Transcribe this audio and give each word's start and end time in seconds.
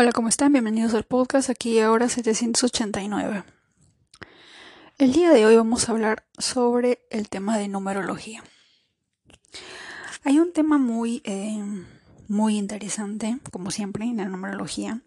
Hola, 0.00 0.12
¿cómo 0.12 0.30
están? 0.30 0.54
Bienvenidos 0.54 0.94
al 0.94 1.04
podcast 1.04 1.50
aquí 1.50 1.78
ahora 1.78 2.08
789. 2.08 3.44
El 4.96 5.12
día 5.12 5.30
de 5.30 5.44
hoy 5.44 5.56
vamos 5.56 5.86
a 5.86 5.92
hablar 5.92 6.24
sobre 6.38 7.06
el 7.10 7.28
tema 7.28 7.58
de 7.58 7.68
numerología. 7.68 8.42
Hay 10.24 10.38
un 10.38 10.54
tema 10.54 10.78
muy, 10.78 11.20
eh, 11.26 11.62
muy 12.28 12.56
interesante, 12.56 13.40
como 13.50 13.70
siempre, 13.70 14.06
en 14.06 14.16
la 14.16 14.24
numerología, 14.24 15.02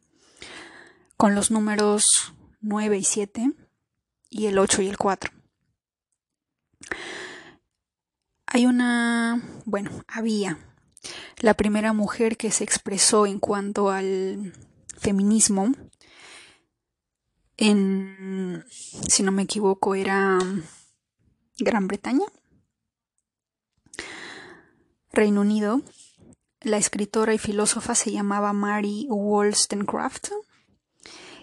con 1.18 1.34
los 1.34 1.50
números 1.50 2.36
9 2.62 2.96
y 2.96 3.04
7 3.04 3.52
y 4.30 4.46
el 4.46 4.60
8 4.60 4.84
y 4.84 4.90
el 4.90 5.00
4. 5.00 5.32
Hay 8.46 8.68
una, 8.68 9.42
bueno, 9.66 9.90
había 10.08 10.60
la 11.40 11.56
primera 11.56 11.94
mujer 11.94 12.38
que 12.38 12.52
se 12.52 12.64
expresó 12.64 13.26
en 13.26 13.40
cuanto 13.40 13.90
al 13.90 14.54
feminismo 15.04 15.74
en, 17.58 18.64
si 19.08 19.22
no 19.22 19.32
me 19.32 19.44
equivoco, 19.44 19.96
era 19.96 20.40
Gran 21.60 21.88
Bretaña, 21.88 22.26
Reino 25.12 25.42
Unido. 25.42 25.82
La 26.62 26.78
escritora 26.78 27.34
y 27.34 27.38
filósofa 27.38 27.94
se 27.94 28.12
llamaba 28.14 28.54
Mary 28.54 29.06
Wollstonecraft 29.10 30.30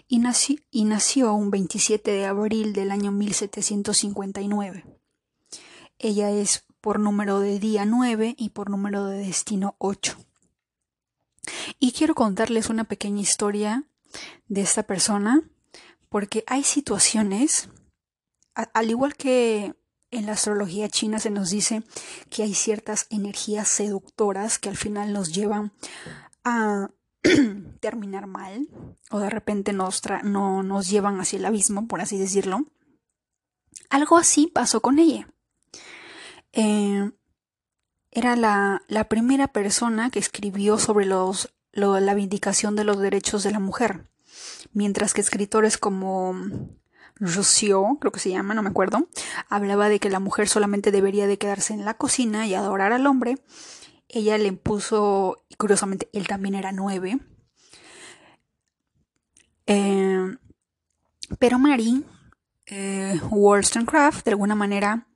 y 0.09 0.19
nació, 0.19 0.57
y 0.71 0.85
nació 0.85 1.35
un 1.35 1.51
27 1.51 2.11
de 2.11 2.25
abril 2.25 2.73
del 2.73 2.91
año 2.91 3.13
1759. 3.13 4.85
Ella 5.99 6.31
es 6.31 6.65
por 6.81 6.99
número 6.99 7.41
de 7.41 7.59
día 7.59 7.85
9 7.85 8.35
y 8.39 8.49
por 8.49 8.71
número 8.71 9.05
de 9.05 9.19
destino 9.19 9.77
8. 9.79 10.17
Y 11.79 11.93
quiero 11.93 12.15
contarles 12.15 12.71
una 12.71 12.85
pequeña 12.85 13.21
historia 13.21 13.85
de 14.49 14.61
esta 14.61 14.83
persona, 14.83 15.43
porque 16.09 16.45
hay 16.47 16.65
situaciones, 16.65 17.69
al 18.55 18.91
igual 18.91 19.15
que 19.15 19.75
en 20.11 20.27
la 20.27 20.33
astrología 20.33 20.89
china 20.89 21.21
se 21.21 21.31
nos 21.31 21.51
dice 21.51 21.83
que 22.31 22.43
hay 22.43 22.55
ciertas 22.55 23.07
energías 23.11 23.69
seductoras 23.69 24.59
que 24.59 24.69
al 24.69 24.77
final 24.77 25.13
nos 25.13 25.33
llevan 25.33 25.73
a 26.45 26.91
terminar 27.81 28.27
mal 28.27 28.69
o 29.11 29.21
de 29.21 29.31
repente 29.31 29.73
nos, 29.73 30.03
no, 30.25 30.63
nos 30.63 30.89
llevan 30.89 31.21
hacia 31.21 31.39
el 31.39 31.45
abismo, 31.45 31.87
por 31.87 32.01
así 32.01 32.19
decirlo. 32.19 32.65
Algo 33.89 34.19
así 34.19 34.47
pasó 34.47 34.81
con 34.81 34.99
ella. 34.99 35.29
Eh, 36.53 37.11
era 38.11 38.37
la, 38.37 38.83
la, 38.89 39.05
primera 39.05 39.49
persona 39.49 40.11
que 40.11 40.19
escribió 40.19 40.79
sobre 40.79 41.07
la 41.07 42.15
vindicación 42.15 42.77
de 42.77 42.85
los 42.85 42.99
derechos 42.99 43.43
de 43.43 43.53
la 43.53 43.61
mujer, 43.61 44.09
mientras 44.73 45.15
que 45.15 45.21
escritores 45.21 45.79
como 45.79 46.35
Rousseau, 47.21 47.99
creo 47.99 48.13
que 48.13 48.21
se 48.21 48.31
llama, 48.31 48.55
no 48.55 48.63
me 48.63 48.71
acuerdo, 48.71 49.09
hablaba 49.49 49.89
de 49.89 50.01
que 50.01 50.11
la 50.11 50.21
mujer 50.21 50.49
solamente 50.49 50.91
debería 50.91 51.27
de 51.27 51.39
quedarse 51.39 51.75
en 51.75 51.85
la 51.85 51.95
cocina 51.95 52.47
y 52.47 52.55
adorar 52.55 52.93
al 52.93 53.07
hombre. 53.07 53.37
Ella 54.09 54.39
le 54.39 54.49
impuso, 54.49 55.45
y 55.49 55.55
curiosamente 55.55 56.09
él 56.13 56.27
también 56.27 56.55
era 56.55 56.73
nueve. 56.73 57.21
Eh, 59.67 60.37
pero 61.39 61.59
Mary 61.59 62.05
eh, 62.67 63.21
Wollstonecraft, 63.31 64.25
de 64.25 64.31
alguna 64.33 64.55
manera, 64.55 65.07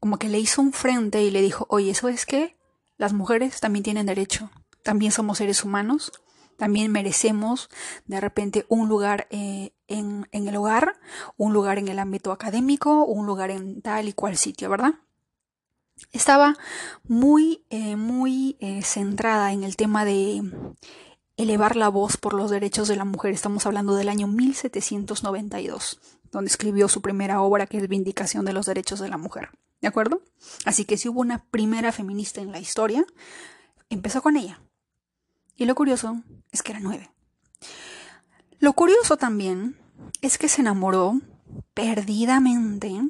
como 0.00 0.18
que 0.18 0.28
le 0.28 0.40
hizo 0.40 0.62
un 0.62 0.72
frente 0.72 1.22
y 1.22 1.30
le 1.30 1.42
dijo, 1.42 1.66
oye, 1.68 1.90
¿eso 1.90 2.08
es 2.08 2.26
que 2.26 2.56
las 2.96 3.12
mujeres 3.12 3.60
también 3.60 3.82
tienen 3.82 4.06
derecho, 4.06 4.50
también 4.82 5.12
somos 5.12 5.38
seres 5.38 5.64
humanos, 5.64 6.12
también 6.56 6.92
merecemos 6.92 7.70
de 8.04 8.20
repente 8.20 8.66
un 8.68 8.88
lugar 8.88 9.26
eh, 9.30 9.72
en, 9.88 10.28
el 10.32 10.56
hogar, 10.56 11.00
un 11.38 11.54
lugar 11.54 11.78
en 11.78 11.88
el 11.88 11.98
ámbito 11.98 12.32
académico, 12.32 13.04
un 13.04 13.24
lugar 13.24 13.50
en 13.50 13.80
tal 13.80 14.08
y 14.08 14.12
cual 14.12 14.36
sitio, 14.36 14.68
¿verdad? 14.68 14.94
Estaba 16.12 16.56
muy, 17.04 17.64
eh, 17.70 17.96
muy 17.96 18.56
eh, 18.60 18.82
centrada 18.82 19.52
en 19.52 19.64
el 19.64 19.76
tema 19.76 20.04
de 20.04 20.42
elevar 21.38 21.76
la 21.76 21.88
voz 21.88 22.18
por 22.18 22.34
los 22.34 22.50
derechos 22.50 22.88
de 22.88 22.96
la 22.96 23.06
mujer. 23.06 23.32
Estamos 23.32 23.64
hablando 23.64 23.94
del 23.94 24.10
año 24.10 24.26
1792, 24.26 25.98
donde 26.30 26.48
escribió 26.48 26.88
su 26.88 27.02
primera 27.02 27.40
obra 27.42 27.66
que 27.66 27.78
es 27.78 27.88
Vindicación 27.88 28.44
de 28.44 28.52
los 28.52 28.66
Derechos 28.66 29.00
de 29.00 29.08
la 29.08 29.18
Mujer. 29.18 29.50
¿De 29.80 29.88
acuerdo? 29.88 30.22
Así 30.64 30.84
que 30.84 30.96
si 30.96 31.08
hubo 31.08 31.20
una 31.20 31.44
primera 31.44 31.92
feminista 31.92 32.40
en 32.40 32.52
la 32.52 32.60
historia, 32.60 33.04
empezó 33.88 34.22
con 34.22 34.36
ella. 34.36 34.60
Y 35.56 35.64
lo 35.64 35.74
curioso 35.74 36.22
es 36.52 36.62
que 36.62 36.72
era 36.72 36.80
nueve. 36.80 37.10
Lo 38.58 38.74
curioso 38.74 39.16
también 39.16 39.76
es 40.20 40.38
que 40.38 40.48
se 40.48 40.60
enamoró 40.60 41.20
perdidamente 41.74 43.00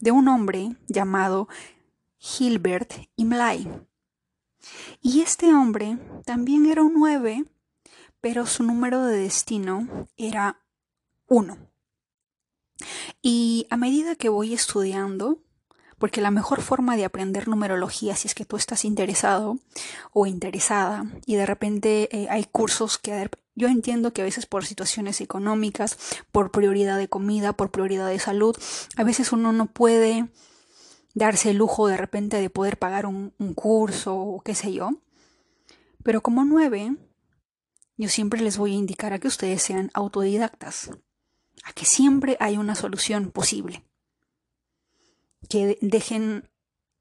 de 0.00 0.10
un 0.10 0.28
hombre 0.28 0.76
llamado 0.88 1.48
Gilbert 2.18 2.92
Imlay. 3.16 3.68
Y 5.00 5.20
este 5.20 5.54
hombre 5.54 5.98
también 6.24 6.66
era 6.66 6.82
un 6.82 6.94
nueve, 6.94 7.44
pero 8.20 8.46
su 8.46 8.64
número 8.64 9.04
de 9.04 9.18
destino 9.18 10.08
era 10.16 10.60
uno. 11.28 11.56
Y 13.28 13.66
a 13.70 13.76
medida 13.76 14.14
que 14.14 14.28
voy 14.28 14.54
estudiando, 14.54 15.40
porque 15.98 16.20
la 16.20 16.30
mejor 16.30 16.62
forma 16.62 16.96
de 16.96 17.04
aprender 17.04 17.48
numerología, 17.48 18.14
si 18.14 18.28
es 18.28 18.36
que 18.36 18.44
tú 18.44 18.54
estás 18.56 18.84
interesado 18.84 19.58
o 20.12 20.26
interesada 20.26 21.10
y 21.26 21.34
de 21.34 21.44
repente 21.44 22.08
eh, 22.16 22.28
hay 22.30 22.44
cursos 22.44 22.98
que 22.98 23.28
yo 23.56 23.66
entiendo 23.66 24.12
que 24.12 24.22
a 24.22 24.24
veces 24.24 24.46
por 24.46 24.64
situaciones 24.64 25.20
económicas, 25.20 25.98
por 26.30 26.52
prioridad 26.52 26.98
de 26.98 27.08
comida, 27.08 27.52
por 27.52 27.72
prioridad 27.72 28.08
de 28.08 28.20
salud, 28.20 28.56
a 28.94 29.02
veces 29.02 29.32
uno 29.32 29.50
no 29.50 29.66
puede 29.66 30.28
darse 31.14 31.50
el 31.50 31.56
lujo 31.56 31.88
de 31.88 31.96
repente 31.96 32.40
de 32.40 32.48
poder 32.48 32.78
pagar 32.78 33.06
un, 33.06 33.34
un 33.40 33.54
curso 33.54 34.14
o 34.14 34.40
qué 34.40 34.54
sé 34.54 34.72
yo. 34.72 34.90
Pero 36.04 36.20
como 36.20 36.44
nueve, 36.44 36.94
yo 37.96 38.08
siempre 38.08 38.40
les 38.40 38.56
voy 38.56 38.74
a 38.74 38.78
indicar 38.78 39.12
a 39.12 39.18
que 39.18 39.26
ustedes 39.26 39.62
sean 39.62 39.90
autodidactas, 39.94 40.92
a 41.66 41.72
que 41.72 41.84
siempre 41.84 42.36
hay 42.38 42.56
una 42.56 42.76
solución 42.76 43.32
posible 43.32 43.82
que 45.48 45.78
dejen, 45.80 46.48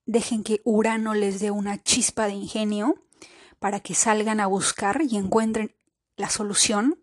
dejen 0.07 0.43
que 0.43 0.61
Urano 0.65 1.13
les 1.13 1.39
dé 1.39 1.51
una 1.51 1.81
chispa 1.81 2.25
de 2.25 2.33
ingenio 2.33 2.95
para 3.59 3.79
que 3.79 3.93
salgan 3.93 4.39
a 4.39 4.47
buscar 4.47 5.01
y 5.07 5.17
encuentren 5.17 5.75
la 6.17 6.29
solución 6.29 6.99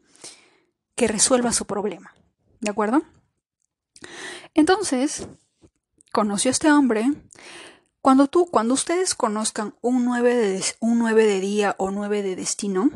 que 0.97 1.06
resuelva 1.06 1.53
su 1.53 1.65
problema. 1.65 2.12
¿De 2.61 2.71
acuerdo? 2.71 3.03
Entonces, 4.55 5.29
conoció 6.11 6.50
a 6.50 6.53
este 6.53 6.71
hombre. 6.73 7.12
Cuando 8.00 8.27
tú, 8.27 8.47
cuando 8.47 8.75
ustedes 8.75 9.15
conozcan 9.15 9.77
un 9.83 10.05
9 10.05 10.34
de, 10.34 10.65
un 10.81 10.99
9 10.99 11.27
de 11.27 11.41
día 11.41 11.77
o 11.79 11.93
9 11.93 12.23
de 12.23 12.34
destino, 12.34 12.91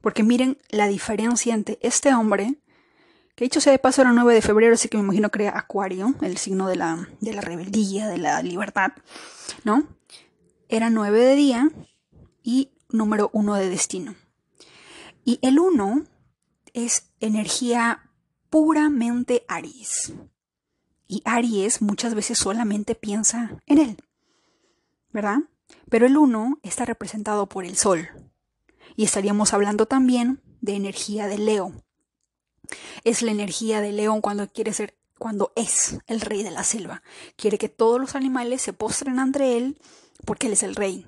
porque 0.00 0.24
miren 0.24 0.58
la 0.68 0.88
diferencia 0.88 1.54
entre 1.54 1.78
este 1.80 2.12
hombre 2.12 2.56
que 3.34 3.44
dicho 3.44 3.60
sea 3.60 3.72
de 3.72 3.78
paso 3.78 4.02
era 4.02 4.12
9 4.12 4.34
de 4.34 4.42
febrero, 4.42 4.74
así 4.74 4.88
que 4.88 4.98
me 4.98 5.04
imagino 5.04 5.30
que 5.30 5.42
era 5.42 5.58
Acuario, 5.58 6.14
el 6.20 6.36
signo 6.36 6.68
de 6.68 6.76
la, 6.76 7.08
de 7.20 7.32
la 7.32 7.40
rebeldía, 7.40 8.08
de 8.08 8.18
la 8.18 8.42
libertad, 8.42 8.92
¿no? 9.64 9.86
Era 10.68 10.90
9 10.90 11.18
de 11.18 11.34
día 11.34 11.70
y 12.42 12.72
número 12.90 13.30
1 13.32 13.54
de 13.54 13.68
destino. 13.68 14.14
Y 15.24 15.38
el 15.42 15.58
1 15.58 16.04
es 16.74 17.10
energía 17.20 18.10
puramente 18.50 19.44
Aries. 19.48 20.12
Y 21.06 21.22
Aries 21.24 21.82
muchas 21.82 22.14
veces 22.14 22.38
solamente 22.38 22.94
piensa 22.94 23.56
en 23.66 23.78
él, 23.78 23.96
¿verdad? 25.10 25.38
Pero 25.88 26.06
el 26.06 26.16
1 26.16 26.58
está 26.62 26.84
representado 26.84 27.48
por 27.48 27.64
el 27.64 27.76
Sol. 27.76 28.08
Y 28.96 29.04
estaríamos 29.04 29.54
hablando 29.54 29.86
también 29.86 30.42
de 30.60 30.74
energía 30.74 31.26
de 31.26 31.38
Leo. 31.38 31.72
Es 33.04 33.22
la 33.22 33.32
energía 33.32 33.80
de 33.80 33.92
león 33.92 34.20
cuando 34.20 34.48
quiere 34.48 34.72
ser, 34.72 34.96
cuando 35.18 35.52
es 35.56 35.98
el 36.06 36.20
rey 36.20 36.42
de 36.42 36.50
la 36.50 36.64
selva. 36.64 37.02
Quiere 37.36 37.58
que 37.58 37.68
todos 37.68 38.00
los 38.00 38.14
animales 38.14 38.62
se 38.62 38.72
postren 38.72 39.18
ante 39.18 39.56
él 39.56 39.78
porque 40.24 40.46
él 40.46 40.52
es 40.54 40.62
el 40.62 40.74
rey. 40.74 41.06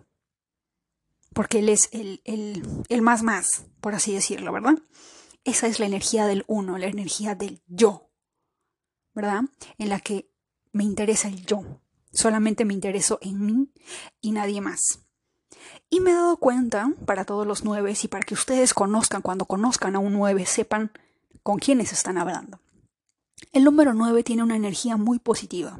Porque 1.33 1.59
él 1.59 1.69
es 1.69 1.89
el, 1.93 2.63
más 3.03 3.23
más, 3.23 3.67
por 3.81 3.95
así 3.95 4.13
decirlo, 4.15 4.53
¿verdad? 4.53 4.79
Esa 5.43 5.67
es 5.67 5.81
la 5.81 5.87
energía 5.87 6.27
del 6.27 6.45
uno, 6.47 6.79
la 6.79 6.87
energía 6.87 7.35
del 7.35 7.61
yo, 7.67 8.11
¿verdad? 9.15 9.43
En 9.79 9.89
la 9.89 9.99
que 9.99 10.31
me 10.73 10.85
interesa 10.85 11.29
el 11.29 11.45
yo. 11.45 11.81
Solamente 12.13 12.65
me 12.65 12.73
intereso 12.73 13.19
en 13.21 13.45
mí 13.45 13.73
y 14.21 14.31
nadie 14.31 14.61
más. 14.61 15.01
Y 15.91 16.01
me 16.01 16.11
he 16.11 16.15
dado 16.15 16.37
cuenta, 16.37 16.93
para 17.05 17.25
todos 17.25 17.47
los 17.47 17.65
nueve, 17.65 17.95
y 18.01 18.09
para 18.09 18.25
que 18.25 18.35
ustedes 18.35 18.75
conozcan, 18.75 19.23
cuando 19.23 19.47
conozcan 19.47 19.97
a 19.97 19.99
un 19.99 20.13
nueve, 20.13 20.47
sepan 20.47 20.93
con 21.45 21.59
quiénes 21.59 21.93
están 21.93 22.19
hablando. 22.19 22.59
El 23.53 23.63
número 23.63 23.95
9 23.95 24.25
tiene 24.25 24.43
una 24.43 24.57
energía 24.57 24.97
muy 24.97 25.21
positiva. 25.21 25.79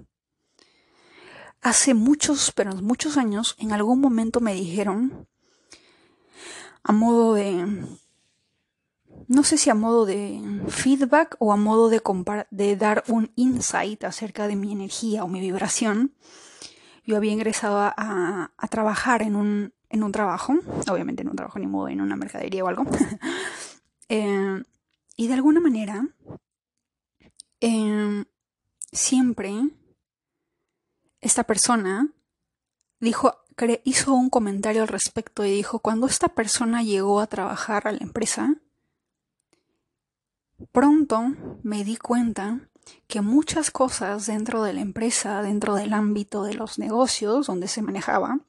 Hace 1.63 1.95
muchos, 1.95 2.53
pero 2.53 2.75
muchos 2.77 3.17
años, 3.17 3.57
en 3.59 3.73
algún 3.73 3.99
momento 3.99 4.41
me 4.41 4.55
dijeron, 4.55 5.27
a 6.83 6.93
modo 6.93 7.33
de, 7.33 7.83
no 9.27 9.43
sé 9.43 9.57
si 9.57 9.71
a 9.71 9.75
modo 9.75 10.05
de 10.05 10.39
feedback 10.69 11.37
o 11.39 11.51
a 11.51 11.57
modo 11.57 11.89
de, 11.89 12.03
de 12.51 12.77
dar 12.77 13.03
un 13.09 13.33
insight 13.35 14.05
acerca 14.05 14.47
de 14.47 14.57
mi 14.57 14.71
energía 14.71 15.25
o 15.25 15.29
mi 15.29 15.41
vibración, 15.41 16.15
yo 17.07 17.17
había 17.17 17.33
ingresado 17.33 17.79
a, 17.79 18.51
trabajar 18.71 19.23
en 19.23 19.35
un, 19.35 19.73
en 19.89 20.03
un, 20.03 20.13
trabajo, 20.13 20.55
obviamente 20.91 21.23
en 21.23 21.31
un 21.31 21.37
trabajo 21.37 21.59
ni 21.59 21.67
modo, 21.67 21.89
en 21.89 22.03
una 22.03 22.17
mercadería 22.17 22.65
o 22.65 22.69
algo, 22.69 22.85
eh, 24.11 24.63
y 25.17 25.29
de 25.29 25.35
alguna 25.35 25.61
manera, 25.61 26.09
eh, 27.61 28.25
siempre 28.93 29.71
esta 31.21 31.45
persona 31.45 32.09
dijo, 33.01 33.45
hizo 33.85 34.15
un 34.15 34.31
comentario 34.31 34.83
al 34.83 34.89
respecto 34.89 35.45
y 35.45 35.51
dijo, 35.51 35.79
cuando 35.79 36.07
esta 36.07 36.29
persona 36.29 36.83
llegó 36.83 37.21
a 37.21 37.27
trabajar 37.27 37.87
a 37.87 37.93
la 37.93 38.03
empresa, 38.03 38.57
pronto 40.73 41.33
me 41.63 41.85
di 41.85 41.97
cuenta 41.97 42.69
que 43.07 43.21
muchas 43.21 43.71
cosas 43.71 44.27
dentro 44.27 44.63
de 44.63 44.75
la 44.75 44.81
empresa, 44.81 45.43
dentro 45.43 45.75
del 45.75 45.95
ámbito 45.95 46.43
de 46.43 46.55
los 46.55 46.79
negocios 46.79 47.47
donde 47.47 47.69
se 47.69 47.83
manejaba, 47.83 48.41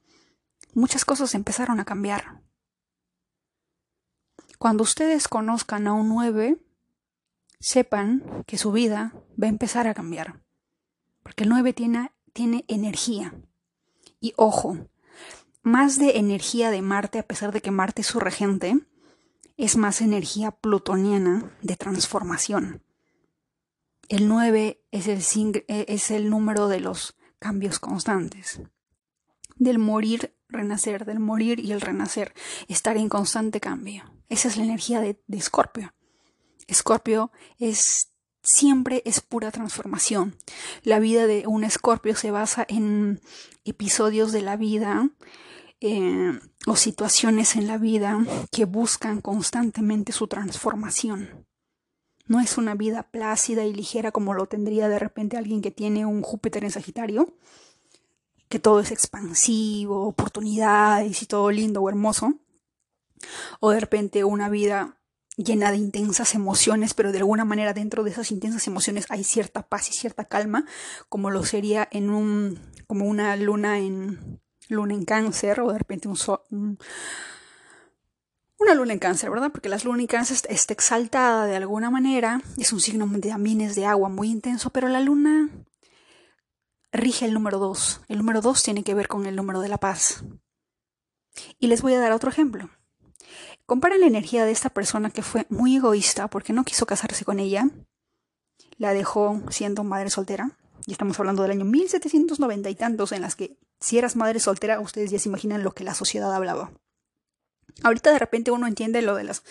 muchas 0.73 1.05
cosas 1.05 1.35
empezaron 1.35 1.79
a 1.79 1.85
cambiar. 1.85 2.44
Cuando 4.57 4.83
ustedes 4.83 5.27
conozcan 5.27 5.87
a 5.87 5.93
un 5.93 6.09
9, 6.09 6.57
sepan 7.59 8.43
que 8.45 8.57
su 8.57 8.71
vida 8.71 9.13
va 9.41 9.47
a 9.47 9.49
empezar 9.49 9.87
a 9.87 9.93
cambiar. 9.93 10.41
Porque 11.23 11.43
el 11.43 11.49
9 11.49 11.73
tiene, 11.73 12.11
tiene 12.33 12.65
energía. 12.67 13.33
Y 14.19 14.33
ojo, 14.37 14.87
más 15.61 15.97
de 15.97 16.17
energía 16.17 16.69
de 16.71 16.81
Marte, 16.81 17.19
a 17.19 17.23
pesar 17.23 17.51
de 17.51 17.61
que 17.61 17.71
Marte 17.71 18.01
es 18.01 18.07
su 18.07 18.19
regente, 18.19 18.77
es 19.57 19.77
más 19.77 20.01
energía 20.01 20.51
plutoniana 20.51 21.51
de 21.61 21.75
transformación. 21.75 22.83
El 24.07 24.27
9 24.27 24.83
es 24.91 25.07
el, 25.07 25.65
e, 25.67 25.85
es 25.87 26.11
el 26.11 26.29
número 26.29 26.67
de 26.67 26.79
los 26.79 27.17
cambios 27.39 27.79
constantes, 27.79 28.61
del 29.55 29.79
morir, 29.79 30.35
renacer, 30.49 31.05
del 31.05 31.19
morir 31.19 31.59
y 31.59 31.71
el 31.71 31.81
renacer, 31.81 32.33
estar 32.67 32.97
en 32.97 33.09
constante 33.09 33.59
cambio. 33.59 34.14
Esa 34.29 34.47
es 34.47 34.57
la 34.57 34.63
energía 34.63 35.01
de 35.01 35.17
Escorpio. 35.29 35.93
Escorpio 36.67 37.31
es 37.59 38.09
siempre 38.45 39.01
es 39.05 39.21
pura 39.21 39.51
transformación. 39.51 40.37
La 40.83 40.99
vida 40.99 41.27
de 41.27 41.45
un 41.47 41.63
escorpio 41.63 42.15
se 42.15 42.31
basa 42.31 42.65
en 42.69 43.21
episodios 43.65 44.31
de 44.31 44.41
la 44.41 44.55
vida 44.55 45.09
eh, 45.81 46.39
o 46.67 46.75
situaciones 46.75 47.55
en 47.55 47.67
la 47.67 47.77
vida 47.77 48.25
que 48.51 48.65
buscan 48.65 49.21
constantemente 49.21 50.11
su 50.11 50.27
transformación. 50.27 51.45
No 52.27 52.39
es 52.39 52.57
una 52.57 52.73
vida 52.73 53.03
plácida 53.03 53.65
y 53.65 53.73
ligera 53.73 54.11
como 54.11 54.33
lo 54.33 54.47
tendría 54.47 54.89
de 54.89 54.99
repente 54.99 55.37
alguien 55.37 55.61
que 55.61 55.71
tiene 55.71 56.05
un 56.05 56.21
Júpiter 56.21 56.63
en 56.63 56.71
Sagitario, 56.71 57.35
que 58.49 58.57
todo 58.57 58.79
es 58.79 58.91
expansivo, 58.91 60.07
oportunidades 60.07 61.21
y 61.21 61.25
todo 61.25 61.51
lindo 61.51 61.81
o 61.81 61.89
hermoso. 61.89 62.39
O 63.59 63.71
de 63.71 63.79
repente 63.79 64.23
una 64.23 64.49
vida 64.49 64.99
llena 65.37 65.71
de 65.71 65.77
intensas 65.77 66.33
emociones, 66.33 66.93
pero 66.93 67.11
de 67.11 67.19
alguna 67.19 67.45
manera 67.45 67.73
dentro 67.73 68.03
de 68.03 68.11
esas 68.11 68.31
intensas 68.31 68.67
emociones 68.67 69.05
hay 69.09 69.23
cierta 69.23 69.67
paz 69.67 69.89
y 69.89 69.93
cierta 69.93 70.25
calma, 70.25 70.65
como 71.09 71.29
lo 71.29 71.43
sería 71.43 71.87
en 71.91 72.09
un 72.09 72.59
como 72.87 73.05
una 73.05 73.35
luna 73.35 73.79
en 73.79 74.41
luna 74.69 74.93
en 74.93 75.05
cáncer 75.05 75.59
o 75.59 75.71
de 75.71 75.77
repente 75.77 76.07
un, 76.07 76.15
sol, 76.15 76.41
una 78.57 78.73
luna 78.73 78.93
en 78.93 78.99
cáncer, 78.99 79.29
¿verdad? 79.29 79.51
Porque 79.51 79.69
la 79.69 79.77
luna 79.77 80.01
en 80.01 80.07
cáncer 80.07 80.37
está 80.49 80.73
exaltada 80.73 81.45
de 81.45 81.55
alguna 81.55 81.89
manera, 81.89 82.41
es 82.57 82.73
un 82.73 82.79
signo 82.79 83.09
también 83.21 83.61
es 83.61 83.75
de 83.75 83.85
agua 83.85 84.09
muy 84.09 84.29
intenso, 84.29 84.69
pero 84.71 84.87
la 84.87 85.01
luna 85.01 85.49
rige 86.91 87.25
el 87.25 87.33
número 87.33 87.59
2. 87.59 88.01
El 88.07 88.17
número 88.17 88.41
2 88.41 88.63
tiene 88.63 88.83
que 88.83 88.93
ver 88.93 89.07
con 89.07 89.25
el 89.25 89.35
número 89.35 89.61
de 89.61 89.69
la 89.69 89.77
paz. 89.77 90.23
Y 91.59 91.67
les 91.67 91.81
voy 91.81 91.93
a 91.93 91.99
dar 91.99 92.13
otro 92.13 92.29
ejemplo. 92.29 92.69
Comparen 93.65 94.01
la 94.01 94.07
energía 94.07 94.45
de 94.45 94.51
esta 94.51 94.69
persona 94.69 95.09
que 95.09 95.23
fue 95.23 95.47
muy 95.49 95.75
egoísta 95.75 96.27
porque 96.27 96.53
no 96.53 96.63
quiso 96.63 96.85
casarse 96.85 97.25
con 97.25 97.39
ella. 97.39 97.67
La 98.77 98.93
dejó 98.93 99.41
siendo 99.49 99.83
madre 99.83 100.09
soltera. 100.09 100.51
Y 100.85 100.91
estamos 100.91 101.19
hablando 101.19 101.41
del 101.41 101.51
año 101.51 101.65
1790 101.65 102.69
y 102.69 102.75
tantos 102.75 103.11
en 103.11 103.21
las 103.21 103.35
que 103.35 103.57
si 103.79 103.97
eras 103.97 104.15
madre 104.15 104.39
soltera, 104.39 104.79
ustedes 104.79 105.09
ya 105.09 105.17
se 105.17 105.29
imaginan 105.29 105.63
lo 105.63 105.73
que 105.73 105.83
la 105.83 105.95
sociedad 105.95 106.33
hablaba. 106.33 106.71
Ahorita 107.83 108.11
de 108.11 108.19
repente 108.19 108.51
uno 108.51 108.67
entiende 108.67 109.01
lo 109.01 109.15
de 109.15 109.23
las... 109.23 109.43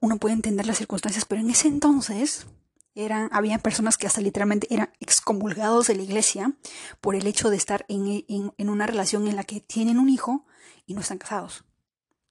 Uno 0.00 0.18
puede 0.18 0.34
entender 0.34 0.66
las 0.66 0.78
circunstancias, 0.78 1.24
pero 1.24 1.40
en 1.40 1.50
ese 1.50 1.68
entonces 1.68 2.46
eran, 2.94 3.28
había 3.32 3.58
personas 3.58 3.96
que 3.96 4.08
hasta 4.08 4.20
literalmente 4.20 4.66
eran 4.70 4.92
excomulgados 4.98 5.86
de 5.86 5.94
la 5.94 6.02
iglesia 6.02 6.52
por 7.00 7.14
el 7.14 7.26
hecho 7.26 7.50
de 7.50 7.56
estar 7.56 7.84
en, 7.88 8.24
en 8.26 8.68
una 8.68 8.86
relación 8.86 9.28
en 9.28 9.36
la 9.36 9.44
que 9.44 9.60
tienen 9.60 9.98
un 9.98 10.08
hijo 10.08 10.44
y 10.86 10.94
no 10.94 11.00
están 11.00 11.18
casados. 11.18 11.64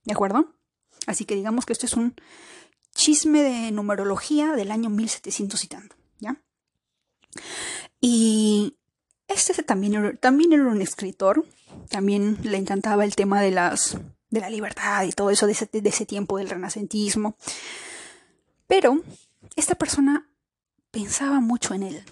¿De 0.03 0.13
acuerdo? 0.13 0.56
Así 1.07 1.25
que 1.25 1.35
digamos 1.35 1.65
que 1.65 1.73
esto 1.73 1.87
es 1.87 1.93
un 1.93 2.13
chisme 2.93 3.41
de 3.41 3.71
numerología 3.71 4.51
del 4.51 4.69
año 4.69 4.89
1700 4.89 5.63
y 5.63 5.67
tanto, 5.67 5.95
¿ya? 6.19 6.39
Y 7.99 8.77
este 9.27 9.63
también 9.63 9.95
era, 9.95 10.67
un 10.67 10.81
escritor, 10.81 11.45
también 11.89 12.37
le 12.43 12.57
encantaba 12.57 13.03
el 13.05 13.15
tema 13.15 13.41
de 13.41 13.51
las 13.51 13.97
de 14.29 14.41
la 14.41 14.49
libertad 14.49 15.03
y 15.05 15.13
todo 15.13 15.29
eso 15.29 15.45
de 15.45 15.53
ese, 15.53 15.69
de 15.71 15.89
ese 15.89 16.05
tiempo 16.05 16.37
del 16.37 16.49
renacentismo. 16.49 17.37
Pero 18.67 19.01
esta 19.55 19.75
persona 19.75 20.29
pensaba 20.91 21.39
mucho 21.39 21.73
en 21.73 21.83
él. 21.83 22.03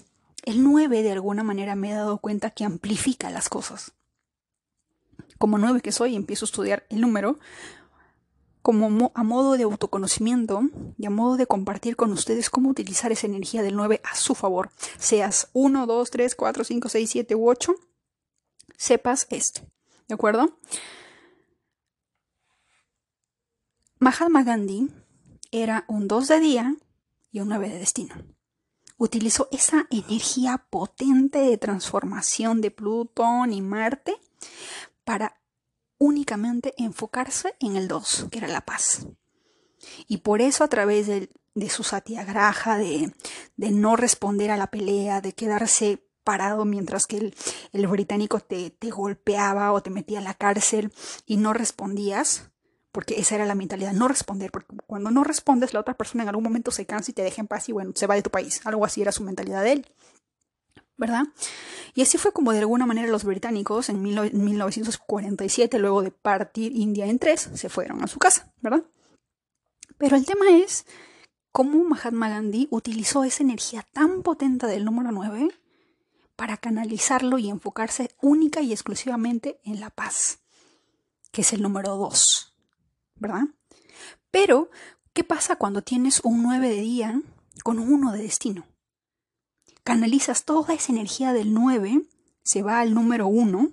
El 0.44 0.64
9 0.64 1.04
de 1.04 1.12
alguna 1.12 1.44
manera 1.44 1.76
me 1.76 1.92
he 1.92 1.94
dado 1.94 2.20
cuenta 2.20 2.52
que 2.52 2.64
amplifica 2.64 3.30
las 3.30 3.50
cosas. 3.50 3.94
Como 5.38 5.58
9 5.58 5.82
que 5.82 5.92
soy, 5.92 6.16
empiezo 6.16 6.46
a 6.46 6.48
estudiar 6.48 6.86
el 6.90 7.02
número, 7.02 7.40
como 8.66 9.12
a 9.14 9.22
modo 9.22 9.58
de 9.58 9.64
autoconocimiento 9.64 10.64
y 10.98 11.06
a 11.06 11.12
modo 11.12 11.38
de 11.38 11.46
compartir 11.46 11.96
con 11.96 12.12
ustedes 12.12 12.50
cómo 12.50 12.72
utilizar 12.72 13.12
esa 13.12 13.28
energía 13.28 13.62
del 13.62 13.76
9 13.76 14.02
a 14.04 14.16
su 14.16 14.34
favor. 14.34 14.72
Seas 14.98 15.50
1, 15.54 15.86
2, 15.86 16.10
3, 16.10 16.34
4, 16.34 16.64
5, 16.64 16.90
6, 16.90 17.10
7 17.12 17.36
u 17.36 17.48
8, 17.48 17.76
sepas 18.76 19.28
esto. 19.30 19.62
¿De 20.08 20.16
acuerdo? 20.16 20.58
Mahatma 24.00 24.42
Gandhi 24.42 24.90
era 25.52 25.86
un 25.88 26.08
2 26.08 26.28
de 26.28 26.40
día 26.40 26.76
y 27.30 27.42
un 27.42 27.50
9 27.50 27.70
de 27.70 27.78
destino. 27.78 28.16
Utilizó 28.98 29.48
esa 29.52 29.86
energía 29.92 30.66
potente 30.72 31.38
de 31.38 31.60
transformación 31.60 32.62
de 32.62 32.72
Plutón 32.72 33.54
y 33.54 33.62
Marte 33.62 34.18
para 35.04 35.40
únicamente 35.98 36.74
enfocarse 36.78 37.56
en 37.60 37.76
el 37.76 37.88
2, 37.88 38.28
que 38.32 38.40
era 38.40 38.48
la 38.48 38.62
paz. 38.62 39.08
Y 40.08 40.18
por 40.18 40.42
eso 40.42 40.64
a 40.64 40.68
través 40.68 41.08
de, 41.08 41.30
su 41.70 41.84
satiagraja, 41.84 42.78
de, 42.78 43.14
de, 43.56 43.72
no 43.72 43.96
responder 43.96 44.52
a 44.52 44.58
la 44.58 44.72
pelea, 44.72 45.22
de 45.22 45.34
quedarse 45.34 46.06
parado 46.26 46.66
mientras 46.66 47.06
que 47.06 47.34
el, 47.72 47.88
británico 47.88 48.42
te, 48.42 48.74
golpeaba 48.90 49.72
o 49.72 49.82
te 49.82 49.92
metía 49.92 50.20
a 50.20 50.24
la 50.24 50.34
cárcel 50.34 50.92
y 51.26 51.38
no 51.38 51.54
respondías, 51.54 52.50
porque 52.92 53.20
esa 53.20 53.36
era 53.36 53.46
la 53.46 53.56
mentalidad, 53.56 53.94
no 53.94 54.10
responder, 54.10 54.52
porque 54.52 54.76
cuando 54.88 55.12
no 55.12 55.24
respondes 55.24 55.74
la 55.74 55.80
otra 55.80 55.94
persona 55.94 56.24
en 56.24 56.30
algún 56.30 56.44
momento 56.44 56.72
se 56.72 56.86
cansa 56.86 57.12
y 57.12 57.14
te 57.14 57.22
deja 57.22 57.42
en 57.42 57.48
paz 57.48 57.70
y 57.70 57.72
bueno, 57.72 57.94
se 57.96 58.08
va 58.08 58.16
de 58.16 58.24
tu 58.24 58.32
país, 58.32 58.60
algo 58.66 58.84
así 58.84 59.02
era 59.02 59.14
su 59.14 59.24
mentalidad 59.24 59.64
de 59.64 59.72
él. 59.74 59.86
¿Verdad? 60.98 61.24
Y 61.94 62.02
así 62.02 62.18
fue 62.18 62.32
como 62.32 62.52
de 62.52 62.60
alguna 62.60 62.86
manera 62.86 63.08
los 63.08 63.24
británicos 63.24 63.90
en 63.90 64.02
1947, 64.02 65.80
luego 65.80 66.02
de 66.02 66.12
partir 66.12 66.76
India 66.76 67.06
en 67.06 67.20
tres, 67.20 67.50
se 67.54 67.70
fueron 67.70 68.04
a 68.04 68.08
su 68.08 68.20
casa, 68.20 68.54
¿verdad? 68.62 68.84
Pero 69.98 70.16
el 70.16 70.26
tema 70.26 70.46
es 70.50 70.86
cómo 71.52 71.84
Mahatma 71.84 72.30
Gandhi 72.30 72.68
utilizó 72.70 73.24
esa 73.24 73.44
energía 73.44 73.86
tan 73.94 74.24
potente 74.24 74.68
del 74.68 74.84
número 74.84 75.12
9 75.12 75.50
para 76.36 76.58
canalizarlo 76.58 77.38
y 77.38 77.50
enfocarse 77.50 78.12
única 78.22 78.62
y 78.62 78.74
exclusivamente 78.74 79.60
en 79.64 79.80
la 79.80 79.90
paz, 79.90 80.40
que 81.32 81.42
es 81.42 81.54
el 81.54 81.62
número 81.62 81.96
2, 81.96 82.56
¿verdad? 83.16 83.46
Pero, 84.32 84.70
¿qué 85.14 85.24
pasa 85.24 85.56
cuando 85.56 85.82
tienes 85.82 86.20
un 86.26 86.44
9 86.44 86.68
de 86.68 86.82
día 86.82 87.22
con 87.64 87.80
un 87.80 87.94
1 87.94 88.12
de 88.12 88.24
destino? 88.24 88.66
Canalizas 89.86 90.44
toda 90.44 90.74
esa 90.74 90.92
energía 90.92 91.32
del 91.32 91.54
9, 91.54 92.02
se 92.44 92.64
va 92.64 92.80
al 92.80 92.94
número 92.94 93.28
1, 93.28 93.72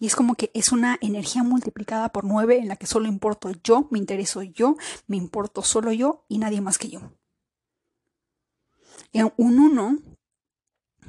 y 0.00 0.06
es 0.06 0.16
como 0.16 0.34
que 0.34 0.50
es 0.54 0.72
una 0.72 0.98
energía 1.02 1.42
multiplicada 1.42 2.08
por 2.08 2.24
9 2.24 2.58
en 2.58 2.68
la 2.68 2.76
que 2.76 2.86
solo 2.86 3.08
importo 3.08 3.52
yo, 3.62 3.88
me 3.90 3.98
intereso 3.98 4.42
yo, 4.42 4.76
me 5.06 5.16
importo 5.16 5.62
solo 5.62 5.92
yo 5.92 6.24
y 6.28 6.38
nadie 6.38 6.60
más 6.60 6.78
que 6.78 6.88
yo. 6.88 7.12
un 9.36 9.58
1 9.58 9.98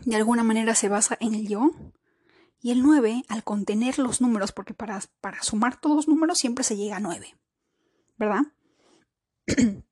de 0.05 0.15
alguna 0.15 0.43
manera 0.43 0.75
se 0.75 0.89
basa 0.89 1.17
en 1.19 1.33
el 1.33 1.47
yo 1.47 1.71
y 2.61 2.71
el 2.71 2.81
9 2.83 3.23
al 3.29 3.43
contener 3.43 3.99
los 3.99 4.19
números, 4.19 4.51
porque 4.51 4.73
para, 4.73 5.01
para 5.21 5.41
sumar 5.43 5.79
todos 5.79 5.95
los 5.95 6.07
números 6.09 6.39
siempre 6.39 6.63
se 6.65 6.75
llega 6.75 6.97
a 6.97 6.99
9, 6.99 7.37
¿verdad? 8.17 8.41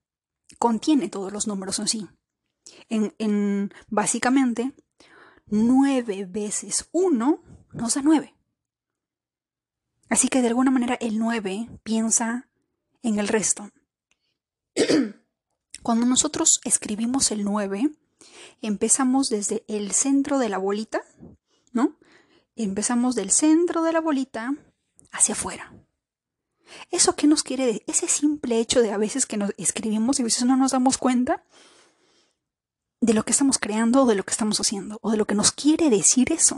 contiene 0.59 1.07
todos 1.07 1.31
los 1.31 1.47
números 1.47 1.79
en 1.79 1.87
sí. 1.87 2.09
En, 2.89 3.13
en 3.17 3.73
básicamente, 3.87 4.73
9 5.47 6.25
veces 6.25 6.89
1 6.91 7.43
nos 7.73 7.93
da 7.93 8.01
9. 8.01 8.35
Así 10.09 10.29
que 10.29 10.41
de 10.41 10.47
alguna 10.47 10.71
manera 10.71 10.95
el 10.95 11.19
9 11.19 11.69
piensa 11.83 12.49
en 13.01 13.19
el 13.19 13.27
resto. 13.27 13.69
Cuando 15.83 16.05
nosotros 16.05 16.59
escribimos 16.63 17.31
el 17.31 17.43
9, 17.43 17.91
empezamos 18.61 19.29
desde 19.29 19.63
el 19.67 19.91
centro 19.91 20.39
de 20.39 20.49
la 20.49 20.57
bolita, 20.57 21.01
¿no? 21.71 21.97
Empezamos 22.55 23.15
del 23.15 23.31
centro 23.31 23.83
de 23.83 23.93
la 23.93 24.01
bolita 24.01 24.53
hacia 25.11 25.33
afuera. 25.33 25.73
¿Eso 26.91 27.15
qué 27.15 27.27
nos 27.27 27.43
quiere 27.43 27.65
decir? 27.65 27.83
Ese 27.87 28.07
simple 28.07 28.59
hecho 28.59 28.81
de 28.81 28.91
a 28.91 28.97
veces 28.97 29.25
que 29.25 29.37
nos 29.37 29.53
escribimos 29.57 30.19
y 30.19 30.23
a 30.23 30.25
veces 30.25 30.45
no 30.45 30.57
nos 30.57 30.71
damos 30.71 30.97
cuenta 30.97 31.45
de 32.99 33.13
lo 33.13 33.23
que 33.23 33.31
estamos 33.31 33.57
creando 33.59 34.03
o 34.03 34.05
de 34.05 34.15
lo 34.15 34.23
que 34.23 34.31
estamos 34.31 34.59
haciendo 34.59 34.99
o 35.01 35.11
de 35.11 35.17
lo 35.17 35.25
que 35.25 35.35
nos 35.35 35.51
quiere 35.51 35.89
decir 35.89 36.31
eso. 36.31 36.57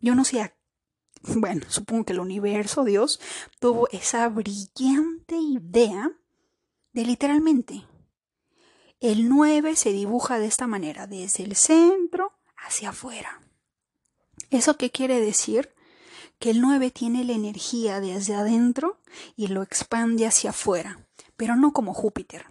Yo 0.00 0.14
no 0.14 0.24
sé, 0.24 0.54
bueno, 1.22 1.64
supongo 1.68 2.04
que 2.04 2.12
el 2.12 2.20
universo, 2.20 2.84
Dios, 2.84 3.20
tuvo 3.60 3.88
esa 3.90 4.28
brillante 4.28 5.36
idea 5.36 6.10
de 6.92 7.04
literalmente 7.04 7.84
el 9.04 9.28
9 9.28 9.76
se 9.76 9.92
dibuja 9.92 10.38
de 10.38 10.46
esta 10.46 10.66
manera, 10.66 11.06
desde 11.06 11.44
el 11.44 11.56
centro 11.56 12.32
hacia 12.56 12.88
afuera. 12.88 13.42
¿Eso 14.48 14.78
qué 14.78 14.90
quiere 14.90 15.20
decir? 15.20 15.74
Que 16.38 16.48
el 16.48 16.62
9 16.62 16.90
tiene 16.90 17.22
la 17.22 17.34
energía 17.34 18.00
desde 18.00 18.34
adentro 18.34 19.02
y 19.36 19.48
lo 19.48 19.62
expande 19.62 20.26
hacia 20.26 20.50
afuera, 20.50 21.06
pero 21.36 21.54
no 21.54 21.74
como 21.74 21.92
Júpiter, 21.92 22.46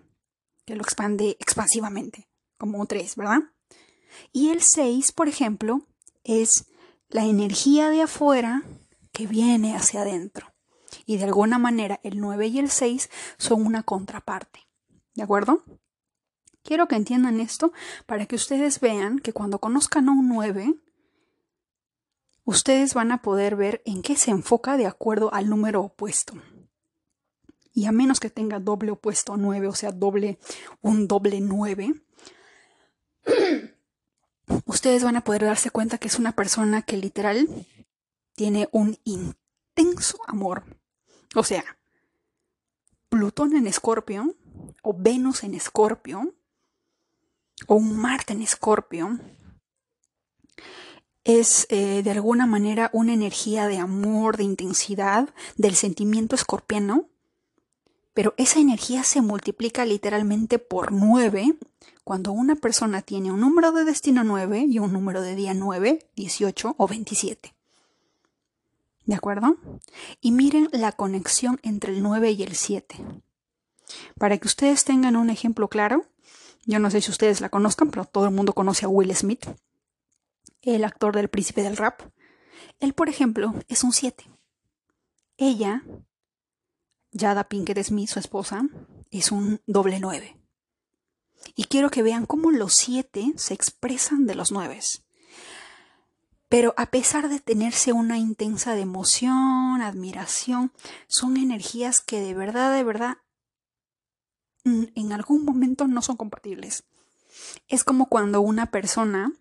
que 0.65 0.75
lo 0.75 0.83
expande 0.83 1.37
expansivamente, 1.39 2.29
como 2.63 2.79
un 2.79 2.87
3, 2.87 3.17
¿verdad? 3.17 3.39
Y 4.31 4.51
el 4.51 4.61
6, 4.61 5.11
por 5.11 5.27
ejemplo, 5.27 5.81
es 6.23 6.65
la 7.09 7.25
energía 7.25 7.89
de 7.89 8.03
afuera 8.03 8.63
que 9.11 9.27
viene 9.27 9.75
hacia 9.75 10.03
adentro. 10.03 10.53
Y 11.05 11.17
de 11.17 11.25
alguna 11.25 11.57
manera 11.57 11.99
el 12.03 12.21
9 12.21 12.47
y 12.47 12.59
el 12.59 12.69
6 12.69 13.09
son 13.37 13.65
una 13.65 13.83
contraparte. 13.83 14.61
¿De 15.13 15.23
acuerdo? 15.23 15.65
Quiero 16.63 16.87
que 16.87 16.95
entiendan 16.95 17.41
esto 17.41 17.73
para 18.05 18.27
que 18.27 18.37
ustedes 18.37 18.79
vean 18.79 19.19
que 19.19 19.33
cuando 19.33 19.59
conozcan 19.59 20.07
a 20.07 20.13
un 20.13 20.29
9, 20.29 20.73
ustedes 22.45 22.93
van 22.93 23.11
a 23.11 23.21
poder 23.21 23.57
ver 23.57 23.81
en 23.83 24.01
qué 24.01 24.15
se 24.15 24.31
enfoca 24.31 24.77
de 24.77 24.87
acuerdo 24.87 25.33
al 25.33 25.49
número 25.49 25.81
opuesto. 25.81 26.35
Y 27.73 27.87
a 27.87 27.91
menos 27.91 28.21
que 28.21 28.29
tenga 28.29 28.61
doble 28.61 28.91
opuesto 28.91 29.35
9, 29.35 29.67
o 29.67 29.75
sea, 29.75 29.91
doble, 29.91 30.39
un 30.81 31.09
doble 31.09 31.41
9, 31.41 31.93
ustedes 34.65 35.03
van 35.03 35.15
a 35.15 35.23
poder 35.23 35.45
darse 35.45 35.69
cuenta 35.69 35.97
que 35.97 36.07
es 36.07 36.19
una 36.19 36.33
persona 36.33 36.81
que 36.81 36.97
literal 36.97 37.47
tiene 38.35 38.69
un 38.71 38.97
intenso 39.03 40.17
amor. 40.27 40.63
O 41.35 41.43
sea, 41.43 41.63
Plutón 43.09 43.55
en 43.55 43.67
Escorpio 43.67 44.35
o 44.81 44.95
Venus 44.97 45.43
en 45.43 45.53
Escorpio 45.53 46.33
o 47.67 47.75
un 47.75 47.95
Marte 47.95 48.33
en 48.33 48.41
Escorpio 48.41 49.19
es 51.23 51.67
eh, 51.69 52.01
de 52.03 52.11
alguna 52.11 52.45
manera 52.45 52.89
una 52.91 53.13
energía 53.13 53.67
de 53.67 53.77
amor, 53.77 54.37
de 54.37 54.43
intensidad, 54.43 55.29
del 55.55 55.75
sentimiento 55.75 56.35
escorpiano, 56.35 57.07
pero 58.13 58.33
esa 58.37 58.59
energía 58.59 59.03
se 59.03 59.21
multiplica 59.21 59.85
literalmente 59.85 60.59
por 60.59 60.91
nueve 60.91 61.55
cuando 62.03 62.31
una 62.31 62.55
persona 62.55 63.01
tiene 63.01 63.31
un 63.31 63.39
número 63.39 63.71
de 63.71 63.85
destino 63.85 64.23
9 64.23 64.65
y 64.69 64.79
un 64.79 64.91
número 64.91 65.21
de 65.21 65.35
día 65.35 65.53
9, 65.53 66.05
18 66.15 66.75
o 66.77 66.87
27. 66.87 67.53
¿De 69.05 69.15
acuerdo? 69.15 69.57
Y 70.21 70.31
miren 70.31 70.69
la 70.71 70.91
conexión 70.91 71.59
entre 71.63 71.93
el 71.93 72.03
9 72.03 72.31
y 72.31 72.43
el 72.43 72.55
7. 72.55 72.97
Para 74.17 74.37
que 74.37 74.47
ustedes 74.47 74.85
tengan 74.85 75.15
un 75.15 75.29
ejemplo 75.29 75.67
claro, 75.67 76.05
yo 76.65 76.79
no 76.79 76.89
sé 76.89 77.01
si 77.01 77.11
ustedes 77.11 77.41
la 77.41 77.49
conozcan, 77.49 77.89
pero 77.89 78.05
todo 78.05 78.25
el 78.25 78.33
mundo 78.33 78.53
conoce 78.53 78.85
a 78.85 78.89
Will 78.89 79.13
Smith, 79.15 79.45
el 80.61 80.83
actor 80.85 81.15
del 81.15 81.29
príncipe 81.29 81.63
del 81.63 81.77
rap. 81.77 82.01
Él, 82.79 82.93
por 82.93 83.09
ejemplo, 83.09 83.53
es 83.67 83.83
un 83.83 83.91
7. 83.91 84.25
Ella, 85.37 85.83
Jada 87.17 87.45
Pinkett 87.45 87.81
Smith, 87.83 88.09
su 88.09 88.19
esposa, 88.19 88.63
es 89.11 89.31
un 89.31 89.61
doble 89.67 89.99
9. 89.99 90.37
Y 91.55 91.65
quiero 91.65 91.89
que 91.89 92.03
vean 92.03 92.25
cómo 92.25 92.51
los 92.51 92.73
7 92.73 93.33
se 93.35 93.53
expresan 93.53 94.25
de 94.25 94.35
los 94.35 94.51
9. 94.51 94.79
Pero 96.49 96.73
a 96.77 96.87
pesar 96.87 97.29
de 97.29 97.39
tenerse 97.39 97.93
una 97.93 98.17
intensa 98.17 98.75
de 98.75 98.81
emoción, 98.81 99.81
admiración, 99.81 100.71
son 101.07 101.37
energías 101.37 102.01
que 102.01 102.21
de 102.21 102.33
verdad, 102.33 102.75
de 102.75 102.83
verdad 102.83 103.17
Mm, 104.63 104.85
en 104.95 105.11
algún 105.11 105.43
momento 105.43 105.87
no 105.87 106.01
son 106.01 106.15
compatibles. 106.15 106.83
Es 107.67 107.83
como 107.83 108.07
cuando 108.07 108.41
una 108.41 108.67
persona, 108.67 109.33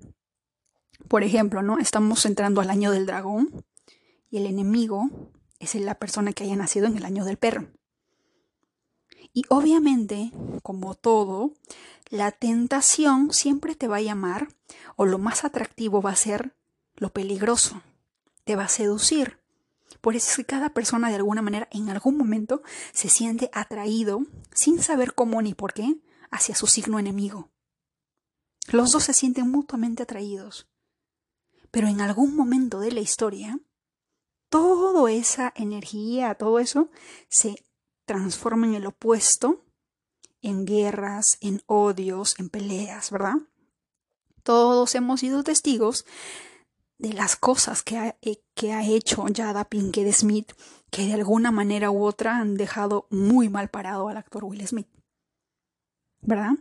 por 1.09 1.23
ejemplo, 1.23 1.63
¿no? 1.63 1.79
Estamos 1.79 2.27
entrando 2.27 2.61
al 2.61 2.71
año 2.71 2.91
del 2.91 3.07
dragón 3.07 3.65
y 4.31 4.39
el 4.39 4.47
enemigo 4.47 5.11
es 5.63 5.75
la 5.75 5.95
persona 5.95 6.33
que 6.33 6.45
haya 6.45 6.57
nacido 6.57 6.87
en 6.87 6.97
el 6.97 7.05
año 7.05 7.25
del 7.25 7.39
perro. 7.39 7.69
Y 9.33 9.45
obviamente, 9.49 10.33
como 10.63 10.95
todo, 10.95 11.55
la 12.11 12.33
tentación 12.33 13.33
siempre 13.33 13.75
te 13.75 13.89
va 13.89 13.97
a 13.97 14.03
llamar, 14.03 14.49
o 14.97 15.07
lo 15.07 15.19
más 15.19 15.45
atractivo 15.45 16.03
va 16.03 16.11
a 16.11 16.17
ser 16.17 16.55
lo 16.97 17.13
peligroso, 17.13 17.81
te 18.45 18.57
va 18.57 18.65
a 18.65 18.69
seducir. 18.69 19.39
Por 20.01 20.17
eso 20.17 20.31
es 20.31 20.37
que 20.37 20.45
cada 20.45 20.71
persona 20.71 21.09
de 21.09 21.17
alguna 21.17 21.43
manera 21.43 21.69
en 21.71 21.89
algún 21.89 22.17
momento 22.17 22.63
se 22.93 23.09
siente 23.09 23.51
atraído, 23.53 24.23
sin 24.53 24.83
saber 24.83 25.15
cómo 25.15 25.41
ni 25.41 25.55
por 25.55 25.73
qué, 25.73 25.97
hacia 26.31 26.55
su 26.55 26.67
signo 26.67 26.99
enemigo. 26.99 27.51
Los 28.71 28.93
dos 28.93 29.05
se 29.05 29.15
sienten 29.15 29.51
mutuamente 29.51 30.03
atraídos. 30.03 30.69
Pero 31.71 31.89
en 31.89 32.01
algún 32.01 32.37
momento 32.37 32.81
de 32.81 32.93
la 32.93 33.01
historia, 33.01 33.59
toda 34.53 35.11
esa 35.11 35.51
energía, 35.57 36.35
todo 36.35 36.59
eso, 36.59 36.91
se 37.31 37.65
transforma 38.05 38.67
en 38.67 38.75
el 38.75 38.85
opuesto, 38.85 39.65
en 40.43 40.67
guerras, 40.67 41.39
en 41.41 41.63
odios, 41.65 42.39
en 42.39 42.51
peleas, 42.51 43.11
¿verdad? 43.11 43.37
Todos 44.43 44.95
hemos 44.95 45.21
sido 45.21 45.43
testigos 45.43 46.05
de 46.99 47.15
las 47.15 47.35
cosas 47.35 47.83
que 47.83 47.97
ha, 47.97 48.19
eh, 48.21 48.43
que 48.55 48.75
ha 48.75 48.87
hecho 48.87 49.25
Jada 49.35 49.65
Pinkett 49.65 50.13
Smith 50.13 50.53
que 50.91 51.07
de 51.07 51.15
alguna 51.15 51.51
manera 51.51 51.91
u 51.91 52.05
otra 52.05 52.37
han 52.37 52.57
dejado 52.57 53.07
muy 53.09 53.49
mal 53.49 53.69
parado 53.69 54.09
al 54.09 54.19
actor 54.19 54.45
Will 54.45 54.69
Smith. 54.69 54.89
¿Verdad? 56.21 56.53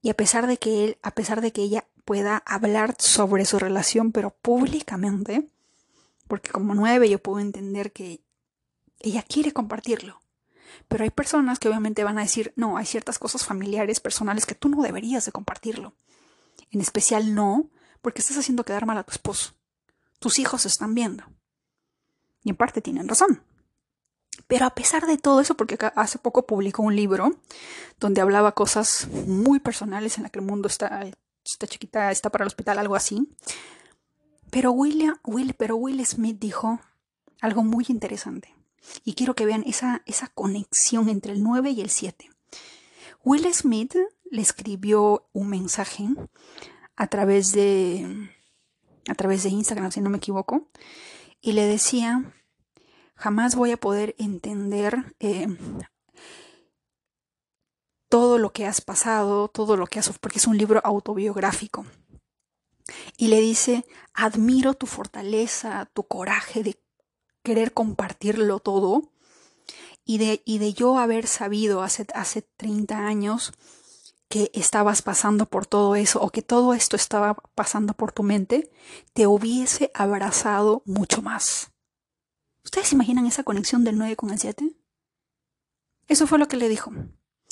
Y 0.00 0.08
a 0.08 0.14
pesar 0.14 0.46
de 0.46 0.56
que 0.56 0.86
él, 0.86 0.98
a 1.02 1.10
pesar 1.10 1.42
de 1.42 1.52
que 1.52 1.60
ella 1.60 1.86
pueda 2.06 2.38
hablar 2.46 2.96
sobre 2.98 3.44
su 3.44 3.58
relación, 3.58 4.12
pero 4.12 4.30
públicamente, 4.30 5.50
porque 6.28 6.50
como 6.50 6.74
nueve 6.74 7.08
yo 7.08 7.18
puedo 7.18 7.40
entender 7.40 7.92
que 7.92 8.22
ella 9.00 9.22
quiere 9.22 9.52
compartirlo. 9.52 10.20
Pero 10.86 11.04
hay 11.04 11.10
personas 11.10 11.58
que 11.58 11.68
obviamente 11.68 12.04
van 12.04 12.18
a 12.18 12.22
decir, 12.22 12.52
no, 12.56 12.76
hay 12.76 12.86
ciertas 12.86 13.18
cosas 13.18 13.44
familiares, 13.44 14.00
personales 14.00 14.46
que 14.46 14.54
tú 14.54 14.68
no 14.68 14.82
deberías 14.82 15.24
de 15.24 15.32
compartirlo. 15.32 15.94
En 16.70 16.80
especial 16.80 17.34
no 17.34 17.70
porque 18.00 18.20
estás 18.20 18.38
haciendo 18.38 18.64
quedar 18.64 18.86
mal 18.86 18.98
a 18.98 19.02
tu 19.02 19.12
esposo. 19.12 19.54
Tus 20.18 20.38
hijos 20.38 20.66
están 20.66 20.94
viendo. 20.94 21.24
Y 22.42 22.50
en 22.50 22.56
parte 22.56 22.80
tienen 22.80 23.08
razón. 23.08 23.42
Pero 24.46 24.66
a 24.66 24.74
pesar 24.74 25.06
de 25.06 25.18
todo 25.18 25.40
eso, 25.40 25.56
porque 25.56 25.76
hace 25.96 26.18
poco 26.18 26.46
publicó 26.46 26.82
un 26.82 26.94
libro 26.96 27.36
donde 27.98 28.20
hablaba 28.20 28.52
cosas 28.52 29.08
muy 29.26 29.58
personales 29.60 30.16
en 30.16 30.22
la 30.22 30.30
que 30.30 30.38
el 30.38 30.44
mundo 30.44 30.68
está, 30.68 31.06
está 31.44 31.66
chiquita, 31.66 32.10
está 32.10 32.30
para 32.30 32.44
el 32.44 32.48
hospital, 32.48 32.78
algo 32.78 32.94
así. 32.94 33.28
Pero 34.50 34.72
Will, 34.72 35.14
pero 35.56 35.76
Will 35.76 36.04
Smith 36.06 36.38
dijo 36.38 36.80
algo 37.40 37.64
muy 37.64 37.84
interesante. 37.88 38.54
Y 39.04 39.14
quiero 39.14 39.34
que 39.34 39.46
vean 39.46 39.64
esa, 39.66 40.02
esa 40.06 40.28
conexión 40.28 41.08
entre 41.08 41.32
el 41.32 41.42
9 41.42 41.70
y 41.70 41.80
el 41.80 41.90
7. 41.90 42.30
Will 43.24 43.52
Smith 43.52 43.94
le 44.30 44.42
escribió 44.42 45.28
un 45.32 45.48
mensaje 45.48 46.08
a 46.96 47.06
través 47.08 47.52
de 47.52 48.30
a 49.08 49.14
través 49.14 49.42
de 49.42 49.48
Instagram, 49.48 49.90
si 49.90 50.00
no 50.00 50.10
me 50.10 50.18
equivoco, 50.18 50.68
y 51.40 51.52
le 51.52 51.64
decía, 51.64 52.30
jamás 53.14 53.56
voy 53.56 53.72
a 53.72 53.78
poder 53.78 54.14
entender 54.18 55.14
eh, 55.18 55.48
todo 58.08 58.38
lo 58.38 58.52
que 58.52 58.66
has 58.66 58.80
pasado, 58.80 59.48
todo 59.48 59.76
lo 59.76 59.86
que 59.86 59.98
has, 59.98 60.18
porque 60.18 60.38
es 60.38 60.46
un 60.46 60.58
libro 60.58 60.80
autobiográfico. 60.84 61.86
Y 63.16 63.28
le 63.28 63.40
dice, 63.40 63.84
admiro 64.14 64.74
tu 64.74 64.86
fortaleza, 64.86 65.90
tu 65.92 66.04
coraje 66.06 66.62
de 66.62 66.80
querer 67.42 67.72
compartirlo 67.72 68.60
todo. 68.60 69.12
y 70.04 70.18
de, 70.18 70.42
y 70.46 70.58
de 70.58 70.72
yo 70.72 70.98
haber 70.98 71.26
sabido 71.26 71.82
hace, 71.82 72.06
hace 72.14 72.42
30 72.42 72.98
años 72.98 73.52
que 74.28 74.50
estabas 74.54 75.02
pasando 75.02 75.46
por 75.46 75.66
todo 75.66 75.96
eso 75.96 76.20
o 76.20 76.30
que 76.30 76.42
todo 76.42 76.74
esto 76.74 76.96
estaba 76.96 77.34
pasando 77.54 77.94
por 77.94 78.12
tu 78.12 78.22
mente, 78.22 78.70
te 79.14 79.26
hubiese 79.26 79.90
abrazado 79.94 80.82
mucho 80.84 81.22
más. 81.22 81.72
¿Ustedes 82.64 82.92
imaginan 82.92 83.26
esa 83.26 83.44
conexión 83.44 83.84
del 83.84 83.96
9 83.96 84.16
con 84.16 84.30
el 84.30 84.38
7? 84.38 84.76
Eso 86.06 86.26
fue 86.26 86.38
lo 86.38 86.48
que 86.48 86.56
le 86.56 86.68
dijo. 86.68 86.92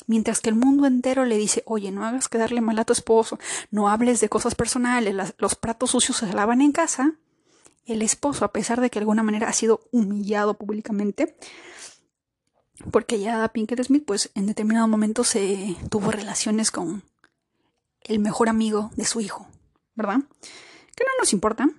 Mientras 0.07 0.39
que 0.39 0.49
el 0.49 0.55
mundo 0.55 0.87
entero 0.87 1.25
le 1.25 1.37
dice, 1.37 1.63
oye, 1.65 1.91
no 1.91 2.05
hagas 2.05 2.29
quedarle 2.29 2.61
mal 2.61 2.79
a 2.79 2.85
tu 2.85 2.93
esposo, 2.93 3.37
no 3.71 3.89
hables 3.89 4.21
de 4.21 4.29
cosas 4.29 4.55
personales, 4.55 5.13
los 5.37 5.55
platos 5.55 5.91
sucios 5.91 6.17
se 6.17 6.33
lavan 6.33 6.61
en 6.61 6.71
casa, 6.71 7.15
el 7.85 8.01
esposo, 8.01 8.45
a 8.45 8.53
pesar 8.53 8.79
de 8.81 8.89
que 8.89 8.99
de 8.99 9.03
alguna 9.03 9.23
manera 9.23 9.49
ha 9.49 9.53
sido 9.53 9.81
humillado 9.91 10.55
públicamente, 10.55 11.37
porque 12.91 13.19
ya 13.19 13.47
Pinkett 13.49 13.83
Smith, 13.83 14.05
pues 14.05 14.31
en 14.33 14.45
determinado 14.45 14.87
momento 14.87 15.23
se 15.23 15.75
tuvo 15.89 16.11
relaciones 16.11 16.71
con 16.71 17.03
el 18.01 18.19
mejor 18.19 18.47
amigo 18.49 18.91
de 18.95 19.05
su 19.05 19.19
hijo, 19.19 19.47
¿verdad? 19.93 20.19
Que 20.95 21.03
no 21.03 21.11
nos 21.19 21.33
importa, 21.33 21.69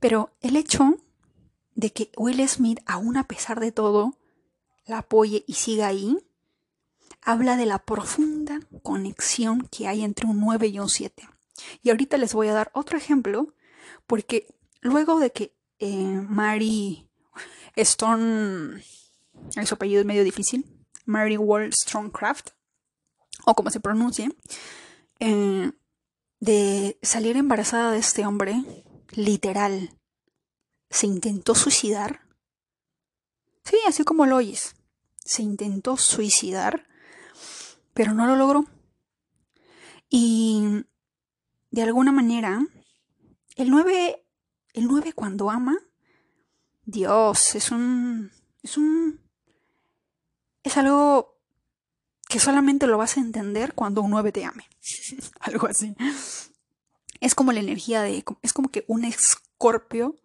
pero 0.00 0.30
el 0.40 0.56
hecho 0.56 0.96
de 1.74 1.92
que 1.92 2.10
Will 2.16 2.48
Smith, 2.48 2.80
aún 2.86 3.16
a 3.16 3.24
pesar 3.24 3.60
de 3.60 3.72
todo, 3.72 4.16
la 4.86 4.98
apoye 4.98 5.44
y 5.46 5.54
siga 5.54 5.86
ahí, 5.86 6.18
habla 7.24 7.56
de 7.56 7.66
la 7.66 7.78
profunda 7.78 8.60
conexión 8.82 9.66
que 9.70 9.88
hay 9.88 10.04
entre 10.04 10.26
un 10.26 10.40
9 10.40 10.68
y 10.68 10.78
un 10.78 10.88
7. 10.88 11.28
Y 11.82 11.90
ahorita 11.90 12.18
les 12.18 12.34
voy 12.34 12.48
a 12.48 12.52
dar 12.54 12.70
otro 12.74 12.98
ejemplo, 12.98 13.54
porque 14.06 14.46
luego 14.80 15.18
de 15.18 15.32
que 15.32 15.54
eh, 15.78 16.04
Mary 16.28 17.08
Stone, 17.76 18.82
su 19.64 19.74
apellido 19.74 20.00
es 20.00 20.06
medio 20.06 20.22
difícil, 20.22 20.66
Mary 21.06 21.36
Wollstonecraft, 21.36 22.50
o 23.46 23.54
como 23.54 23.70
se 23.70 23.80
pronuncie, 23.80 24.30
eh, 25.20 25.72
de 26.40 26.98
salir 27.02 27.36
embarazada 27.36 27.90
de 27.90 27.98
este 27.98 28.26
hombre, 28.26 28.62
literal, 29.12 29.98
se 30.90 31.06
intentó 31.06 31.54
suicidar. 31.54 32.20
Sí, 33.64 33.76
así 33.88 34.04
como 34.04 34.26
lo 34.26 34.36
oyes. 34.36 34.74
Se 35.24 35.42
intentó 35.42 35.96
suicidar, 35.96 36.86
pero 37.94 38.12
no 38.12 38.26
lo 38.26 38.36
logró. 38.36 38.66
Y 40.10 40.84
de 41.70 41.82
alguna 41.82 42.12
manera, 42.12 42.60
el 43.56 43.70
9, 43.70 44.24
el 44.74 44.86
9 44.86 45.12
cuando 45.12 45.50
ama, 45.50 45.76
Dios, 46.84 47.54
es 47.54 47.70
un, 47.70 48.30
es 48.62 48.76
un, 48.76 49.20
es 50.62 50.76
algo 50.76 51.38
que 52.28 52.40
solamente 52.40 52.86
lo 52.86 52.98
vas 52.98 53.16
a 53.16 53.20
entender 53.20 53.74
cuando 53.74 54.02
un 54.02 54.10
9 54.10 54.32
te 54.32 54.44
ame. 54.44 54.68
algo 55.40 55.66
así. 55.66 55.94
Es 57.20 57.34
como 57.34 57.52
la 57.52 57.60
energía 57.60 58.02
de, 58.02 58.24
es 58.42 58.52
como 58.52 58.68
que 58.68 58.84
un 58.88 59.04
escorpio 59.04 60.16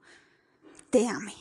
te 0.89 1.07
ame. 1.07 1.35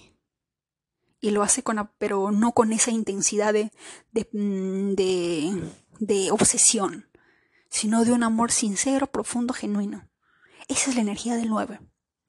Y 1.20 1.30
lo 1.30 1.42
hace 1.42 1.62
con, 1.62 1.90
pero 1.98 2.30
no 2.30 2.52
con 2.52 2.72
esa 2.72 2.92
intensidad 2.92 3.52
de, 3.52 3.72
de, 4.12 4.28
mm, 4.32 4.94
de, 4.94 5.72
de 5.98 6.30
obsesión, 6.30 7.08
sino 7.68 8.04
de 8.04 8.12
un 8.12 8.22
amor 8.22 8.52
sincero, 8.52 9.06
profundo, 9.06 9.54
genuino. 9.54 10.08
Esa 10.68 10.90
es 10.90 10.96
la 10.96 11.02
energía 11.02 11.36
del 11.36 11.48
9. 11.48 11.80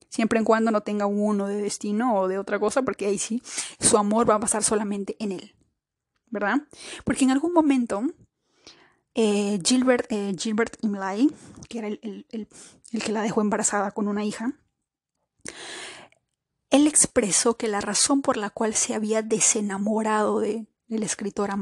Siempre 0.10 0.40
en 0.40 0.46
cuando 0.46 0.72
no 0.72 0.82
tenga 0.82 1.06
uno 1.06 1.48
de 1.48 1.62
destino 1.62 2.16
o 2.16 2.28
de 2.28 2.40
otra 2.40 2.60
cosa, 2.60 2.82
porque 2.82 3.06
ahí 3.06 3.20
sí, 3.20 3.42
su 3.80 3.98
amor 3.98 4.30
va 4.30 4.36
a 4.36 4.40
pasar 4.40 4.64
solamente 4.64 5.16
en 5.20 5.34
él. 5.34 5.56
¿Verdad? 6.28 6.62
Porque 7.04 7.24
en 7.24 7.32
algún 7.32 7.54
momento, 7.54 8.04
eh, 9.16 9.60
Gilbert, 9.64 10.12
eh, 10.12 10.36
Gilbert 10.38 10.78
Imlay, 10.82 11.30
que 11.68 11.80
era 11.80 11.88
el, 11.88 12.00
el, 12.04 12.48
el 12.92 13.04
que 13.04 13.12
la 13.12 13.22
dejó 13.22 13.42
embarazada 13.42 13.92
con 13.92 14.08
una 14.08 14.24
hija, 14.24 14.54
él 16.70 16.88
expresó 16.88 17.58
que 17.58 17.68
la 17.68 17.82
razón 17.82 18.22
por 18.22 18.38
la 18.38 18.50
cual 18.50 18.76
se 18.76 18.94
había 18.94 19.22
desenamorado 19.22 20.40
de, 20.40 20.68
la 20.88 21.06
escritora 21.06 21.58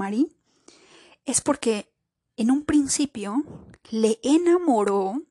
es 1.25 1.41
porque 1.41 1.93
en 2.37 2.51
un 2.51 2.63
principio 2.63 3.43
le 3.89 4.19
enamoró 4.23 5.23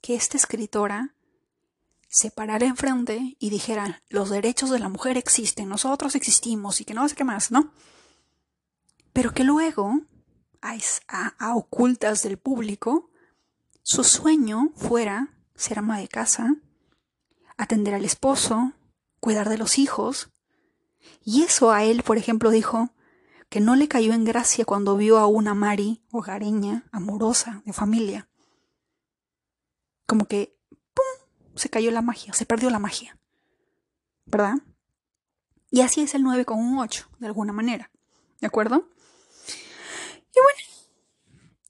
que 0.00 0.14
esta 0.14 0.36
escritora 0.36 1.14
se 2.08 2.30
parara 2.30 2.66
enfrente 2.66 3.36
y 3.40 3.50
dijera 3.50 4.02
los 4.08 4.30
derechos 4.30 4.70
de 4.70 4.78
la 4.78 4.88
mujer 4.88 5.16
existen, 5.16 5.68
nosotros 5.68 6.14
existimos 6.14 6.80
y 6.80 6.84
que 6.84 6.94
no 6.94 7.08
sé 7.08 7.16
qué 7.16 7.24
más, 7.24 7.50
¿no? 7.50 7.72
Pero 9.12 9.32
que 9.32 9.44
luego, 9.44 10.02
a, 10.60 10.76
a 11.38 11.56
ocultas 11.56 12.22
del 12.22 12.38
público, 12.38 13.10
su 13.82 14.04
sueño 14.04 14.72
fuera 14.76 15.34
ser 15.54 15.78
ama 15.78 15.98
de 15.98 16.08
casa, 16.08 16.54
atender 17.56 17.94
al 17.94 18.04
esposo, 18.04 18.72
cuidar 19.20 19.48
de 19.48 19.58
los 19.58 19.78
hijos. 19.78 20.28
Y 21.24 21.42
eso 21.42 21.72
a 21.72 21.82
él, 21.82 22.02
por 22.02 22.18
ejemplo, 22.18 22.50
dijo 22.50 22.90
que 23.48 23.60
no 23.60 23.76
le 23.76 23.88
cayó 23.88 24.12
en 24.12 24.24
gracia 24.24 24.64
cuando 24.64 24.96
vio 24.96 25.18
a 25.18 25.26
una 25.26 25.54
Mari 25.54 26.02
hogareña, 26.10 26.88
amorosa, 26.92 27.62
de 27.64 27.72
familia. 27.72 28.28
Como 30.06 30.26
que, 30.26 30.56
¡pum!, 30.68 31.28
se 31.54 31.70
cayó 31.70 31.90
la 31.90 32.02
magia, 32.02 32.32
se 32.32 32.46
perdió 32.46 32.70
la 32.70 32.78
magia. 32.78 33.18
¿Verdad? 34.26 34.54
Y 35.70 35.80
así 35.82 36.00
es 36.00 36.14
el 36.14 36.22
9 36.22 36.44
con 36.44 36.58
un 36.58 36.78
8, 36.78 37.08
de 37.18 37.26
alguna 37.26 37.52
manera. 37.52 37.90
¿De 38.40 38.46
acuerdo? 38.46 38.88
Y 40.34 40.38
bueno, 40.42 40.66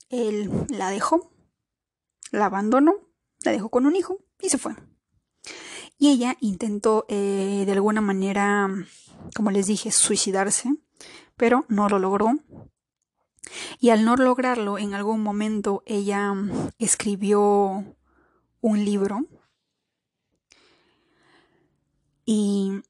él 0.09 0.65
la 0.69 0.89
dejó, 0.89 1.31
la 2.31 2.45
abandonó, 2.45 2.95
la 3.43 3.51
dejó 3.51 3.69
con 3.69 3.85
un 3.85 3.95
hijo 3.95 4.19
y 4.41 4.49
se 4.49 4.57
fue. 4.57 4.75
Y 5.97 6.09
ella 6.09 6.37
intentó 6.41 7.05
eh, 7.07 7.63
de 7.65 7.71
alguna 7.71 8.01
manera, 8.01 8.69
como 9.35 9.51
les 9.51 9.67
dije, 9.67 9.91
suicidarse, 9.91 10.75
pero 11.37 11.65
no 11.69 11.87
lo 11.87 11.99
logró. 11.99 12.37
Y 13.79 13.91
al 13.91 14.03
no 14.03 14.15
lograrlo, 14.15 14.77
en 14.77 14.93
algún 14.93 15.21
momento 15.21 15.83
ella 15.85 16.33
escribió 16.79 17.95
un 18.59 18.85
libro. 18.85 19.25
Y, 22.25 22.81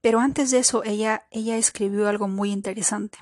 pero 0.00 0.20
antes 0.20 0.50
de 0.50 0.60
eso, 0.60 0.82
ella, 0.84 1.26
ella 1.30 1.58
escribió 1.58 2.08
algo 2.08 2.28
muy 2.28 2.52
interesante. 2.52 3.18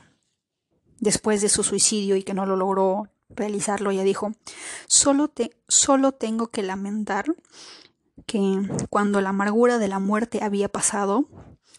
Después 1.00 1.42
de 1.42 1.48
su 1.48 1.64
suicidio 1.64 2.16
y 2.16 2.22
que 2.22 2.34
no 2.34 2.46
lo 2.46 2.56
logró 2.56 3.08
realizarlo, 3.28 3.90
ella 3.90 4.04
dijo, 4.04 4.32
solo, 4.86 5.28
te, 5.28 5.50
solo 5.66 6.12
tengo 6.12 6.48
que 6.48 6.62
lamentar 6.62 7.26
que 8.26 8.62
cuando 8.88 9.20
la 9.20 9.30
amargura 9.30 9.78
de 9.78 9.88
la 9.88 9.98
muerte 9.98 10.42
había 10.42 10.68
pasado, 10.68 11.28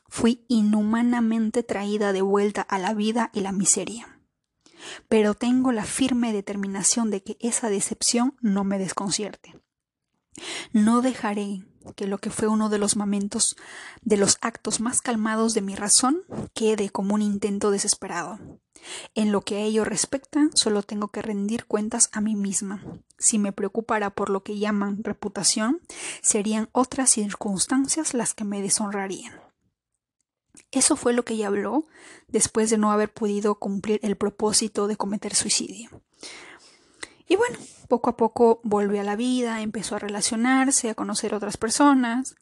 fui 0.09 0.45
inhumanamente 0.47 1.63
traída 1.63 2.13
de 2.13 2.21
vuelta 2.21 2.61
a 2.61 2.79
la 2.79 2.93
vida 2.93 3.29
y 3.33 3.41
la 3.41 3.51
miseria. 3.51 4.19
Pero 5.07 5.33
tengo 5.33 5.71
la 5.71 5.83
firme 5.83 6.33
determinación 6.33 7.09
de 7.09 7.23
que 7.23 7.37
esa 7.39 7.69
decepción 7.69 8.35
no 8.41 8.63
me 8.63 8.79
desconcierte. 8.79 9.59
No 10.71 11.01
dejaré 11.01 11.63
que 11.95 12.07
lo 12.07 12.17
que 12.17 12.29
fue 12.29 12.47
uno 12.47 12.69
de 12.69 12.77
los 12.77 12.95
momentos 12.95 13.55
de 14.01 14.17
los 14.17 14.37
actos 14.41 14.79
más 14.79 15.01
calmados 15.01 15.53
de 15.53 15.61
mi 15.61 15.75
razón 15.75 16.23
quede 16.53 16.89
como 16.89 17.15
un 17.15 17.21
intento 17.21 17.71
desesperado. 17.71 18.39
En 19.15 19.31
lo 19.31 19.41
que 19.41 19.57
a 19.57 19.61
ello 19.61 19.85
respecta, 19.85 20.49
solo 20.53 20.83
tengo 20.83 21.09
que 21.09 21.21
rendir 21.21 21.65
cuentas 21.65 22.09
a 22.11 22.21
mí 22.21 22.35
misma. 22.35 22.83
Si 23.17 23.39
me 23.39 23.51
preocupara 23.51 24.11
por 24.11 24.29
lo 24.29 24.43
que 24.43 24.59
llaman 24.59 25.03
reputación, 25.03 25.81
serían 26.21 26.69
otras 26.71 27.09
circunstancias 27.09 28.13
las 28.13 28.33
que 28.33 28.43
me 28.43 28.61
deshonrarían. 28.61 29.46
Eso 30.71 30.95
fue 30.95 31.13
lo 31.13 31.23
que 31.23 31.33
ella 31.33 31.47
habló 31.47 31.85
después 32.27 32.69
de 32.69 32.77
no 32.77 32.91
haber 32.91 33.11
podido 33.13 33.55
cumplir 33.55 33.99
el 34.03 34.17
propósito 34.17 34.87
de 34.87 34.97
cometer 34.97 35.35
suicidio. 35.35 35.89
Y 37.27 37.35
bueno, 37.35 37.57
poco 37.87 38.09
a 38.09 38.17
poco 38.17 38.61
volvió 38.63 39.01
a 39.01 39.03
la 39.03 39.15
vida, 39.15 39.61
empezó 39.61 39.95
a 39.95 39.99
relacionarse, 39.99 40.89
a 40.89 40.95
conocer 40.95 41.33
otras 41.33 41.57
personas. 41.57 42.35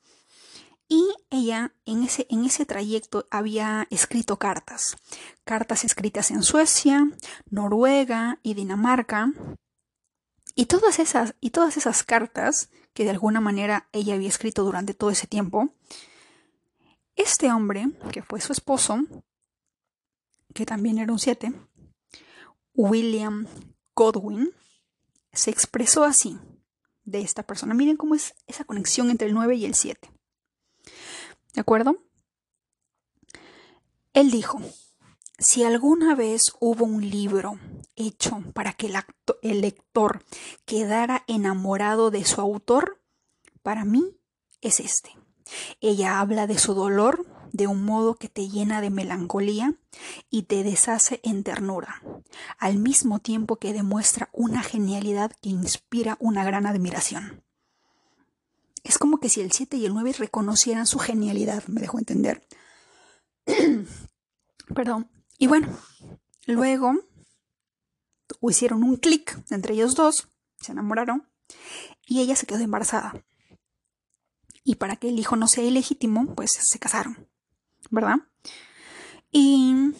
Y 0.87 1.03
ella 1.31 1.73
en 1.85 2.03
ese, 2.03 2.27
en 2.29 2.45
ese 2.45 2.65
trayecto 2.65 3.25
había 3.31 3.87
escrito 3.89 4.37
cartas, 4.37 4.97
cartas 5.43 5.83
escritas 5.83 6.29
en 6.29 6.43
Suecia, 6.43 7.07
Noruega 7.49 8.39
y 8.43 8.53
Dinamarca. 8.53 9.31
Y 10.53 10.67
todas 10.67 10.99
esas, 10.99 11.33
y 11.41 11.49
todas 11.49 11.77
esas 11.77 12.03
cartas 12.03 12.69
que 12.93 13.03
de 13.03 13.09
alguna 13.09 13.41
manera 13.41 13.89
ella 13.91 14.13
había 14.13 14.29
escrito 14.29 14.63
durante 14.63 14.93
todo 14.93 15.09
ese 15.09 15.27
tiempo, 15.27 15.69
este 17.15 17.51
hombre, 17.51 17.87
que 18.11 18.21
fue 18.21 18.41
su 18.41 18.51
esposo, 18.51 18.99
que 20.53 20.65
también 20.65 20.97
era 20.97 21.11
un 21.11 21.19
siete, 21.19 21.53
William 22.73 23.47
Godwin, 23.95 24.51
se 25.31 25.51
expresó 25.51 26.03
así 26.03 26.37
de 27.03 27.21
esta 27.21 27.43
persona. 27.43 27.73
Miren 27.73 27.97
cómo 27.97 28.15
es 28.15 28.33
esa 28.47 28.65
conexión 28.65 29.09
entre 29.09 29.27
el 29.27 29.33
9 29.33 29.55
y 29.55 29.65
el 29.65 29.75
7. 29.75 30.11
¿De 31.53 31.61
acuerdo? 31.61 31.97
Él 34.13 34.31
dijo, 34.31 34.61
si 35.37 35.63
alguna 35.63 36.15
vez 36.15 36.53
hubo 36.59 36.85
un 36.85 37.09
libro 37.09 37.59
hecho 37.95 38.41
para 38.53 38.73
que 38.73 38.87
el, 38.87 38.95
el, 39.41 39.61
lector 39.61 40.23
quedara 40.65 41.23
enamorado 41.27 42.11
de 42.11 42.23
su 42.25 42.41
autor, 42.41 43.01
para 43.61 43.83
mí 43.85 44.17
es 44.61 44.79
este. 44.79 45.11
Ella 45.81 46.19
habla 46.19 46.47
de 46.47 46.57
su 46.57 46.73
dolor 46.73 47.25
de 47.51 47.67
un 47.67 47.83
modo 47.83 48.15
que 48.15 48.27
te 48.27 48.49
llena 48.49 48.81
de 48.81 48.89
melancolía 48.89 49.75
y 50.29 50.43
te 50.43 50.63
deshace 50.63 51.21
en 51.23 51.43
ternura, 51.43 52.01
al 52.57 52.77
mismo 52.77 53.19
tiempo 53.19 53.57
que 53.57 53.73
demuestra 53.73 54.29
una 54.33 54.61
genialidad 54.61 55.31
que 55.41 55.49
inspira 55.49 56.17
una 56.19 56.43
gran 56.43 56.65
admiración. 56.65 57.43
Es 58.83 58.97
como 58.97 59.19
que 59.19 59.29
si 59.29 59.41
el 59.41 59.51
7 59.51 59.77
y 59.77 59.85
el 59.85 59.93
9 59.93 60.13
reconocieran 60.13 60.85
su 60.85 60.99
genialidad, 60.99 61.63
me 61.67 61.81
dejó 61.81 61.97
entender. 61.97 62.45
Perdón. 64.75 65.09
Y 65.37 65.47
bueno, 65.47 65.67
luego 66.45 66.93
hicieron 68.41 68.83
un 68.83 68.97
clic 68.97 69.37
entre 69.49 69.73
ellos 69.73 69.95
dos, 69.95 70.29
se 70.59 70.71
enamoraron 70.71 71.27
y 72.05 72.21
ella 72.21 72.35
se 72.35 72.45
quedó 72.45 72.59
embarazada. 72.59 73.25
Y 74.65 74.75
para 74.75 74.97
que 74.97 75.07
el 75.07 75.17
hijo 75.19 75.37
no 75.37 75.47
sea 75.47 75.63
ilegítimo, 75.63 76.35
pues 76.35 76.51
se 76.51 76.79
casaron, 76.79 77.29
¿verdad? 77.91 78.17
Y 79.31 79.93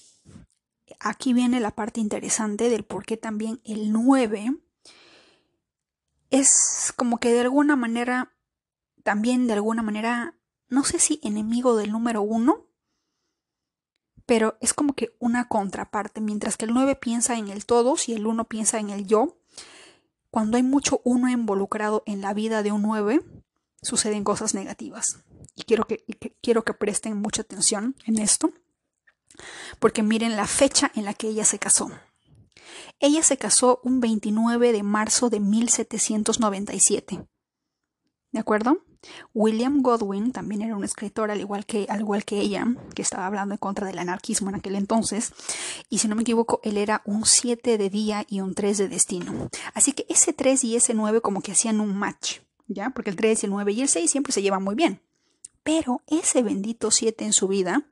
aquí 1.00 1.34
viene 1.34 1.60
la 1.60 1.72
parte 1.72 2.02
interesante 2.02 2.68
del 2.70 2.84
por 2.84 3.06
qué 3.06 3.16
también 3.16 3.62
el 3.64 3.94
9 3.94 4.58
es 6.32 6.94
como 6.98 7.20
que 7.20 7.32
de 7.32 7.42
alguna 7.42 7.76
manera, 7.76 8.34
también 9.04 9.46
de 9.46 9.54
alguna 9.54 9.84
manera, 9.84 10.36
no 10.68 10.84
sé 10.84 10.98
si 11.00 11.20
enemigo 11.24 11.78
del 11.78 11.92
número 11.92 12.24
1, 12.24 12.66
pero 14.26 14.58
es 14.62 14.74
como 14.74 14.96
que 14.96 15.16
una 15.20 15.48
contraparte, 15.48 16.22
mientras 16.22 16.58
que 16.58 16.66
el 16.66 16.74
9 16.74 16.96
piensa 16.96 17.38
en 17.38 17.50
el 17.50 17.68
todos 17.68 18.10
y 18.10 18.14
el 18.14 18.26
1 18.26 18.46
piensa 18.46 18.80
en 18.80 18.90
el 18.90 19.06
yo. 19.06 19.38
Cuando 20.32 20.58
hay 20.58 20.64
mucho 20.64 21.02
uno 21.04 21.30
involucrado 21.30 22.02
en 22.08 22.22
la 22.22 22.34
vida 22.34 22.64
de 22.64 22.72
un 22.72 22.82
9, 22.82 23.22
suceden 23.86 24.24
cosas 24.24 24.54
negativas. 24.54 25.20
Y 25.56 25.64
quiero 25.64 25.86
que, 25.88 26.04
quiero 26.42 26.64
que 26.64 26.74
presten 26.74 27.18
mucha 27.18 27.44
atención 27.44 27.96
en 28.06 28.20
esto, 28.20 28.52
porque 29.80 30.04
miren 30.04 30.36
la 30.36 30.48
fecha 30.48 30.92
en 30.96 31.06
la 31.06 31.14
que 31.14 31.28
ella 31.28 31.46
se 31.46 31.60
casó. 31.60 31.92
Ella 33.00 33.24
se 33.24 33.38
casó 33.38 33.80
un 33.84 34.00
29 34.00 34.72
de 34.72 34.84
marzo 34.84 35.30
de 35.30 35.40
1797. 35.40 37.26
¿De 38.32 38.40
acuerdo? 38.40 38.82
William 39.34 39.82
Godwin 39.82 40.32
también 40.32 40.62
era 40.62 40.76
un 40.76 40.84
escritor, 40.84 41.32
al 41.32 41.40
igual 41.40 41.66
que, 41.66 41.86
al 41.90 42.00
igual 42.00 42.26
que 42.26 42.40
ella, 42.40 42.66
que 42.96 43.02
estaba 43.02 43.28
hablando 43.28 43.54
en 43.54 43.60
contra 43.60 43.86
del 43.88 44.00
anarquismo 44.00 44.50
en 44.50 44.56
aquel 44.56 44.76
entonces. 44.76 45.34
Y 45.90 46.00
si 46.00 46.08
no 46.08 46.16
me 46.16 46.24
equivoco, 46.24 46.60
él 46.64 46.78
era 46.78 47.02
un 47.06 47.26
7 47.26 47.78
de 47.78 47.90
día 47.90 48.26
y 48.28 48.42
un 48.42 48.56
3 48.56 48.78
de 48.78 48.88
destino. 48.88 49.50
Así 49.74 49.94
que 49.94 50.06
ese 50.10 50.34
3 50.34 50.64
y 50.64 50.76
ese 50.76 50.94
9 50.94 51.22
como 51.22 51.42
que 51.42 51.52
hacían 51.52 51.80
un 51.80 51.96
match. 51.96 52.40
¿Ya? 52.68 52.90
Porque 52.90 53.10
el 53.10 53.16
3, 53.16 53.46
el 53.46 53.50
9 53.52 53.72
y 53.74 53.82
el 53.82 53.90
6 53.90 54.10
siempre 54.10 54.34
se 54.34 54.42
llevan 54.42 54.64
muy 54.64 54.76
bien. 54.76 55.02
Pero 55.64 56.02
ese 56.08 56.44
bendito 56.44 56.92
7 56.92 57.26
en 57.26 57.34
su 57.34 57.48
vida, 57.48 57.86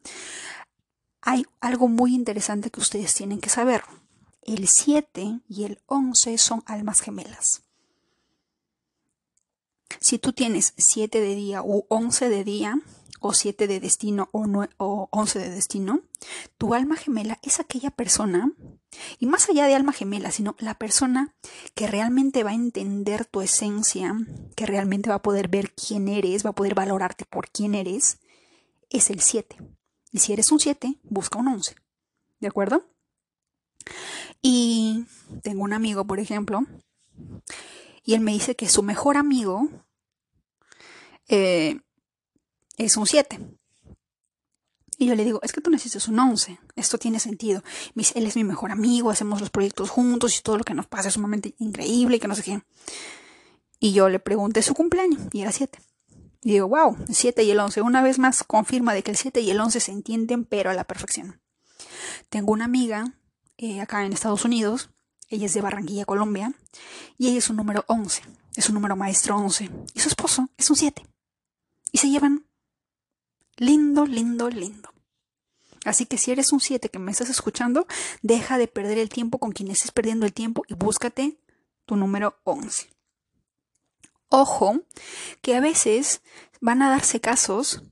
hay 1.21 1.45
algo 1.59 1.87
muy 1.87 2.13
interesante 2.13 2.69
que 2.69 2.79
ustedes 2.79 3.13
tienen 3.15 3.39
que 3.39 3.49
saber. 3.49 3.83
El 4.41 4.67
7 4.67 5.39
y 5.47 5.63
el 5.63 5.79
11 5.87 6.37
son 6.37 6.63
almas 6.65 7.01
gemelas. 7.01 7.63
Si 9.99 10.19
tú 10.19 10.33
tienes 10.33 10.73
7 10.77 11.21
de 11.21 11.35
día 11.35 11.63
u 11.63 11.85
11 11.89 12.29
de 12.29 12.43
día, 12.43 12.81
o 13.23 13.33
7 13.33 13.67
de 13.67 13.79
destino 13.79 14.29
o, 14.33 14.45
o 14.77 15.07
11 15.11 15.39
de 15.39 15.49
destino, 15.49 16.01
tu 16.57 16.73
alma 16.73 16.97
gemela 16.97 17.39
es 17.41 17.61
aquella 17.61 17.89
persona, 17.89 18.51
y 19.19 19.25
más 19.25 19.49
allá 19.49 19.65
de 19.65 19.75
alma 19.75 19.93
gemela, 19.93 20.31
sino 20.31 20.55
la 20.59 20.77
persona 20.77 21.33
que 21.75 21.87
realmente 21.87 22.43
va 22.43 22.51
a 22.51 22.55
entender 22.55 23.25
tu 23.25 23.41
esencia, 23.41 24.15
que 24.55 24.65
realmente 24.65 25.09
va 25.09 25.15
a 25.15 25.21
poder 25.21 25.47
ver 25.47 25.73
quién 25.73 26.07
eres, 26.07 26.45
va 26.45 26.51
a 26.51 26.55
poder 26.55 26.75
valorarte 26.75 27.25
por 27.25 27.49
quién 27.49 27.75
eres, 27.75 28.19
es 28.89 29.09
el 29.09 29.21
7. 29.21 29.57
Y 30.11 30.19
si 30.19 30.33
eres 30.33 30.51
un 30.51 30.59
7, 30.59 30.99
busca 31.03 31.39
un 31.39 31.47
11. 31.47 31.75
¿De 32.39 32.47
acuerdo? 32.47 32.85
Y 34.41 35.05
tengo 35.41 35.63
un 35.63 35.73
amigo, 35.73 36.05
por 36.05 36.19
ejemplo, 36.19 36.65
y 38.03 38.13
él 38.13 38.21
me 38.21 38.33
dice 38.33 38.55
que 38.55 38.67
su 38.67 38.83
mejor 38.83 39.17
amigo 39.17 39.69
eh, 41.27 41.79
es 42.77 42.97
un 42.97 43.07
7. 43.07 43.39
Y 44.97 45.07
yo 45.07 45.15
le 45.15 45.25
digo, 45.25 45.39
es 45.43 45.51
que 45.51 45.61
tú 45.61 45.69
necesitas 45.69 46.07
un 46.07 46.19
11, 46.19 46.59
esto 46.75 46.97
tiene 46.97 47.19
sentido. 47.19 47.63
Me 47.95 48.01
dice, 48.01 48.17
él 48.17 48.25
es 48.25 48.35
mi 48.35 48.43
mejor 48.43 48.71
amigo, 48.71 49.09
hacemos 49.09 49.41
los 49.41 49.49
proyectos 49.49 49.89
juntos 49.89 50.37
y 50.37 50.41
todo 50.41 50.57
lo 50.57 50.63
que 50.63 50.73
nos 50.73 50.87
pasa 50.87 51.07
es 51.07 51.15
sumamente 51.15 51.55
increíble 51.57 52.17
y 52.17 52.19
que 52.19 52.27
no 52.27 52.35
sé 52.35 52.43
qué. 52.43 52.61
Y 53.79 53.93
yo 53.93 54.09
le 54.09 54.19
pregunté 54.19 54.61
su 54.61 54.73
cumpleaños 54.73 55.21
y 55.31 55.41
era 55.41 55.51
7. 55.51 55.79
Y 56.43 56.53
digo, 56.53 56.67
wow, 56.67 56.97
el 57.07 57.15
7 57.15 57.43
y 57.43 57.51
el 57.51 57.59
11. 57.59 57.81
Una 57.81 58.01
vez 58.01 58.19
más 58.19 58.43
confirma 58.43 58.93
de 58.93 59.01
que 59.01 59.11
el 59.11 59.17
7 59.17 59.41
y 59.41 59.51
el 59.51 59.59
11 59.59 59.79
se 59.79 59.91
entienden, 59.91 60.45
pero 60.45 60.69
a 60.69 60.73
la 60.73 60.83
perfección. 60.83 61.41
Tengo 62.29 62.51
una 62.51 62.65
amiga 62.65 63.13
eh, 63.57 63.81
acá 63.81 64.05
en 64.05 64.13
Estados 64.13 64.45
Unidos, 64.45 64.89
ella 65.29 65.45
es 65.45 65.53
de 65.53 65.61
Barranquilla, 65.61 66.05
Colombia, 66.05 66.53
y 67.17 67.29
ella 67.29 67.37
es 67.37 67.49
un 67.49 67.55
número 67.55 67.85
11, 67.87 68.21
es 68.55 68.67
un 68.67 68.75
número 68.75 68.95
maestro 68.95 69.37
11, 69.37 69.69
y 69.93 69.99
su 69.99 70.09
esposo 70.09 70.49
es 70.57 70.69
un 70.69 70.75
7. 70.75 71.05
Y 71.91 71.97
se 71.99 72.09
llevan 72.09 72.45
Lindo, 73.57 74.05
lindo, 74.05 74.49
lindo. 74.49 74.89
Así 75.85 76.05
que 76.05 76.17
si 76.17 76.31
eres 76.31 76.51
un 76.51 76.59
7 76.59 76.89
que 76.89 76.99
me 76.99 77.11
estás 77.11 77.29
escuchando, 77.29 77.87
deja 78.21 78.57
de 78.57 78.67
perder 78.67 78.97
el 78.97 79.09
tiempo 79.09 79.37
con 79.37 79.51
quien 79.51 79.69
estés 79.69 79.91
perdiendo 79.91 80.25
el 80.25 80.33
tiempo 80.33 80.63
y 80.67 80.73
búscate 80.75 81.37
tu 81.85 81.95
número 81.95 82.39
11. 82.45 82.89
Ojo, 84.29 84.79
que 85.41 85.55
a 85.55 85.59
veces 85.59 86.21
van 86.61 86.81
a 86.81 86.89
darse 86.89 87.19
casos 87.19 87.83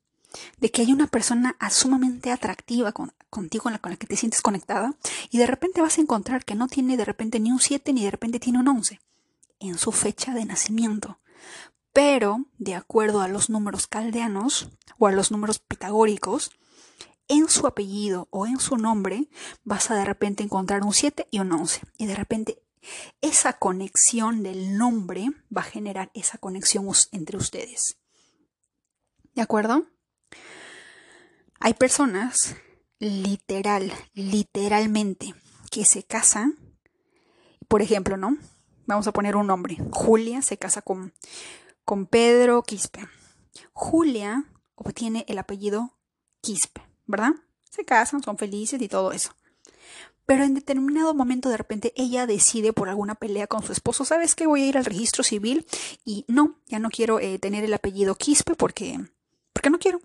de 0.58 0.72
que 0.72 0.82
hay 0.82 0.94
una 0.94 1.08
persona 1.08 1.58
sumamente 1.70 2.32
atractiva 2.32 2.94
contigo 3.30 3.64
con 3.64 3.74
la, 3.74 3.80
que 3.98 4.08
te 4.08 4.16
sientes 4.16 4.42
conectada 4.42 4.96
y 5.30 5.38
de 5.38 5.48
repente 5.48 5.82
vas 5.82 5.98
a 5.98 6.02
encontrar 6.02 6.46
que 6.46 6.56
no 6.56 6.68
tiene 6.68 6.98
de 6.98 7.06
repente 7.06 7.40
ni 7.40 7.52
un 7.52 7.60
7 7.60 7.94
ni 7.94 8.06
de 8.06 8.12
repente 8.12 8.40
tiene 8.40 8.60
un 8.60 8.68
11 8.70 9.00
en 9.60 9.78
su 9.78 9.92
fecha 9.92 10.34
de 10.34 10.46
nacimiento 10.46 11.20
pero 11.94 12.46
de 12.58 12.76
acuerdo 12.76 13.22
a 13.22 13.28
los 13.28 13.50
números 13.50 13.88
caldeanos 13.88 14.70
o 14.98 15.08
a 15.08 15.12
los 15.12 15.32
números 15.32 15.60
pitagóricos, 15.60 16.52
en 17.28 17.48
su 17.50 17.66
apellido 17.66 18.28
o 18.32 18.46
en 18.46 18.60
su 18.60 18.78
nombre 18.78 19.30
vas 19.64 19.90
a 19.90 19.96
de 19.96 20.06
repente 20.06 20.44
encontrar 20.44 20.84
un 20.84 20.94
7 20.94 21.28
y 21.32 21.40
un 21.40 21.52
11. 21.52 21.82
Y 21.98 22.06
de 22.06 22.16
repente 22.16 22.62
esa 23.22 23.54
conexión 23.54 24.44
del 24.44 24.78
nombre 24.78 25.30
va 25.56 25.62
a 25.62 25.66
generar 25.66 26.12
esa 26.14 26.38
conexión 26.38 26.88
entre 27.12 27.38
ustedes. 27.38 27.98
¿De 29.34 29.42
acuerdo? 29.42 29.86
Hay 31.60 31.74
personas 31.74 32.56
literal, 33.00 33.94
literalmente, 34.14 35.34
que 35.70 35.86
se 35.86 36.04
casan, 36.04 36.58
por 37.68 37.82
ejemplo, 37.82 38.18
¿no? 38.18 38.38
Vamos 38.88 39.08
a 39.08 39.14
poner 39.14 39.36
un 39.36 39.48
nombre. 39.48 39.78
Julia 39.92 40.42
se 40.42 40.58
casa 40.58 40.82
con 40.82 41.14
con 41.86 42.06
Pedro 42.06 42.64
Quispe. 42.64 43.08
Julia 43.74 44.46
obtiene 44.76 45.26
el 45.28 45.38
apellido 45.38 45.98
Quispe, 46.42 46.82
¿verdad? 47.06 47.32
Se 47.70 47.86
casan, 47.86 48.24
son 48.24 48.38
felices 48.38 48.82
y 48.82 48.88
todo 48.88 49.12
eso. 49.12 49.32
Pero 50.26 50.44
en 50.44 50.54
determinado 50.54 51.14
momento 51.14 51.50
de 51.50 51.58
repente 51.58 51.94
ella 51.96 52.26
decide 52.26 52.74
por 52.74 52.90
alguna 52.90 53.16
pelea 53.16 53.48
con 53.48 53.64
su 53.64 53.72
esposo, 53.72 54.06
¿sabes 54.06 54.36
qué? 54.36 54.48
Voy 54.48 54.62
a 54.62 54.68
ir 54.68 54.78
al 54.78 54.86
registro 54.86 55.24
civil 55.24 55.66
y 56.06 56.26
no, 56.28 56.56
ya 56.68 56.80
no 56.80 56.90
quiero 56.90 57.20
eh, 57.20 57.40
tener 57.40 57.64
el 57.64 57.74
apellido 57.74 58.16
Quispe 58.16 58.56
porque, 58.56 59.00
porque 59.54 59.70
no 59.70 59.80
quiero. 59.80 60.00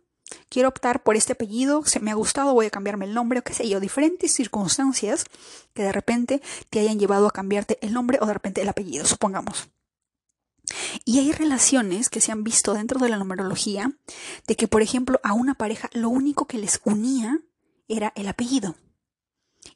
Quiero 0.48 0.68
optar 0.68 1.04
por 1.04 1.14
este 1.14 1.34
apellido, 1.34 1.84
se 1.84 2.00
me 2.00 2.10
ha 2.10 2.14
gustado, 2.14 2.52
voy 2.52 2.66
a 2.66 2.70
cambiarme 2.70 3.04
el 3.04 3.14
nombre 3.14 3.38
o 3.38 3.42
qué 3.44 3.54
sé 3.54 3.68
yo, 3.68 3.78
diferentes 3.78 4.32
circunstancias 4.32 5.24
que 5.72 5.84
de 5.84 5.92
repente 5.92 6.42
te 6.70 6.80
hayan 6.80 6.98
llevado 6.98 7.28
a 7.28 7.30
cambiarte 7.30 7.78
el 7.80 7.92
nombre 7.92 8.18
o 8.20 8.26
de 8.26 8.34
repente 8.34 8.62
el 8.62 8.68
apellido, 8.68 9.06
supongamos. 9.06 9.68
Y 11.04 11.18
hay 11.18 11.32
relaciones 11.32 12.08
que 12.08 12.20
se 12.20 12.32
han 12.32 12.44
visto 12.44 12.74
dentro 12.74 13.00
de 13.00 13.08
la 13.08 13.18
numerología 13.18 13.92
de 14.46 14.56
que, 14.56 14.68
por 14.68 14.82
ejemplo, 14.82 15.20
a 15.22 15.32
una 15.32 15.54
pareja 15.54 15.88
lo 15.92 16.08
único 16.08 16.46
que 16.46 16.58
les 16.58 16.80
unía 16.84 17.38
era 17.88 18.12
el 18.16 18.28
apellido. 18.28 18.76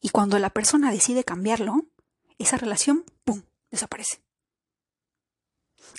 Y 0.01 0.11
cuando 0.11 0.39
la 0.39 0.51
persona 0.51 0.91
decide 0.91 1.25
cambiarlo, 1.25 1.87
esa 2.39 2.57
relación, 2.57 3.05
¡pum!, 3.25 3.43
desaparece. 3.71 4.23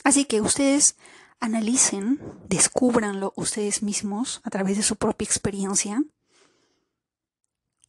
Así 0.04 0.26
que 0.26 0.42
ustedes 0.42 0.96
analicen, 1.40 2.20
descúbranlo 2.48 3.34
ustedes 3.36 3.84
mismos 3.84 4.42
a 4.44 4.50
través 4.50 4.78
de 4.78 4.84
su 4.84 4.96
propia 4.96 5.26
experiencia, 5.26 6.04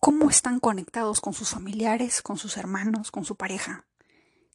cómo 0.01 0.31
están 0.31 0.59
conectados 0.59 1.21
con 1.21 1.33
sus 1.33 1.51
familiares, 1.51 2.23
con 2.23 2.39
sus 2.39 2.57
hermanos, 2.57 3.11
con 3.11 3.25
su 3.25 3.37
pareja, 3.37 3.87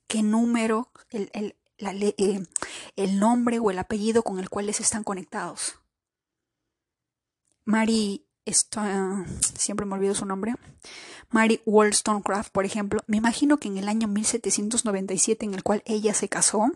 qué 0.08 0.24
número, 0.24 0.92
el, 1.10 1.30
el, 1.34 1.56
eh, 1.80 2.44
el 2.96 3.20
nombre 3.20 3.60
o 3.60 3.72
el 3.72 3.80
apellido 3.80 4.24
con 4.24 4.40
el 4.40 4.50
cual 4.50 4.68
les 4.68 4.80
están 4.80 5.04
conectados. 5.04 5.76
Mari, 7.66 8.26
siempre 9.58 9.86
me 9.86 9.96
olvido 9.96 10.16
su 10.16 10.26
nombre, 10.26 10.56
Mary 11.30 11.62
Wollstonecraft, 11.66 12.52
por 12.52 12.66
ejemplo, 12.66 13.02
me 13.08 13.18
imagino 13.18 13.58
que 13.58 13.68
en 13.68 13.78
el 13.78 13.90
año 13.90 14.08
1797 14.08 15.46
en 15.46 15.54
el 15.54 15.64
cual 15.64 15.84
ella 15.86 16.14
se 16.14 16.30
casó, 16.30 16.72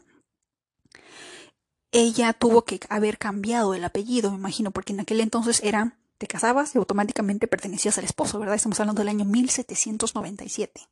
ella 1.91 2.33
tuvo 2.33 2.63
que 2.63 2.79
haber 2.89 3.17
cambiado 3.17 3.73
el 3.73 3.83
apellido, 3.83 4.31
me 4.31 4.37
imagino, 4.37 4.71
porque 4.71 4.93
en 4.93 5.01
aquel 5.01 5.21
entonces 5.21 5.61
era, 5.63 5.97
te 6.17 6.27
casabas 6.27 6.75
y 6.75 6.77
automáticamente 6.77 7.47
pertenecías 7.47 7.97
al 7.97 8.05
esposo, 8.05 8.39
¿verdad? 8.39 8.55
Estamos 8.55 8.79
hablando 8.79 8.99
del 9.01 9.09
año 9.09 9.25
1797. 9.25 10.87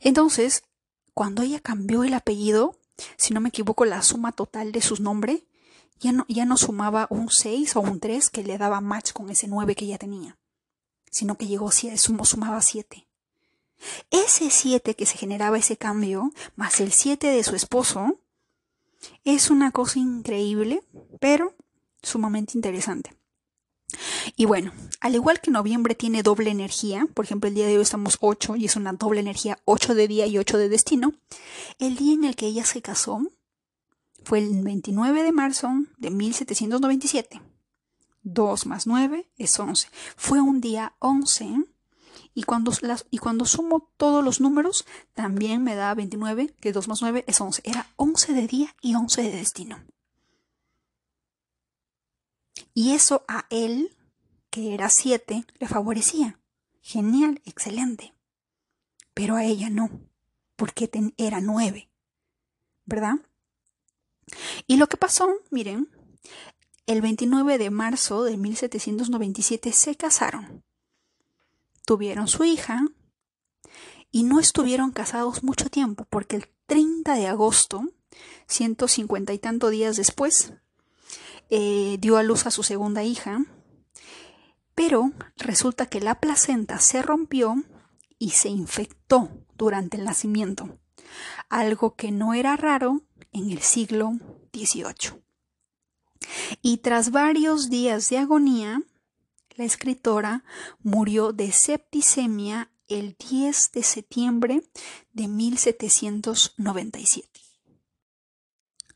Entonces, 0.00 0.62
cuando 1.20 1.42
ella 1.42 1.60
cambió 1.60 2.02
el 2.02 2.14
apellido, 2.14 2.78
si 3.18 3.34
no 3.34 3.42
me 3.42 3.50
equivoco, 3.50 3.84
la 3.84 4.00
suma 4.00 4.32
total 4.32 4.72
de 4.72 4.80
sus 4.80 5.00
nombres 5.00 5.42
ya 6.00 6.12
no, 6.12 6.24
ya 6.30 6.46
no 6.46 6.56
sumaba 6.56 7.08
un 7.10 7.28
6 7.28 7.76
o 7.76 7.80
un 7.80 8.00
3 8.00 8.30
que 8.30 8.42
le 8.42 8.56
daba 8.56 8.80
match 8.80 9.12
con 9.12 9.28
ese 9.28 9.46
9 9.46 9.74
que 9.74 9.84
ella 9.84 9.98
tenía, 9.98 10.38
sino 11.10 11.36
que 11.36 11.46
llegó, 11.46 11.70
sumaba 11.72 12.62
7. 12.62 13.06
Ese 14.10 14.48
7 14.48 14.96
que 14.96 15.04
se 15.04 15.18
generaba 15.18 15.58
ese 15.58 15.76
cambio, 15.76 16.32
más 16.56 16.80
el 16.80 16.90
7 16.90 17.26
de 17.26 17.44
su 17.44 17.54
esposo, 17.54 18.18
es 19.22 19.50
una 19.50 19.72
cosa 19.72 19.98
increíble, 19.98 20.82
pero 21.20 21.54
sumamente 22.02 22.56
interesante. 22.56 23.14
Y 24.36 24.44
bueno, 24.44 24.72
al 25.00 25.14
igual 25.14 25.40
que 25.40 25.50
noviembre 25.50 25.94
tiene 25.94 26.22
doble 26.22 26.50
energía, 26.50 27.06
por 27.14 27.24
ejemplo 27.24 27.48
el 27.48 27.54
día 27.54 27.66
de 27.66 27.76
hoy 27.76 27.82
estamos 27.82 28.16
8 28.20 28.56
y 28.56 28.66
es 28.66 28.76
una 28.76 28.92
doble 28.92 29.20
energía 29.20 29.58
8 29.64 29.94
de 29.94 30.08
día 30.08 30.26
y 30.26 30.38
8 30.38 30.58
de 30.58 30.68
destino, 30.68 31.12
el 31.78 31.96
día 31.96 32.14
en 32.14 32.24
el 32.24 32.36
que 32.36 32.46
ella 32.46 32.64
se 32.64 32.82
casó 32.82 33.22
fue 34.24 34.38
el 34.38 34.62
29 34.62 35.22
de 35.22 35.32
marzo 35.32 35.70
de 35.98 36.10
1797. 36.10 37.40
2 38.22 38.66
más 38.66 38.86
9 38.86 39.30
es 39.38 39.58
11. 39.58 39.88
Fue 40.16 40.40
un 40.40 40.60
día 40.60 40.94
11 40.98 41.64
y 42.34 42.42
cuando, 42.44 42.72
y 43.10 43.18
cuando 43.18 43.44
sumo 43.44 43.90
todos 43.96 44.24
los 44.24 44.40
números 44.40 44.86
también 45.14 45.62
me 45.62 45.74
da 45.74 45.94
29, 45.94 46.54
que 46.60 46.72
2 46.72 46.88
más 46.88 47.02
9 47.02 47.24
es 47.26 47.40
11. 47.40 47.62
Era 47.64 47.88
11 47.96 48.32
de 48.34 48.46
día 48.46 48.76
y 48.80 48.94
11 48.94 49.22
de 49.22 49.30
destino. 49.30 49.78
Y 52.74 52.92
eso 52.92 53.24
a 53.28 53.46
él, 53.50 53.96
que 54.50 54.74
era 54.74 54.88
7, 54.88 55.44
le 55.58 55.68
favorecía. 55.68 56.38
Genial, 56.80 57.40
excelente. 57.44 58.14
Pero 59.14 59.36
a 59.36 59.44
ella 59.44 59.70
no, 59.70 59.90
porque 60.56 60.90
era 61.16 61.40
9. 61.40 61.90
¿Verdad? 62.86 63.16
Y 64.66 64.76
lo 64.76 64.88
que 64.88 64.96
pasó, 64.96 65.28
miren, 65.50 65.88
el 66.86 67.02
29 67.02 67.58
de 67.58 67.70
marzo 67.70 68.24
de 68.24 68.36
1797 68.36 69.72
se 69.72 69.94
casaron. 69.96 70.64
Tuvieron 71.84 72.28
su 72.28 72.44
hija 72.44 72.84
y 74.10 74.24
no 74.24 74.40
estuvieron 74.40 74.90
casados 74.90 75.42
mucho 75.42 75.68
tiempo 75.70 76.06
porque 76.10 76.36
el 76.36 76.48
30 76.66 77.14
de 77.14 77.26
agosto, 77.26 77.82
150 78.46 79.32
y 79.32 79.38
tanto 79.38 79.70
días 79.70 79.96
después, 79.96 80.52
eh, 81.50 81.98
dio 82.00 82.16
a 82.16 82.22
luz 82.22 82.46
a 82.46 82.50
su 82.50 82.62
segunda 82.62 83.04
hija, 83.04 83.44
pero 84.74 85.12
resulta 85.36 85.86
que 85.86 86.00
la 86.00 86.20
placenta 86.20 86.78
se 86.78 87.02
rompió 87.02 87.62
y 88.18 88.30
se 88.30 88.48
infectó 88.48 89.30
durante 89.56 89.96
el 89.96 90.04
nacimiento, 90.04 90.78
algo 91.48 91.96
que 91.96 92.12
no 92.12 92.34
era 92.34 92.56
raro 92.56 93.02
en 93.32 93.50
el 93.50 93.60
siglo 93.60 94.12
XVIII. 94.52 95.20
Y 96.62 96.78
tras 96.78 97.10
varios 97.10 97.68
días 97.70 98.08
de 98.10 98.18
agonía, 98.18 98.82
la 99.56 99.64
escritora 99.64 100.44
murió 100.82 101.32
de 101.32 101.50
septicemia 101.52 102.70
el 102.88 103.16
10 103.18 103.72
de 103.72 103.82
septiembre 103.82 104.62
de 105.12 105.28
1797. 105.28 107.49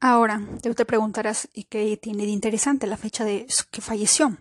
Ahora, 0.07 0.47
te 0.61 0.85
preguntarás 0.85 1.49
qué 1.71 1.97
tiene 1.97 2.27
de 2.27 2.31
interesante 2.31 2.87
la 2.87 2.99
fecha 2.99 3.25
de 3.25 3.47
que 3.71 3.81
falleció. 3.81 4.37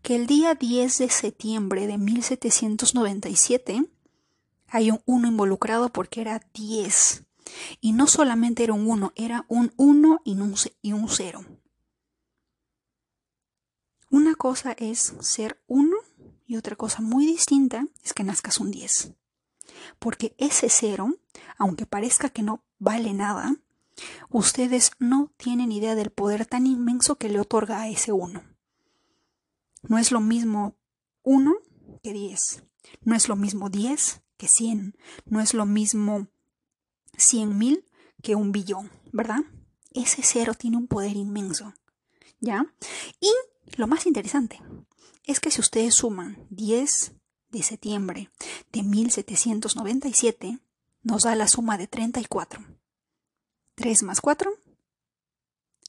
Que 0.00 0.14
el 0.14 0.28
día 0.28 0.54
10 0.54 0.98
de 0.98 1.10
septiembre 1.10 1.88
de 1.88 1.98
1797 1.98 3.84
hay 4.68 4.92
un 4.92 5.02
uno 5.04 5.26
involucrado 5.26 5.88
porque 5.88 6.20
era 6.20 6.40
10 6.54 7.24
y 7.80 7.94
no 7.94 8.06
solamente 8.06 8.62
era 8.62 8.74
un 8.74 8.88
1, 8.88 9.12
era 9.16 9.44
un 9.48 9.72
1 9.76 10.20
y 10.24 10.92
un 10.92 11.08
0. 11.08 11.44
Una 14.08 14.36
cosa 14.36 14.70
es 14.78 15.14
ser 15.18 15.60
1 15.66 15.96
y 16.46 16.58
otra 16.58 16.76
cosa 16.76 17.02
muy 17.02 17.26
distinta 17.26 17.88
es 18.04 18.14
que 18.14 18.22
nazcas 18.22 18.60
un 18.60 18.70
10. 18.70 19.14
Porque 19.98 20.36
ese 20.38 20.68
0, 20.68 21.12
aunque 21.58 21.86
parezca 21.86 22.28
que 22.28 22.44
no 22.44 22.62
vale 22.78 23.14
nada, 23.14 23.56
ustedes 24.30 24.92
no 24.98 25.32
tienen 25.36 25.72
idea 25.72 25.94
del 25.94 26.10
poder 26.10 26.46
tan 26.46 26.66
inmenso 26.66 27.16
que 27.16 27.28
le 27.28 27.40
otorga 27.40 27.80
a 27.80 27.88
ese 27.88 28.12
1. 28.12 28.42
No 29.88 29.98
es 29.98 30.10
lo 30.10 30.20
mismo 30.20 30.74
1 31.22 31.54
que 32.02 32.12
10. 32.12 32.64
No 33.02 33.14
es 33.14 33.28
lo 33.28 33.36
mismo 33.36 33.68
10 33.70 34.22
que 34.36 34.48
100. 34.48 34.96
No 35.26 35.40
es 35.40 35.54
lo 35.54 35.66
mismo 35.66 36.28
cien 37.16 37.56
mil 37.56 37.84
que 38.22 38.34
un 38.34 38.52
billón, 38.52 38.90
¿verdad? 39.12 39.40
Ese 39.92 40.22
cero 40.22 40.54
tiene 40.54 40.76
un 40.76 40.86
poder 40.86 41.16
inmenso, 41.16 41.72
¿ya? 42.40 42.66
Y 43.20 43.30
lo 43.76 43.86
más 43.86 44.06
interesante 44.06 44.60
es 45.24 45.40
que 45.40 45.50
si 45.50 45.60
ustedes 45.60 45.94
suman 45.94 46.46
10 46.50 47.12
de 47.50 47.62
septiembre 47.62 48.30
de 48.72 48.82
1797, 48.82 50.58
nos 51.02 51.22
da 51.22 51.34
la 51.34 51.48
suma 51.48 51.78
de 51.78 51.86
34. 51.86 52.64
3 53.76 54.02
más 54.04 54.22
4, 54.22 54.52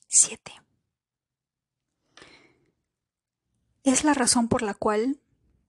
7. 0.08 0.52
Es 3.84 4.04
la 4.04 4.14
razón 4.14 4.50
por 4.50 4.62
la 4.62 4.74
cual 4.74 5.22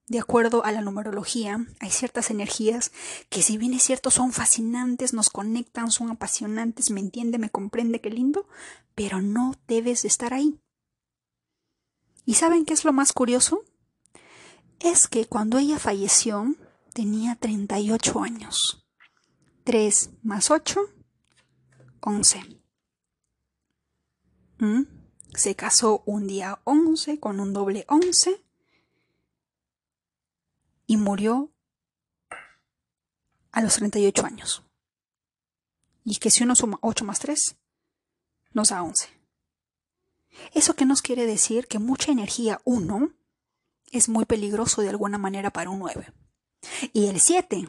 de 0.08 0.18
acuerdo 0.18 0.64
a 0.64 0.72
la 0.72 0.80
numerología, 0.80 1.64
hay 1.80 1.90
ciertas 1.90 2.30
energías 2.30 2.92
que 3.28 3.42
si 3.42 3.56
bien 3.56 3.74
es 3.74 3.82
cierto 3.82 4.10
son 4.10 4.32
fascinantes, 4.32 5.12
nos 5.12 5.30
conectan, 5.30 5.90
son 5.90 6.10
apasionantes, 6.10 6.90
me 6.90 7.00
entiende, 7.00 7.38
me 7.38 7.50
comprende, 7.50 8.00
qué 8.00 8.10
lindo, 8.10 8.48
pero 8.94 9.22
no 9.22 9.54
debes 9.68 10.02
de 10.02 10.08
estar 10.08 10.34
ahí. 10.34 10.58
¿Y 12.24 12.34
saben 12.34 12.64
qué 12.64 12.74
es 12.74 12.84
lo 12.84 12.92
más 12.92 13.12
curioso? 13.12 13.62
Es 14.80 15.06
que 15.06 15.26
cuando 15.26 15.58
ella 15.58 15.78
falleció 15.78 16.54
tenía 16.94 17.36
38 17.36 18.20
años. 18.20 18.86
3 19.64 20.10
más 20.22 20.50
8, 20.50 20.80
11. 22.00 22.60
¿Mm? 24.58 24.82
Se 25.34 25.54
casó 25.54 26.02
un 26.06 26.26
día 26.26 26.60
11 26.64 27.20
con 27.20 27.40
un 27.40 27.52
doble 27.52 27.84
11 27.88 28.44
y 30.86 30.96
murió 30.96 31.52
a 33.52 33.60
los 33.60 33.74
38 33.74 34.26
años. 34.26 34.64
Y 36.04 36.16
que 36.16 36.30
si 36.30 36.44
uno 36.44 36.54
suma 36.54 36.78
8 36.80 37.04
más 37.04 37.18
3, 37.20 37.56
nos 38.52 38.70
da 38.70 38.82
11. 38.82 39.08
¿Eso 40.54 40.74
qué 40.74 40.86
nos 40.86 41.02
quiere 41.02 41.26
decir? 41.26 41.66
Que 41.66 41.78
mucha 41.78 42.12
energía 42.12 42.60
1 42.64 43.12
es 43.92 44.08
muy 44.08 44.24
peligroso 44.24 44.82
de 44.82 44.88
alguna 44.88 45.18
manera 45.18 45.50
para 45.50 45.70
un 45.70 45.78
9. 45.80 46.12
Y 46.92 47.06
el 47.08 47.20
7 47.20 47.68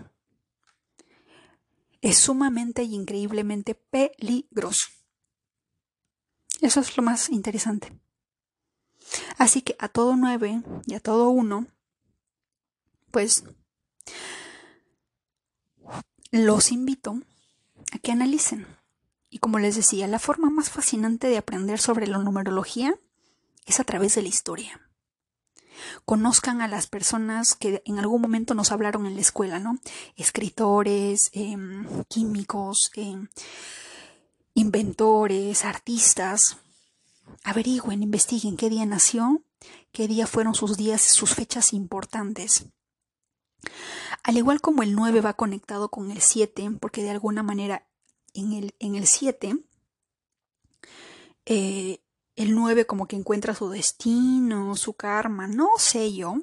es 2.02 2.18
sumamente 2.18 2.84
y 2.84 2.96
increíblemente 2.96 3.76
peligroso. 3.76 4.88
Eso 6.62 6.80
es 6.80 6.98
lo 6.98 7.04
más 7.04 7.30
interesante. 7.30 7.98
Así 9.38 9.62
que 9.62 9.76
a 9.80 9.88
todo 9.88 10.16
9 10.16 10.62
y 10.86 10.94
a 10.94 11.00
todo 11.00 11.30
1 11.30 11.68
pues 13.12 13.44
los 16.32 16.72
invito 16.72 17.20
a 17.92 18.00
que 18.00 18.12
analicen. 18.12 18.68
Y 19.32 19.40
como 19.40 19.60
les 19.60 19.76
decía, 19.76 20.08
la 20.08 20.20
forma 20.20 20.50
más 20.50 20.70
fascinante 20.70 21.28
de 21.28 21.38
aprender 21.38 21.80
sobre 21.80 22.08
la 22.08 22.18
numerología 22.18 22.94
es 23.66 23.80
a 23.80 23.84
través 23.84 24.16
de 24.16 24.24
la 24.24 24.28
historia. 24.28 24.89
Conozcan 26.06 26.62
a 26.62 26.68
las 26.68 26.88
personas 26.88 27.56
que 27.56 27.82
en 27.86 28.00
algún 28.00 28.22
momento 28.22 28.54
nos 28.54 28.72
hablaron 28.72 29.06
en 29.06 29.16
la 29.16 29.22
escuela, 29.22 29.60
¿no? 29.60 29.80
Escritores, 30.16 31.30
em, 31.34 31.86
químicos, 32.08 32.92
em, 32.96 33.28
inventores, 34.54 35.66
artistas. 35.66 36.58
Averigüen, 37.44 38.04
investiguen 38.04 38.58
qué 38.58 38.70
día 38.70 38.86
nació, 38.86 39.44
qué 39.92 40.08
día 40.08 40.28
fueron 40.28 40.56
sus 40.56 40.78
días, 40.78 41.02
sus 41.02 41.34
fechas 41.36 41.74
importantes. 41.74 42.66
Al 44.24 44.38
igual 44.38 44.62
como 44.62 44.84
el 44.84 44.96
9 44.96 45.22
va 45.22 45.34
conectado 45.34 45.90
con 45.90 46.12
el 46.12 46.22
7, 46.22 46.72
porque 46.80 47.04
de 47.04 47.12
alguna 47.12 47.44
manera 47.44 47.88
en 48.34 48.54
el, 48.54 48.76
en 48.80 48.96
el 48.96 49.08
7 49.08 49.58
eh, 51.46 52.00
el 52.40 52.56
9 52.56 52.86
como 52.86 53.06
que 53.06 53.18
encuentra 53.18 53.54
su 53.54 53.70
destino, 53.70 54.78
su 54.78 54.94
karma, 54.94 55.46
no 55.46 55.72
sé 55.78 56.14
yo, 56.14 56.38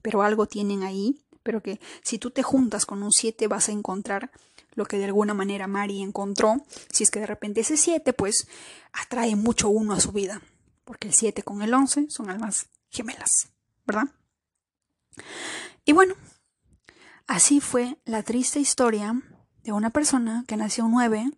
pero 0.00 0.22
algo 0.22 0.46
tienen 0.46 0.82
ahí, 0.82 1.22
pero 1.42 1.62
que 1.62 1.80
si 2.02 2.18
tú 2.18 2.30
te 2.30 2.42
juntas 2.42 2.86
con 2.86 3.02
un 3.02 3.12
7 3.12 3.46
vas 3.46 3.68
a 3.68 3.72
encontrar 3.72 4.30
lo 4.74 4.86
que 4.86 4.96
de 4.96 5.04
alguna 5.04 5.34
manera 5.34 5.66
Mari 5.66 6.00
encontró, 6.00 6.64
si 6.90 7.04
es 7.04 7.10
que 7.10 7.20
de 7.20 7.26
repente 7.26 7.60
ese 7.60 7.76
7 7.76 8.14
pues 8.14 8.48
atrae 8.94 9.36
mucho 9.36 9.68
uno 9.68 9.92
a 9.92 10.00
su 10.00 10.12
vida, 10.12 10.40
porque 10.86 11.08
el 11.08 11.12
7 11.12 11.42
con 11.42 11.60
el 11.60 11.74
11 11.74 12.06
son 12.08 12.30
almas 12.30 12.70
gemelas, 12.88 13.50
¿verdad? 13.86 14.04
Y 15.84 15.92
bueno, 15.92 16.14
así 17.26 17.60
fue 17.60 17.98
la 18.06 18.22
triste 18.22 18.60
historia 18.60 19.22
de 19.62 19.72
una 19.72 19.90
persona 19.90 20.46
que 20.48 20.56
nació 20.56 20.88
9 20.88 21.32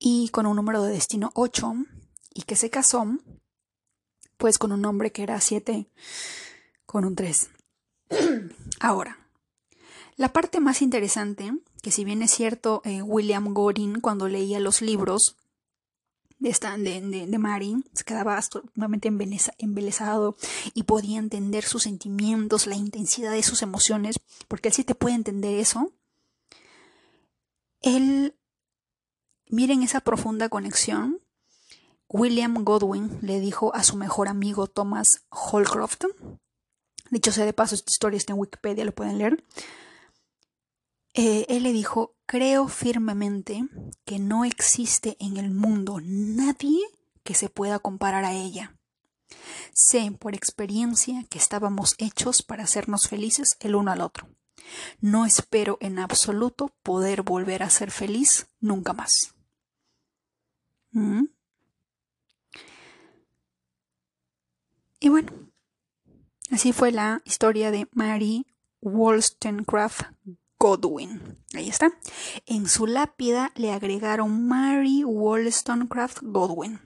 y 0.00 0.28
con 0.30 0.46
un 0.46 0.56
número 0.56 0.82
de 0.82 0.92
destino 0.92 1.30
8 1.34 1.74
y 2.34 2.42
que 2.42 2.56
se 2.56 2.70
casó 2.70 3.06
pues 4.36 4.58
con 4.58 4.72
un 4.72 4.84
hombre 4.84 5.12
que 5.12 5.22
era 5.22 5.40
7 5.40 5.86
con 6.86 7.04
un 7.04 7.14
3. 7.14 7.50
Ahora, 8.80 9.18
la 10.16 10.32
parte 10.32 10.60
más 10.60 10.82
interesante, 10.82 11.52
que 11.82 11.90
si 11.90 12.04
bien 12.04 12.22
es 12.22 12.32
cierto, 12.32 12.82
eh, 12.84 13.02
William 13.02 13.54
Godin 13.54 14.00
cuando 14.00 14.28
leía 14.28 14.60
los 14.60 14.82
libros 14.82 15.36
de, 16.42 16.50
esta, 16.50 16.76
de, 16.76 17.00
de, 17.00 17.38
Mary 17.38 17.84
se 17.92 18.02
quedaba 18.02 18.40
nuevamente 18.74 19.08
embelesado 19.58 20.36
y 20.74 20.82
podía 20.82 21.20
entender 21.20 21.62
sus 21.64 21.84
sentimientos, 21.84 22.66
la 22.66 22.74
intensidad 22.74 23.30
de 23.30 23.44
sus 23.44 23.62
emociones, 23.62 24.16
porque 24.48 24.68
él 24.68 24.74
sí 24.74 24.82
te 24.82 24.96
puede 24.96 25.14
entender 25.14 25.58
eso. 25.60 25.92
Él, 27.80 28.34
miren 29.48 29.84
esa 29.84 30.00
profunda 30.00 30.48
conexión. 30.48 31.21
William 32.12 32.62
Godwin 32.62 33.18
le 33.22 33.40
dijo 33.40 33.74
a 33.74 33.82
su 33.82 33.96
mejor 33.96 34.28
amigo 34.28 34.66
Thomas 34.66 35.24
Holcroft, 35.30 36.04
dicho 37.10 37.32
sea 37.32 37.46
de 37.46 37.54
paso, 37.54 37.74
esta 37.74 37.90
historia 37.90 38.18
está 38.18 38.34
en 38.34 38.38
Wikipedia, 38.38 38.84
lo 38.84 38.92
pueden 38.92 39.18
leer. 39.18 39.42
Eh, 41.14 41.46
él 41.48 41.62
le 41.62 41.72
dijo, 41.72 42.14
creo 42.26 42.68
firmemente 42.68 43.64
que 44.04 44.18
no 44.18 44.44
existe 44.44 45.16
en 45.20 45.38
el 45.38 45.50
mundo 45.50 46.00
nadie 46.02 46.80
que 47.22 47.34
se 47.34 47.48
pueda 47.48 47.78
comparar 47.78 48.24
a 48.24 48.32
ella. 48.32 48.76
Sé 49.72 50.10
por 50.12 50.34
experiencia 50.34 51.24
que 51.30 51.38
estábamos 51.38 51.94
hechos 51.98 52.42
para 52.42 52.64
hacernos 52.64 53.08
felices 53.08 53.56
el 53.60 53.74
uno 53.74 53.90
al 53.90 54.02
otro. 54.02 54.28
No 55.00 55.24
espero 55.24 55.78
en 55.80 55.98
absoluto 55.98 56.74
poder 56.82 57.22
volver 57.22 57.62
a 57.62 57.70
ser 57.70 57.90
feliz 57.90 58.48
nunca 58.60 58.92
más. 58.92 59.34
¿Mm? 60.90 61.24
Y 65.02 65.08
bueno, 65.08 65.32
así 66.52 66.72
fue 66.72 66.92
la 66.92 67.22
historia 67.24 67.72
de 67.72 67.88
Mary 67.90 68.46
Wollstonecraft 68.80 70.02
Godwin. 70.60 71.44
Ahí 71.54 71.68
está. 71.68 71.90
En 72.46 72.68
su 72.68 72.86
lápida 72.86 73.50
le 73.56 73.72
agregaron 73.72 74.46
Mary 74.46 75.02
Wollstonecraft 75.02 76.18
Godwin. 76.22 76.80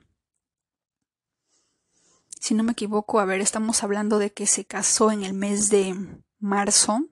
Si 2.41 2.55
no 2.55 2.63
me 2.63 2.73
equivoco, 2.73 3.21
a 3.21 3.27
ver, 3.27 3.43
estamos 3.43 3.83
hablando 3.83 4.19
de 4.19 4.33
que 4.33 4.47
se 4.47 4.65
casó 4.65 5.11
en 5.11 5.23
el 5.23 5.35
mes 5.35 5.69
de 5.69 5.95
marzo 6.39 7.05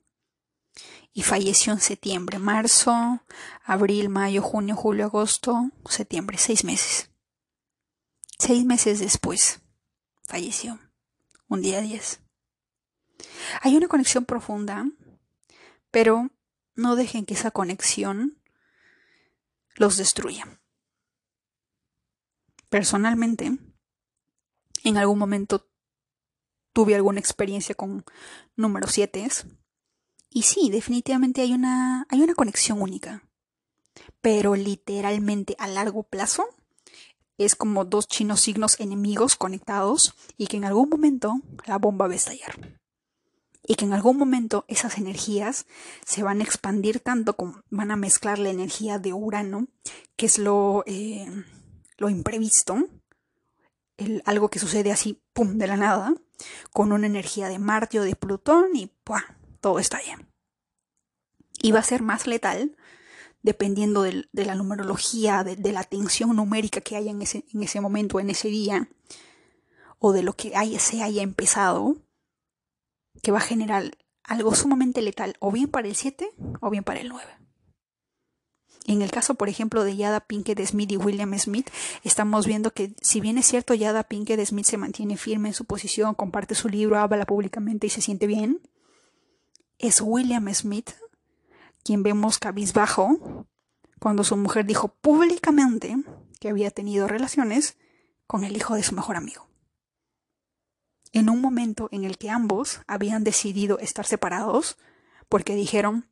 y 1.13 1.21
falleció 1.21 1.75
en 1.75 1.81
septiembre. 1.81 2.39
Marzo, 2.39 3.21
abril, 3.63 4.09
mayo, 4.09 4.41
junio, 4.41 4.75
julio, 4.75 5.05
agosto, 5.05 5.71
septiembre. 5.87 6.39
Seis 6.39 6.65
meses. 6.65 7.11
Seis 8.39 8.65
meses 8.65 9.01
después 9.01 9.61
falleció. 10.23 10.79
Un 11.49 11.63
día 11.63 11.81
diez. 11.81 12.21
Hay 13.61 13.77
una 13.77 13.89
conexión 13.89 14.25
profunda, 14.25 14.87
pero 15.91 16.31
no 16.75 16.97
dejen 16.97 17.27
que 17.27 17.35
esa 17.35 17.51
conexión 17.51 18.41
los 19.77 19.97
destruya. 19.97 20.61
Personalmente, 22.69 23.59
en 24.83 24.97
algún 24.97 25.19
momento 25.19 25.69
tuve 26.73 26.95
alguna 26.95 27.21
experiencia 27.21 27.75
con 27.75 28.05
número 28.57 28.89
7 28.89 29.29
y 30.31 30.43
sí, 30.43 30.69
definitivamente 30.71 31.43
hay 31.43 31.53
una, 31.53 32.07
hay 32.11 32.21
una 32.21 32.35
conexión 32.35 32.83
única. 32.83 33.23
Pero 34.21 34.57
literalmente 34.57 35.55
a 35.61 35.69
largo 35.69 36.03
plazo 36.03 36.49
es 37.39 37.57
como 37.57 37.85
dos 37.85 38.07
chinos 38.07 38.41
signos 38.41 38.79
enemigos 38.81 39.37
conectados 39.37 40.15
y 40.37 40.47
que 40.47 40.57
en 40.57 40.65
algún 40.65 40.89
momento 40.89 41.35
la 41.67 41.79
bomba 41.79 42.07
va 42.07 42.13
a 42.13 42.17
estallar 42.17 42.79
y 43.67 43.77
que 43.77 43.85
en 43.85 43.93
algún 43.93 44.19
momento 44.19 44.65
esas 44.69 44.99
energías 44.99 45.67
se 46.05 46.23
van 46.23 46.41
a 46.41 46.45
expandir 46.45 47.01
tanto 47.01 47.35
como 47.35 47.63
van 47.71 47.91
a 47.91 47.97
mezclar 47.97 48.39
la 48.39 48.51
energía 48.51 48.99
de 48.99 49.13
Urano, 49.13 49.69
que 50.17 50.27
es 50.27 50.39
lo, 50.39 50.85
eh, 50.87 51.27
lo 51.97 52.11
imprevisto, 52.11 52.77
algo 54.25 54.51
que 54.51 54.59
sucede 54.59 54.93
así, 54.93 55.23
pum, 55.33 55.57
de 55.57 55.67
la 55.67 55.77
nada, 55.77 56.15
con 56.73 56.93
una 56.93 57.07
energía 57.07 57.49
de 57.49 57.59
Marte 57.59 58.01
o 58.01 58.03
de 58.03 58.17
Plutón 58.17 58.77
y 58.77 58.89
¡pua! 59.03 59.37
todo 59.61 59.79
estalla. 59.79 60.19
Y 61.63 61.73
va 61.73 61.79
a 61.79 61.85
ser 61.85 62.03
más 62.03 62.27
letal 62.27 62.77
dependiendo 63.45 64.03
de, 64.03 64.27
la 64.33 64.55
numerología, 64.55 65.45
de, 65.45 65.73
la 65.73 65.85
tensión 65.85 66.35
numérica 66.35 66.81
que 66.81 66.97
haya 66.97 67.11
en 67.11 67.21
ese, 67.21 67.45
en 67.53 67.63
ese 67.63 67.79
momento, 67.79 68.19
en 68.19 68.31
ese 68.31 68.49
día, 68.49 68.89
o 69.99 70.13
de 70.13 70.23
lo 70.23 70.33
que 70.33 70.57
haya, 70.57 70.81
se 70.81 71.03
haya 71.03 71.23
empezado, 71.23 71.99
que 73.23 73.33
va 73.33 73.39
a 73.39 73.43
generar 73.43 73.99
algo 74.25 74.55
sumamente 74.55 75.03
letal, 75.03 75.37
o 75.41 75.53
bien 75.53 75.69
para 75.69 75.87
el 75.87 75.95
7 75.95 76.27
o 76.63 76.71
bien 76.71 76.85
para 76.85 77.01
el 77.01 77.11
9. 77.11 77.23
En 78.87 79.03
el 79.03 79.11
caso, 79.11 79.35
por 79.35 79.51
ejemplo, 79.51 79.85
de 79.85 79.95
Yada 79.95 80.21
Pinkett 80.21 80.65
Smith 80.65 80.93
y 80.93 80.97
William 80.97 81.39
Smith, 81.39 81.69
estamos 82.03 82.47
viendo 82.47 82.73
que, 82.73 82.95
si 83.03 83.21
bien 83.21 83.37
es 83.37 83.45
cierto, 83.45 83.75
Yada 83.75 84.05
Pinkett 84.05 84.43
Smith 84.47 84.65
se 84.65 84.79
mantiene 84.79 85.19
firme 85.19 85.49
en 85.49 85.55
su 85.55 85.67
posición, 85.67 86.15
comparte 86.15 86.55
su 86.55 86.71
libro, 86.71 86.99
habla 86.99 87.27
públicamente 87.27 87.89
y 87.89 87.91
se 87.91 88.01
siente 88.01 88.27
bien, 88.27 88.63
es 89.79 90.01
William 90.01 90.53
Smith 90.55 90.93
quien 91.85 92.03
vemos 92.03 92.39
cabizbajo 92.39 93.47
cuando 94.01 94.25
su 94.25 94.37
mujer 94.37 94.67
dijo 94.67 94.89
públicamente 94.89 95.97
que 96.41 96.49
había 96.49 96.71
tenido 96.71 97.07
relaciones 97.07 97.77
con 98.27 98.45
el 98.45 98.57
hijo 98.57 98.75
de 98.75 98.83
su 98.83 98.95
mejor 98.95 99.17
amigo 99.17 99.49
en 101.15 101.31
un 101.31 101.41
momento 101.41 101.89
en 101.93 102.05
el 102.05 102.19
que 102.19 102.29
ambos 102.29 102.81
habían 102.89 103.23
decidido 103.23 103.79
estar 103.79 104.05
separados 104.05 104.77
porque 105.29 105.55
dijeron, 105.55 106.11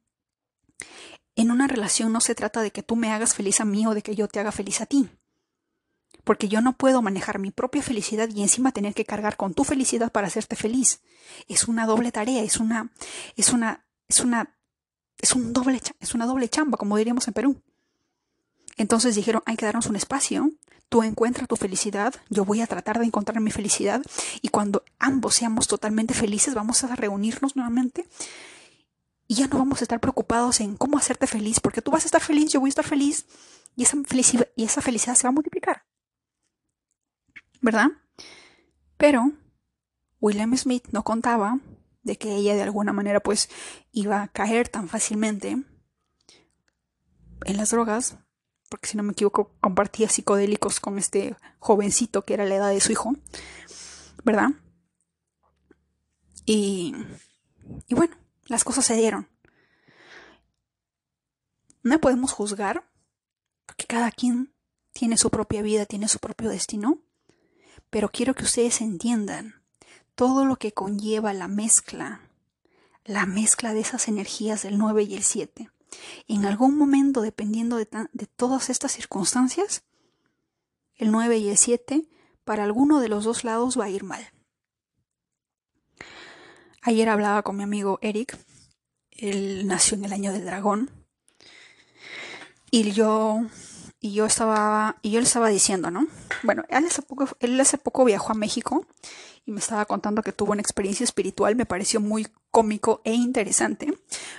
en 1.34 1.50
una 1.50 1.66
relación 1.66 2.12
no 2.12 2.20
se 2.20 2.36
trata 2.36 2.62
de 2.62 2.70
que 2.70 2.84
tú 2.84 2.94
me 2.94 3.10
hagas 3.10 3.34
feliz 3.34 3.60
a 3.60 3.64
mí 3.64 3.84
o 3.84 3.94
de 3.94 4.02
que 4.02 4.14
yo 4.14 4.28
te 4.28 4.38
haga 4.38 4.52
feliz 4.52 4.80
a 4.80 4.86
ti. 4.86 5.10
Porque 6.22 6.48
yo 6.48 6.60
no 6.60 6.76
puedo 6.76 7.02
manejar 7.02 7.40
mi 7.40 7.50
propia 7.50 7.82
felicidad 7.82 8.28
y 8.28 8.42
encima 8.42 8.70
tener 8.70 8.94
que 8.94 9.04
cargar 9.04 9.36
con 9.36 9.54
tu 9.54 9.64
felicidad 9.64 10.12
para 10.12 10.28
hacerte 10.28 10.54
feliz. 10.54 11.02
Es 11.48 11.66
una 11.66 11.84
doble 11.84 12.12
tarea, 12.12 12.44
es 12.44 12.58
una, 12.58 12.92
es 13.34 13.52
una, 13.52 13.84
es 14.06 14.20
una, 14.20 14.56
es 15.22 15.34
un 15.34 15.54
doble, 15.54 15.80
es 16.00 16.14
una 16.14 16.26
doble 16.26 16.50
chamba, 16.50 16.76
como 16.76 16.98
diríamos 16.98 17.26
en 17.26 17.34
Perú. 17.34 17.62
Entonces 18.76 19.14
dijeron, 19.14 19.42
hay 19.46 19.56
que 19.56 19.64
darnos 19.64 19.86
un 19.86 19.96
espacio 19.96 20.50
tú 20.92 21.02
encuentras 21.02 21.48
tu 21.48 21.56
felicidad, 21.56 22.14
yo 22.28 22.44
voy 22.44 22.60
a 22.60 22.66
tratar 22.66 22.98
de 22.98 23.06
encontrar 23.06 23.40
mi 23.40 23.50
felicidad 23.50 24.02
y 24.42 24.48
cuando 24.48 24.84
ambos 24.98 25.34
seamos 25.34 25.66
totalmente 25.66 26.12
felices 26.12 26.52
vamos 26.52 26.84
a 26.84 26.94
reunirnos 26.94 27.56
nuevamente 27.56 28.06
y 29.26 29.36
ya 29.36 29.46
no 29.46 29.56
vamos 29.56 29.80
a 29.80 29.84
estar 29.84 30.00
preocupados 30.00 30.60
en 30.60 30.76
cómo 30.76 30.98
hacerte 30.98 31.26
feliz, 31.26 31.60
porque 31.60 31.80
tú 31.80 31.90
vas 31.90 32.04
a 32.04 32.08
estar 32.08 32.20
feliz, 32.20 32.52
yo 32.52 32.60
voy 32.60 32.68
a 32.68 32.74
estar 32.76 32.84
feliz 32.84 33.24
y 33.74 33.84
esa 33.84 33.96
felicidad, 34.04 34.46
y 34.54 34.64
esa 34.64 34.82
felicidad 34.82 35.14
se 35.14 35.22
va 35.22 35.30
a 35.30 35.32
multiplicar. 35.32 35.82
¿Verdad? 37.62 37.86
Pero 38.98 39.32
William 40.20 40.54
Smith 40.58 40.88
no 40.92 41.04
contaba 41.04 41.58
de 42.02 42.16
que 42.16 42.34
ella 42.34 42.54
de 42.54 42.62
alguna 42.62 42.92
manera 42.92 43.20
pues 43.20 43.48
iba 43.92 44.22
a 44.22 44.28
caer 44.28 44.68
tan 44.68 44.88
fácilmente 44.88 45.50
en 47.44 47.56
las 47.56 47.70
drogas 47.70 48.18
porque 48.72 48.88
si 48.88 48.96
no 48.96 49.02
me 49.02 49.12
equivoco 49.12 49.54
compartía 49.60 50.08
psicodélicos 50.08 50.80
con 50.80 50.96
este 50.96 51.36
jovencito 51.58 52.22
que 52.22 52.32
era 52.32 52.46
la 52.46 52.54
edad 52.54 52.70
de 52.70 52.80
su 52.80 52.90
hijo, 52.90 53.14
¿verdad? 54.24 54.48
Y, 56.46 56.94
y 57.86 57.94
bueno, 57.94 58.16
las 58.46 58.64
cosas 58.64 58.86
se 58.86 58.96
dieron. 58.96 59.28
No 61.82 62.00
podemos 62.00 62.32
juzgar, 62.32 62.88
porque 63.66 63.84
cada 63.86 64.10
quien 64.10 64.54
tiene 64.94 65.18
su 65.18 65.28
propia 65.28 65.60
vida, 65.60 65.84
tiene 65.84 66.08
su 66.08 66.18
propio 66.18 66.48
destino, 66.48 67.02
pero 67.90 68.08
quiero 68.08 68.32
que 68.32 68.44
ustedes 68.44 68.80
entiendan 68.80 69.61
todo 70.22 70.44
lo 70.44 70.54
que 70.54 70.70
conlleva 70.70 71.32
la 71.32 71.48
mezcla, 71.48 72.20
la 73.04 73.26
mezcla 73.26 73.74
de 73.74 73.80
esas 73.80 74.06
energías 74.06 74.62
del 74.62 74.78
9 74.78 75.02
y 75.02 75.16
el 75.16 75.24
7 75.24 75.68
en 76.28 76.44
algún 76.44 76.78
momento, 76.78 77.22
dependiendo 77.22 77.76
de, 77.76 77.86
todas 78.36 78.70
estas 78.70 78.92
circunstancias, 78.92 79.82
el 80.94 81.10
9 81.10 81.38
y 81.38 81.48
el 81.48 81.58
7 81.58 82.08
para 82.44 82.62
alguno 82.62 83.00
de 83.00 83.08
los 83.08 83.24
dos 83.24 83.42
lados 83.42 83.76
va 83.76 83.86
a 83.86 83.90
ir 83.90 84.04
mal. 84.04 84.24
Ayer 86.82 87.08
hablaba 87.08 87.42
con 87.42 87.56
mi 87.56 87.64
amigo 87.64 87.98
Eric, 88.00 88.38
él 89.10 89.66
nació 89.66 89.96
en 89.96 90.04
el 90.04 90.12
año 90.12 90.32
del 90.32 90.44
dragón, 90.44 90.88
y 92.70 92.92
yo, 92.92 93.40
y 94.04 94.12
yo 94.14 94.26
estaba, 94.26 94.96
y 95.00 95.12
yo 95.12 95.20
le 95.20 95.26
estaba 95.26 95.48
diciendo, 95.48 95.92
¿no? 95.92 96.08
Bueno, 96.42 96.64
él 96.68 96.84
hace 96.84 97.02
poco, 97.02 97.28
él 97.38 97.58
hace 97.60 97.78
poco 97.78 98.04
viajó 98.04 98.32
a 98.32 98.34
México 98.34 98.84
y 99.46 99.52
me 99.52 99.60
estaba 99.60 99.84
contando 99.86 100.22
que 100.22 100.32
tuvo 100.32 100.52
una 100.52 100.60
experiencia 100.60 101.04
espiritual, 101.04 101.54
me 101.54 101.66
pareció 101.66 102.00
muy 102.00 102.26
cómico 102.50 103.00
e 103.04 103.14
interesante, 103.14 103.94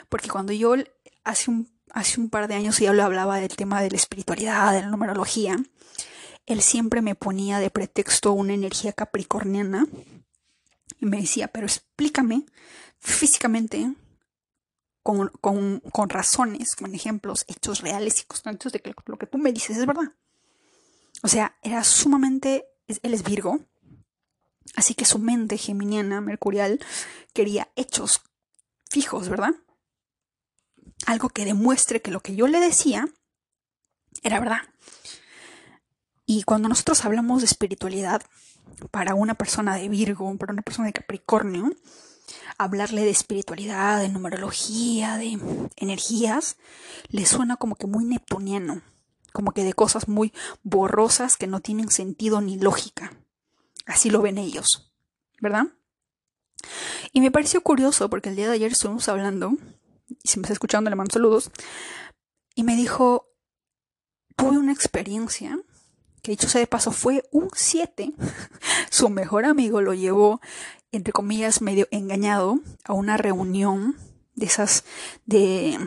porque 0.09 0.27
cuando 0.27 0.51
yo 0.51 0.75
hace 1.23 1.49
un, 1.49 1.69
hace 1.91 2.19
un 2.19 2.29
par 2.29 2.49
de 2.49 2.55
años 2.55 2.77
ya 2.77 2.91
le 2.91 3.01
hablaba 3.01 3.39
del 3.39 3.55
tema 3.55 3.81
de 3.81 3.89
la 3.89 3.95
espiritualidad, 3.95 4.73
de 4.73 4.81
la 4.81 4.89
numerología, 4.89 5.55
él 6.45 6.61
siempre 6.61 7.01
me 7.01 7.15
ponía 7.15 7.59
de 7.59 7.69
pretexto 7.69 8.33
una 8.33 8.53
energía 8.53 8.91
capricorniana 8.91 9.87
y 10.99 11.05
me 11.05 11.21
decía, 11.21 11.47
pero 11.47 11.67
explícame 11.67 12.45
físicamente, 12.99 13.93
con, 15.03 15.29
con, 15.29 16.09
razones, 16.09 16.75
con 16.75 16.95
ejemplos, 16.95 17.45
hechos 17.47 17.81
reales 17.81 18.21
y 18.21 18.25
constantes 18.25 18.71
de 18.71 18.79
que 18.79 18.93
lo 19.05 19.17
que 19.17 19.27
tú 19.27 19.37
me 19.37 19.51
dices 19.51 19.77
es 19.77 19.85
verdad. 19.85 20.13
O 21.21 21.27
sea, 21.27 21.57
era 21.61 21.83
sumamente, 21.83 22.65
él 22.87 23.13
es 23.13 23.23
Virgo, 23.23 23.59
así 24.75 24.95
que 24.95 25.05
su 25.05 25.19
mente 25.19 25.57
geminiana, 25.57 26.21
mercurial, 26.21 26.79
quería 27.33 27.69
hechos 27.75 28.21
fijos, 28.89 29.29
¿verdad? 29.29 29.53
Algo 31.05 31.29
que 31.29 31.45
demuestre 31.45 32.01
que 32.01 32.11
lo 32.11 32.21
que 32.21 32.35
yo 32.35 32.47
le 32.47 32.59
decía 32.59 33.07
era 34.23 34.39
verdad. 34.39 34.61
Y 36.25 36.43
cuando 36.43 36.69
nosotros 36.69 37.03
hablamos 37.03 37.41
de 37.41 37.45
espiritualidad, 37.45 38.23
para 38.91 39.15
una 39.15 39.35
persona 39.35 39.75
de 39.75 39.89
Virgo, 39.89 40.35
para 40.37 40.53
una 40.53 40.61
persona 40.61 40.87
de 40.87 40.93
Capricornio, 40.93 41.71
hablarle 42.57 43.03
de 43.03 43.09
espiritualidad, 43.09 43.99
de 43.99 44.09
numerología, 44.09 45.17
de 45.17 45.39
energías, 45.75 46.57
le 47.09 47.25
suena 47.25 47.57
como 47.57 47.75
que 47.75 47.87
muy 47.87 48.05
neptuniano, 48.05 48.81
como 49.31 49.51
que 49.51 49.63
de 49.63 49.73
cosas 49.73 50.07
muy 50.07 50.33
borrosas 50.63 51.37
que 51.37 51.47
no 51.47 51.59
tienen 51.59 51.89
sentido 51.89 52.41
ni 52.41 52.57
lógica. 52.57 53.13
Así 53.85 54.09
lo 54.09 54.21
ven 54.21 54.37
ellos, 54.37 54.91
¿verdad? 55.41 55.67
Y 57.11 57.21
me 57.21 57.31
pareció 57.31 57.61
curioso 57.61 58.09
porque 58.09 58.29
el 58.29 58.35
día 58.35 58.47
de 58.47 58.53
ayer 58.53 58.71
estuvimos 58.71 59.09
hablando, 59.09 59.53
y 60.23 60.27
si 60.27 60.39
me 60.39 60.43
está 60.43 60.53
escuchando 60.53 60.89
le 60.89 60.95
mando 60.95 61.13
saludos, 61.13 61.51
y 62.55 62.63
me 62.63 62.75
dijo, 62.75 63.27
tuve 64.35 64.57
una 64.57 64.71
experiencia 64.71 65.59
que 66.21 66.31
dicho 66.31 66.47
sea 66.47 66.59
de 66.59 66.67
paso 66.67 66.91
fue 66.91 67.23
un 67.31 67.49
7. 67.53 68.13
Su 68.93 69.09
mejor 69.09 69.45
amigo 69.45 69.81
lo 69.81 69.95
llevó, 69.95 70.39
entre 70.91 71.13
comillas, 71.13 71.63
medio 71.63 71.87
engañado 71.89 72.59
a 72.83 72.93
una 72.93 73.17
reunión 73.17 73.97
de 74.35 74.45
esas 74.45 74.83
de, 75.25 75.79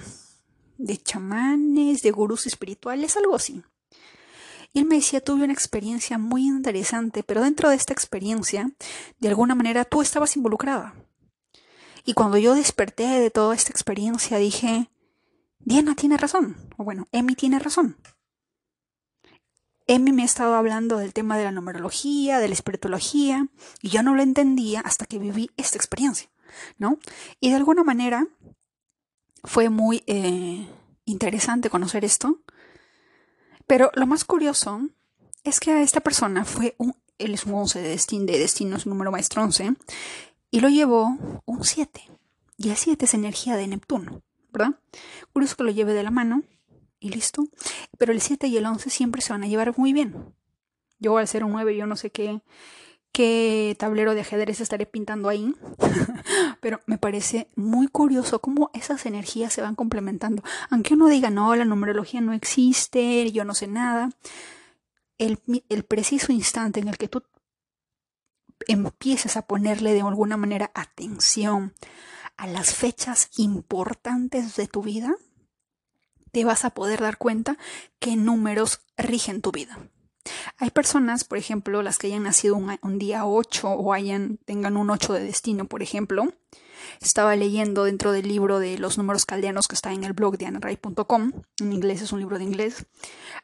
chamanes, 1.04 2.02
de 2.02 2.10
gurús 2.10 2.48
espirituales, 2.48 3.16
algo 3.16 3.36
así. 3.36 3.62
Y 4.72 4.80
él 4.80 4.86
me 4.86 4.96
decía, 4.96 5.20
tuve 5.20 5.44
una 5.44 5.52
experiencia 5.52 6.18
muy 6.18 6.48
interesante, 6.48 7.22
pero 7.22 7.44
dentro 7.44 7.70
de 7.70 7.76
esta 7.76 7.92
experiencia, 7.92 8.72
de 9.20 9.28
alguna 9.28 9.54
manera 9.54 9.84
tú 9.84 10.02
estabas 10.02 10.36
involucrada. 10.36 10.96
Y 12.04 12.14
cuando 12.14 12.38
yo 12.38 12.56
desperté 12.56 13.06
de 13.06 13.30
toda 13.30 13.54
esta 13.54 13.70
experiencia, 13.70 14.38
dije, 14.38 14.90
Diana 15.60 15.94
tiene 15.94 16.16
razón, 16.16 16.56
o 16.76 16.82
bueno, 16.82 17.06
Emi 17.12 17.36
tiene 17.36 17.60
razón. 17.60 17.98
Emi 19.86 20.12
me 20.12 20.22
ha 20.22 20.26
estado 20.26 20.54
hablando 20.54 20.98
del 20.98 21.12
tema 21.12 21.38
de 21.38 21.44
la 21.44 21.52
numerología, 21.52 22.40
de 22.40 22.48
la 22.48 22.54
espiritología, 22.54 23.48
y 23.80 23.88
yo 23.90 24.02
no 24.02 24.14
lo 24.14 24.22
entendía 24.22 24.80
hasta 24.80 25.06
que 25.06 25.18
viví 25.18 25.50
esta 25.56 25.78
experiencia, 25.78 26.28
¿no? 26.78 26.98
Y 27.40 27.50
de 27.50 27.56
alguna 27.56 27.84
manera 27.84 28.26
fue 29.44 29.70
muy 29.70 30.02
eh, 30.06 30.66
interesante 31.04 31.70
conocer 31.70 32.04
esto, 32.04 32.40
pero 33.66 33.90
lo 33.94 34.06
más 34.06 34.24
curioso 34.24 34.88
es 35.44 35.60
que 35.60 35.70
a 35.70 35.82
esta 35.82 36.00
persona 36.00 36.44
fue 36.44 36.74
un, 36.78 36.96
él 37.18 37.34
es 37.34 37.46
un 37.46 37.54
11 37.54 37.80
de 37.80 37.88
destino, 37.90 38.26
de 38.26 38.38
destino 38.38 38.76
es 38.76 38.86
número 38.86 39.12
maestro 39.12 39.42
11, 39.42 39.74
y 40.50 40.60
lo 40.60 40.68
llevó 40.68 41.42
un 41.44 41.64
7, 41.64 42.10
y 42.56 42.70
el 42.70 42.76
7 42.76 43.04
es 43.04 43.14
energía 43.14 43.54
de 43.54 43.68
Neptuno, 43.68 44.22
¿verdad? 44.52 44.80
Curioso 45.32 45.56
que 45.56 45.62
lo 45.62 45.70
lleve 45.70 45.94
de 45.94 46.02
la 46.02 46.10
mano, 46.10 46.42
y 47.00 47.10
listo. 47.10 47.44
Pero 47.98 48.12
el 48.12 48.20
7 48.20 48.46
y 48.46 48.56
el 48.56 48.66
11 48.66 48.90
siempre 48.90 49.22
se 49.22 49.32
van 49.32 49.44
a 49.44 49.48
llevar 49.48 49.76
muy 49.76 49.92
bien. 49.92 50.34
Yo 50.98 51.18
al 51.18 51.28
ser 51.28 51.44
un 51.44 51.52
9, 51.52 51.76
yo 51.76 51.86
no 51.86 51.96
sé 51.96 52.10
qué, 52.10 52.40
qué 53.12 53.76
tablero 53.78 54.14
de 54.14 54.22
ajedrez 54.22 54.60
estaré 54.60 54.86
pintando 54.86 55.28
ahí, 55.28 55.54
pero 56.60 56.80
me 56.86 56.98
parece 56.98 57.50
muy 57.54 57.88
curioso 57.88 58.40
cómo 58.40 58.70
esas 58.74 59.06
energías 59.06 59.52
se 59.52 59.62
van 59.62 59.74
complementando. 59.74 60.42
Aunque 60.70 60.94
uno 60.94 61.08
diga, 61.08 61.30
no, 61.30 61.54
la 61.54 61.64
numerología 61.64 62.20
no 62.20 62.32
existe, 62.32 63.30
yo 63.32 63.44
no 63.44 63.54
sé 63.54 63.66
nada, 63.66 64.10
el, 65.18 65.40
el 65.68 65.84
preciso 65.84 66.32
instante 66.32 66.80
en 66.80 66.88
el 66.88 66.98
que 66.98 67.08
tú 67.08 67.22
empieces 68.68 69.36
a 69.36 69.46
ponerle 69.46 69.94
de 69.94 70.00
alguna 70.00 70.36
manera 70.36 70.70
atención 70.74 71.74
a 72.36 72.46
las 72.46 72.74
fechas 72.74 73.30
importantes 73.38 74.56
de 74.56 74.66
tu 74.66 74.82
vida, 74.82 75.14
te 76.32 76.44
vas 76.44 76.64
a 76.64 76.70
poder 76.70 77.00
dar 77.00 77.18
cuenta 77.18 77.58
qué 77.98 78.16
números 78.16 78.80
rigen 78.96 79.40
tu 79.40 79.52
vida. 79.52 79.78
Hay 80.58 80.70
personas, 80.70 81.24
por 81.24 81.38
ejemplo, 81.38 81.82
las 81.82 81.98
que 81.98 82.08
hayan 82.08 82.24
nacido 82.24 82.56
un, 82.56 82.98
día 82.98 83.26
8 83.26 83.68
o 83.70 83.92
hayan, 83.92 84.38
tengan 84.44 84.76
un 84.76 84.90
8 84.90 85.12
de 85.12 85.24
destino, 85.24 85.66
por 85.66 85.82
ejemplo. 85.82 86.32
Estaba 87.00 87.36
leyendo 87.36 87.84
dentro 87.84 88.12
del 88.12 88.28
libro 88.28 88.58
de 88.58 88.78
los 88.78 88.96
números 88.96 89.26
caldeanos 89.26 89.66
que 89.66 89.74
está 89.74 89.92
en 89.92 90.04
el 90.04 90.12
blog 90.12 90.38
de 90.38 90.46
anaray.com, 90.46 91.32
en 91.60 91.72
inglés 91.72 92.02
es 92.02 92.12
un 92.12 92.20
libro 92.20 92.38
de 92.38 92.44
inglés. 92.44 92.86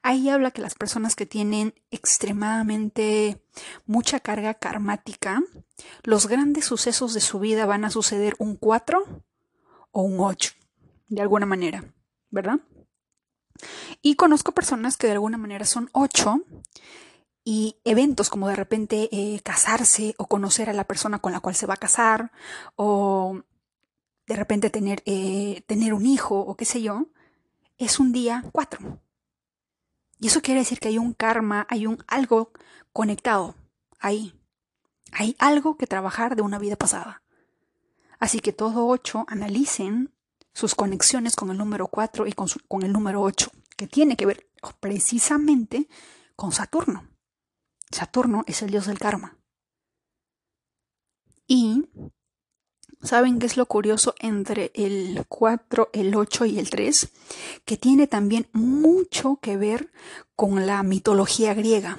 Ahí 0.02 0.28
habla 0.28 0.52
que 0.52 0.62
las 0.62 0.74
personas 0.74 1.16
que 1.16 1.26
tienen 1.26 1.74
extremadamente 1.90 3.42
mucha 3.86 4.20
carga 4.20 4.54
karmática, 4.54 5.42
los 6.04 6.28
grandes 6.28 6.66
sucesos 6.66 7.14
de 7.14 7.20
su 7.20 7.40
vida 7.40 7.66
van 7.66 7.84
a 7.84 7.90
suceder 7.90 8.34
un 8.38 8.56
4 8.56 9.04
o 9.90 10.02
un 10.02 10.20
8, 10.20 10.52
de 11.08 11.22
alguna 11.22 11.46
manera, 11.46 11.84
¿verdad? 12.30 12.60
Y 14.00 14.16
conozco 14.16 14.52
personas 14.52 14.96
que 14.96 15.06
de 15.06 15.14
alguna 15.14 15.38
manera 15.38 15.64
son 15.64 15.90
ocho 15.92 16.42
y 17.44 17.76
eventos 17.84 18.30
como 18.30 18.48
de 18.48 18.56
repente 18.56 19.08
eh, 19.12 19.40
casarse 19.40 20.14
o 20.18 20.26
conocer 20.26 20.70
a 20.70 20.72
la 20.72 20.84
persona 20.84 21.18
con 21.18 21.32
la 21.32 21.40
cual 21.40 21.54
se 21.54 21.66
va 21.66 21.74
a 21.74 21.78
casar 21.78 22.32
o 22.76 23.42
de 24.26 24.36
repente 24.36 24.70
tener, 24.70 25.02
eh, 25.06 25.62
tener 25.66 25.94
un 25.94 26.06
hijo 26.06 26.38
o 26.38 26.56
qué 26.56 26.64
sé 26.64 26.82
yo, 26.82 27.08
es 27.78 27.98
un 27.98 28.12
día 28.12 28.44
cuatro. 28.52 29.00
Y 30.20 30.28
eso 30.28 30.40
quiere 30.40 30.60
decir 30.60 30.78
que 30.78 30.88
hay 30.88 30.98
un 30.98 31.14
karma, 31.14 31.66
hay 31.68 31.86
un 31.86 32.02
algo 32.06 32.52
conectado 32.92 33.56
ahí. 33.98 34.34
Hay 35.10 35.36
algo 35.38 35.76
que 35.76 35.86
trabajar 35.86 36.36
de 36.36 36.42
una 36.42 36.58
vida 36.58 36.76
pasada. 36.76 37.22
Así 38.18 38.38
que 38.38 38.52
todo 38.52 38.86
ocho 38.86 39.24
analicen 39.26 40.14
sus 40.52 40.74
conexiones 40.74 41.36
con 41.36 41.50
el 41.50 41.58
número 41.58 41.86
4 41.86 42.26
y 42.26 42.32
con, 42.32 42.82
el 42.82 42.92
número 42.92 43.22
8, 43.22 43.50
que 43.76 43.86
tiene 43.86 44.16
que 44.16 44.26
ver 44.26 44.48
precisamente 44.80 45.88
con 46.36 46.52
Saturno. 46.52 47.08
Saturno 47.90 48.44
es 48.46 48.62
el 48.62 48.70
dios 48.70 48.86
del 48.86 48.98
karma. 48.98 49.36
Y 51.46 51.84
¿Saben 53.02 53.40
qué 53.40 53.46
es 53.46 53.56
lo 53.56 53.66
curioso 53.66 54.14
entre 54.20 54.70
el 54.74 55.24
4, 55.28 55.90
el 55.92 56.14
8 56.14 56.44
y 56.44 56.60
el 56.60 56.70
3? 56.70 57.08
Que 57.64 57.76
tiene 57.76 58.06
también 58.06 58.48
mucho 58.52 59.40
que 59.42 59.56
ver 59.56 59.90
con 60.36 60.66
la 60.66 60.84
mitología 60.84 61.52
griega. 61.52 61.98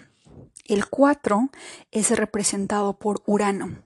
El 0.63 0.85
4 0.87 1.49
es 1.91 2.09
representado 2.11 2.97
por 2.99 3.21
Urano. 3.25 3.83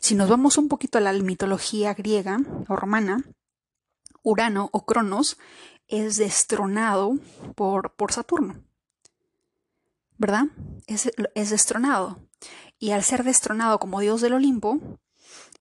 Si 0.00 0.14
nos 0.14 0.30
vamos 0.30 0.56
un 0.56 0.68
poquito 0.68 0.96
a 0.96 1.02
la 1.02 1.12
mitología 1.12 1.92
griega 1.92 2.40
o 2.68 2.74
romana, 2.76 3.22
Urano 4.22 4.68
o 4.72 4.84
Cronos 4.84 5.38
es 5.88 6.16
destronado 6.16 7.18
por, 7.54 7.94
por 7.94 8.12
Saturno. 8.12 8.62
¿Verdad? 10.18 10.44
Es, 10.86 11.10
es, 11.34 11.50
destronado. 11.50 12.20
Y 12.78 12.90
al 12.90 13.02
ser 13.02 13.24
destronado 13.24 13.78
como 13.78 14.00
dios 14.00 14.20
del 14.20 14.34
Olimpo, 14.34 14.78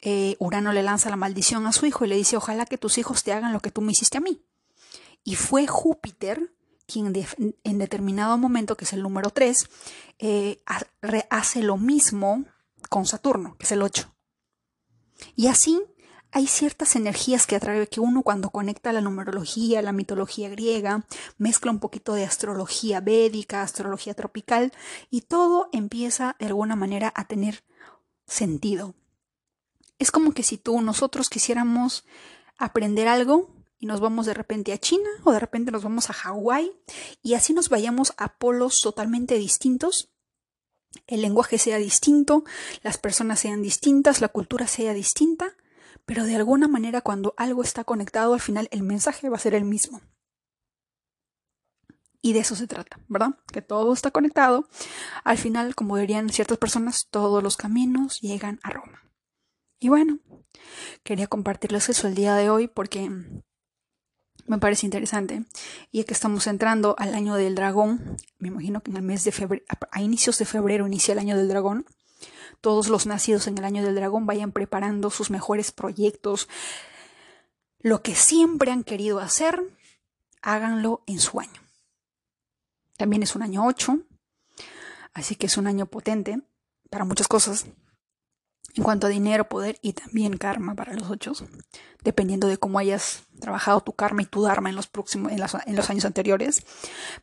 eh, 0.01 0.35
Urano 0.39 0.73
le 0.73 0.83
lanza 0.83 1.09
la 1.09 1.15
maldición 1.15 1.65
a 1.65 1.71
su 1.71 1.85
hijo 1.85 2.05
y 2.05 2.09
le 2.09 2.15
dice, 2.15 2.37
ojalá 2.37 2.65
que 2.65 2.77
tus 2.77 2.97
hijos 2.97 3.23
te 3.23 3.31
hagan 3.31 3.53
lo 3.53 3.61
que 3.61 3.71
tú 3.71 3.81
me 3.81 3.93
hiciste 3.93 4.17
a 4.17 4.21
mí. 4.21 4.43
Y 5.23 5.35
fue 5.35 5.67
Júpiter 5.67 6.53
quien 6.85 7.13
en 7.63 7.77
determinado 7.77 8.37
momento, 8.37 8.75
que 8.75 8.85
es 8.85 8.93
el 8.93 9.03
número 9.03 9.29
3, 9.29 9.69
eh, 10.17 10.61
hace 11.29 11.61
lo 11.61 11.77
mismo 11.77 12.45
con 12.89 13.05
Saturno, 13.05 13.55
que 13.57 13.65
es 13.65 13.71
el 13.71 13.83
8. 13.83 14.11
Y 15.35 15.47
así 15.47 15.81
hay 16.31 16.47
ciertas 16.47 16.95
energías 16.95 17.47
que 17.47 17.55
atrae 17.55 17.87
que 17.87 17.99
uno 17.99 18.21
cuando 18.21 18.51
conecta 18.51 18.93
la 18.93 19.01
numerología, 19.01 19.81
la 19.81 19.91
mitología 19.91 20.49
griega, 20.49 21.05
mezcla 21.37 21.71
un 21.71 21.79
poquito 21.79 22.13
de 22.13 22.23
astrología 22.23 23.01
védica, 23.01 23.63
astrología 23.63 24.13
tropical 24.13 24.71
y 25.09 25.21
todo 25.21 25.69
empieza 25.71 26.35
de 26.39 26.47
alguna 26.47 26.75
manera 26.75 27.11
a 27.15 27.25
tener 27.25 27.63
sentido. 28.27 28.93
Es 29.97 30.11
como 30.11 30.33
que 30.33 30.43
si 30.43 30.57
tú 30.57 30.81
nosotros 30.81 31.29
quisiéramos 31.29 32.05
aprender 32.57 33.07
algo 33.07 33.49
y 33.79 33.85
nos 33.85 33.99
vamos 33.99 34.25
de 34.25 34.33
repente 34.33 34.71
a 34.71 34.77
China 34.77 35.09
o 35.23 35.31
de 35.31 35.39
repente 35.39 35.71
nos 35.71 35.83
vamos 35.83 36.09
a 36.09 36.13
Hawái 36.13 36.71
y 37.23 37.33
así 37.33 37.53
nos 37.53 37.69
vayamos 37.69 38.13
a 38.17 38.37
polos 38.37 38.81
totalmente 38.81 39.35
distintos, 39.35 40.09
el 41.07 41.21
lenguaje 41.21 41.57
sea 41.57 41.77
distinto, 41.77 42.43
las 42.83 42.97
personas 42.97 43.39
sean 43.39 43.61
distintas, 43.61 44.21
la 44.21 44.29
cultura 44.29 44.67
sea 44.67 44.93
distinta, 44.93 45.55
pero 46.09 46.23
de 46.23 46.35
alguna 46.35 46.67
manera 46.67 47.01
cuando 47.01 47.35
algo 47.37 47.61
está 47.61 47.83
conectado 47.83 48.33
al 48.33 48.39
final 48.39 48.67
el 48.71 48.81
mensaje 48.81 49.29
va 49.29 49.35
a 49.35 49.39
ser 49.39 49.53
el 49.53 49.63
mismo. 49.63 50.01
Y 52.19 52.33
de 52.33 52.39
eso 52.39 52.55
se 52.55 52.65
trata, 52.65 52.99
¿verdad? 53.07 53.37
Que 53.53 53.61
todo 53.61 53.93
está 53.93 54.09
conectado. 54.09 54.67
Al 55.23 55.37
final, 55.37 55.75
como 55.75 55.97
dirían 55.97 56.29
ciertas 56.29 56.57
personas, 56.57 57.09
todos 57.11 57.43
los 57.43 57.57
caminos 57.57 58.21
llegan 58.21 58.59
a 58.63 58.71
Roma. 58.71 59.03
Y 59.79 59.89
bueno, 59.89 60.17
quería 61.03 61.27
compartirles 61.27 61.89
eso 61.89 62.07
el 62.07 62.15
día 62.15 62.33
de 62.33 62.49
hoy 62.49 62.67
porque 62.67 63.11
me 64.47 64.57
parece 64.57 64.87
interesante. 64.87 65.45
Y 65.91 65.99
es 65.99 66.07
que 66.07 66.15
estamos 66.15 66.47
entrando 66.47 66.95
al 66.97 67.13
año 67.13 67.35
del 67.35 67.53
dragón, 67.53 68.17
me 68.39 68.47
imagino 68.47 68.81
que 68.81 68.89
en 68.89 68.97
el 68.97 69.03
mes 69.03 69.25
de 69.25 69.31
febrero, 69.31 69.63
a 69.91 70.01
inicios 70.01 70.39
de 70.39 70.45
febrero 70.45 70.87
inicia 70.87 71.11
el 71.11 71.19
año 71.19 71.37
del 71.37 71.49
dragón. 71.49 71.85
Todos 72.61 72.89
los 72.89 73.05
nacidos 73.05 73.47
en 73.47 73.57
el 73.57 73.65
año 73.65 73.83
del 73.83 73.95
dragón 73.95 74.25
vayan 74.25 74.51
preparando 74.51 75.09
sus 75.09 75.29
mejores 75.29 75.71
proyectos. 75.71 76.49
Lo 77.79 78.01
que 78.01 78.15
siempre 78.15 78.71
han 78.71 78.83
querido 78.83 79.19
hacer, 79.19 79.61
háganlo 80.41 81.03
en 81.07 81.19
su 81.19 81.39
año. 81.39 81.61
También 82.97 83.23
es 83.23 83.35
un 83.35 83.43
año 83.43 83.65
8, 83.65 83.99
así 85.13 85.35
que 85.35 85.45
es 85.45 85.57
un 85.57 85.67
año 85.67 85.85
potente 85.85 86.41
para 86.89 87.05
muchas 87.05 87.27
cosas 87.27 87.65
en 88.75 88.83
cuanto 88.83 89.07
a 89.07 89.09
dinero, 89.09 89.49
poder 89.49 89.77
y 89.81 89.93
también 89.93 90.37
karma 90.37 90.75
para 90.75 90.93
los 90.93 91.09
ocho, 91.09 91.33
dependiendo 92.03 92.47
de 92.47 92.57
cómo 92.57 92.79
hayas 92.79 93.23
trabajado 93.39 93.81
tu 93.81 93.93
karma 93.93 94.21
y 94.21 94.25
tu 94.25 94.43
dharma 94.43 94.69
en 94.69 94.75
los 94.75 94.87
próximos, 94.87 95.31
en, 95.31 95.39
en, 95.65 95.75
los 95.75 95.89
años 95.89 96.05
anteriores. 96.05 96.63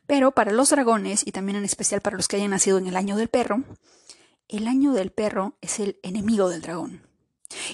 Pero 0.05 0.31
para 0.31 0.51
los 0.51 0.69
dragones 0.69 1.25
y 1.25 1.31
también 1.31 1.57
en 1.57 1.65
especial 1.65 2.01
para 2.01 2.17
los 2.17 2.27
que 2.27 2.35
hayan 2.35 2.51
nacido 2.51 2.77
en 2.77 2.87
el 2.87 2.95
año 2.95 3.15
del 3.15 3.29
perro, 3.29 3.63
el 4.47 4.67
año 4.67 4.93
del 4.93 5.11
perro 5.11 5.57
es 5.61 5.79
el 5.79 5.99
enemigo 6.03 6.49
del 6.49 6.61
dragón. 6.61 7.07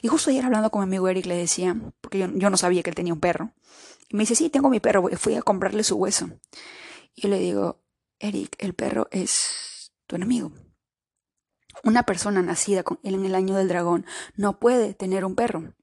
Y 0.02 0.08
justo 0.08 0.30
ayer 0.30 0.46
hablando 0.46 0.70
con 0.70 0.82
mi 0.82 0.84
amigo 0.86 1.08
Eric 1.08 1.26
le 1.26 1.36
decía, 1.36 1.76
porque 2.02 2.20
yo, 2.20 2.50
no 2.50 2.58
sabía 2.58 2.84
que 2.84 2.90
él 2.90 2.96
tenía 2.96 3.14
un 3.14 3.20
perro, 3.20 3.54
y 4.10 4.16
me 4.16 4.24
dice, 4.24 4.36
sí, 4.36 4.50
tengo 4.50 4.70
mi 4.70 4.80
perro, 4.80 5.08
fui 5.18 5.36
a 5.36 5.42
comprarle 5.42 5.84
su 5.84 5.96
hueso. 5.96 6.30
Y 7.16 7.22
yo 7.22 7.30
le 7.30 7.40
digo, 7.40 7.84
Eric, 8.20 8.56
el 8.60 8.74
perro 8.74 9.08
es 9.12 9.92
tu 10.08 10.16
enemigo. 10.16 10.52
Una 11.84 12.04
persona 12.04 12.42
nacida 12.42 12.84
en 13.02 13.26
el 13.26 13.36
año 13.36 13.56
del 13.56 13.68
dragón 13.68 14.06
no 14.36 14.60
puede 14.60 14.94
tener 14.94 15.26
un 15.26 15.36
perro. 15.36 15.74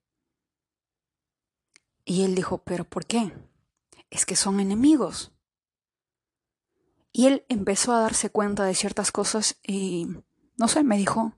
Y 2.05 2.25
él 2.25 2.35
dijo, 2.35 2.59
¿pero 2.59 2.85
por 2.85 3.07
qué? 3.07 3.33
Es 4.09 4.27
que 4.27 4.37
son 4.37 4.61
enemigos. 4.61 5.33
Y 7.13 7.27
él 7.27 7.45
empezó 7.49 7.93
a 7.93 8.01
darse 8.01 8.31
cuenta 8.31 8.65
de 8.65 8.75
ciertas 8.75 9.11
cosas 9.11 9.59
y, 9.63 10.07
no 10.61 10.69
sé, 10.69 10.85
me 10.85 10.99
dijo, 10.99 11.33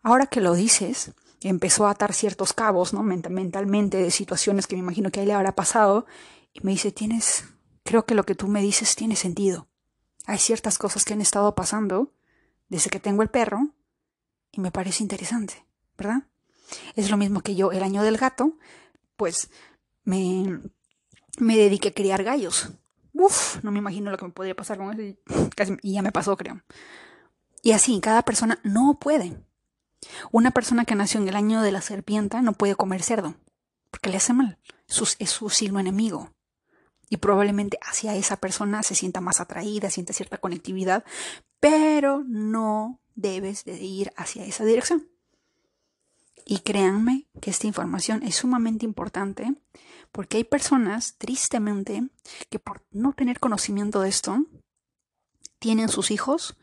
ahora 0.00 0.26
que 0.26 0.40
lo 0.40 0.54
dices, 0.54 1.12
empezó 1.42 1.86
a 1.86 1.90
atar 1.90 2.14
ciertos 2.14 2.54
cabos, 2.54 2.94
¿no? 2.94 3.02
Mentalmente 3.02 3.98
de 3.98 4.10
situaciones 4.10 4.66
que 4.66 4.76
me 4.76 4.80
imagino 4.80 5.10
que 5.10 5.20
a 5.20 5.22
él 5.24 5.28
le 5.28 5.34
habrá 5.34 5.54
pasado 5.54 6.06
y 6.54 6.60
me 6.62 6.72
dice, 6.72 6.90
tienes, 6.90 7.44
creo 7.84 8.06
que 8.06 8.14
lo 8.14 8.24
que 8.24 8.34
tú 8.34 8.48
me 8.48 8.62
dices 8.62 8.96
tiene 8.96 9.14
sentido. 9.14 9.68
Hay 10.24 10.38
ciertas 10.38 10.78
cosas 10.78 11.04
que 11.04 11.12
han 11.12 11.20
estado 11.20 11.54
pasando 11.54 12.14
desde 12.70 12.88
que 12.88 12.98
tengo 12.98 13.20
el 13.20 13.28
perro 13.28 13.74
y 14.52 14.62
me 14.62 14.70
parece 14.70 15.02
interesante, 15.02 15.66
¿verdad? 15.98 16.22
Es 16.94 17.10
lo 17.10 17.18
mismo 17.18 17.42
que 17.42 17.56
yo 17.56 17.72
el 17.72 17.82
año 17.82 18.02
del 18.02 18.16
gato, 18.16 18.56
pues 19.18 19.50
me, 20.04 20.62
me 21.38 21.58
dediqué 21.58 21.88
a 21.88 21.94
criar 21.94 22.24
gallos. 22.24 22.70
Uf, 23.12 23.62
no 23.62 23.70
me 23.70 23.80
imagino 23.80 24.10
lo 24.10 24.16
que 24.16 24.24
me 24.24 24.32
podría 24.32 24.56
pasar 24.56 24.78
con 24.78 24.94
eso 24.94 25.02
y, 25.02 25.18
y 25.82 25.92
ya 25.92 26.00
me 26.00 26.10
pasó, 26.10 26.38
creo. 26.38 26.62
Y 27.62 27.72
así, 27.72 28.00
cada 28.00 28.22
persona 28.22 28.58
no 28.62 28.98
puede. 29.00 29.36
Una 30.30 30.50
persona 30.52 30.84
que 30.84 30.94
nació 30.94 31.20
en 31.20 31.28
el 31.28 31.36
año 31.36 31.62
de 31.62 31.72
la 31.72 31.80
serpiente 31.80 32.40
no 32.42 32.52
puede 32.52 32.76
comer 32.76 33.02
cerdo, 33.02 33.34
porque 33.90 34.10
le 34.10 34.16
hace 34.16 34.32
mal. 34.32 34.58
es 34.86 35.30
su 35.30 35.50
signo 35.50 35.80
enemigo 35.80 36.30
y 37.10 37.16
probablemente 37.16 37.78
hacia 37.82 38.14
esa 38.16 38.36
persona 38.36 38.82
se 38.82 38.94
sienta 38.94 39.20
más 39.20 39.40
atraída, 39.40 39.90
siente 39.90 40.12
cierta 40.12 40.38
conectividad, 40.38 41.04
pero 41.60 42.24
no 42.26 43.00
debes 43.14 43.64
de 43.64 43.78
ir 43.82 44.12
hacia 44.16 44.44
esa 44.44 44.64
dirección. 44.64 45.08
Y 46.44 46.60
créanme 46.60 47.28
que 47.40 47.50
esta 47.50 47.66
información 47.66 48.22
es 48.22 48.36
sumamente 48.36 48.84
importante 48.84 49.54
porque 50.12 50.38
hay 50.38 50.44
personas, 50.44 51.16
tristemente, 51.18 52.08
que 52.48 52.58
por 52.58 52.86
no 52.90 53.12
tener 53.12 53.38
conocimiento 53.38 54.00
de 54.00 54.08
esto, 54.08 54.38
tienen 55.58 55.88
sus 55.88 56.10
hijos 56.10 56.56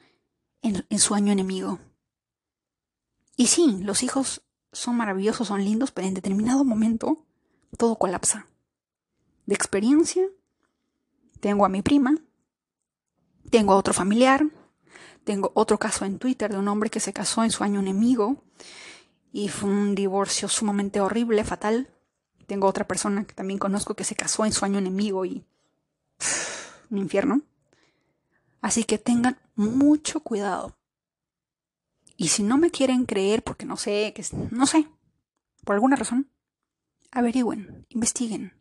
en, 0.65 0.99
su 0.99 1.13
año 1.13 1.31
enemigo. 1.31 1.79
Y 3.37 3.47
sí, 3.47 3.77
los 3.81 4.03
hijos 4.03 4.41
son 4.71 4.97
maravillosos, 4.97 5.47
son 5.47 5.63
lindos, 5.63 5.91
pero 5.91 6.07
en 6.07 6.13
determinado 6.13 6.63
momento 6.63 7.25
todo 7.77 7.97
colapsa 7.97 8.47
de 9.45 9.53
experiencia, 9.53 10.25
tengo 11.39 11.65
a 11.65 11.69
mi 11.69 11.81
prima, 11.81 12.15
tengo 13.51 13.73
a 13.73 13.75
otro 13.75 13.93
familiar, 13.93 14.45
tengo 15.23 15.51
otro 15.53 15.77
caso 15.77 16.05
en 16.05 16.17
Twitter 16.17 16.51
de 16.51 16.57
un 16.57 16.67
hombre 16.67 16.89
que 16.89 16.99
se 16.99 17.13
casó 17.13 17.43
en 17.43 17.51
su 17.51 17.63
año 17.63 17.79
enemigo 17.79 18.43
y 19.31 19.49
fue 19.49 19.69
un 19.69 19.93
divorcio 19.93 20.47
sumamente 20.47 20.99
horrible, 20.99 21.43
fatal. 21.43 21.89
Tengo 22.47 22.67
otra 22.67 22.87
persona 22.87 23.25
que 23.25 23.33
también 23.33 23.59
conozco 23.59 23.95
que 23.95 24.03
se 24.03 24.15
casó 24.15 24.45
en 24.45 24.53
su 24.53 24.65
año 24.65 24.79
enemigo 24.79 25.25
y 25.25 25.45
un 26.89 26.97
infierno. 26.97 27.41
Así 28.65 28.83
que 28.83 28.97
tengan 28.97 29.37
mucho 29.53 30.21
cuidado. 30.21 30.75
Y 32.17 32.29
si 32.29 32.41
no 32.41 32.57
me 32.57 32.71
quieren 32.71 33.05
creer 33.05 33.43
porque 33.43 33.63
no 33.63 33.77
sé, 33.77 34.11
que 34.15 34.25
no 34.49 34.65
sé, 34.65 34.87
por 35.63 35.75
alguna 35.75 35.95
razón, 35.95 36.31
averigüen, 37.11 37.85
investiguen. 37.89 38.59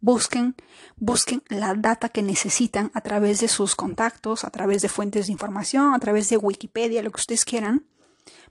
Busquen, 0.00 0.56
busquen 0.96 1.44
la 1.50 1.74
data 1.74 2.08
que 2.08 2.22
necesitan 2.24 2.90
a 2.92 3.00
través 3.00 3.38
de 3.38 3.46
sus 3.46 3.76
contactos, 3.76 4.42
a 4.42 4.50
través 4.50 4.82
de 4.82 4.88
fuentes 4.88 5.28
de 5.28 5.34
información, 5.34 5.94
a 5.94 6.00
través 6.00 6.28
de 6.28 6.38
Wikipedia, 6.38 7.04
lo 7.04 7.12
que 7.12 7.20
ustedes 7.20 7.44
quieran, 7.44 7.86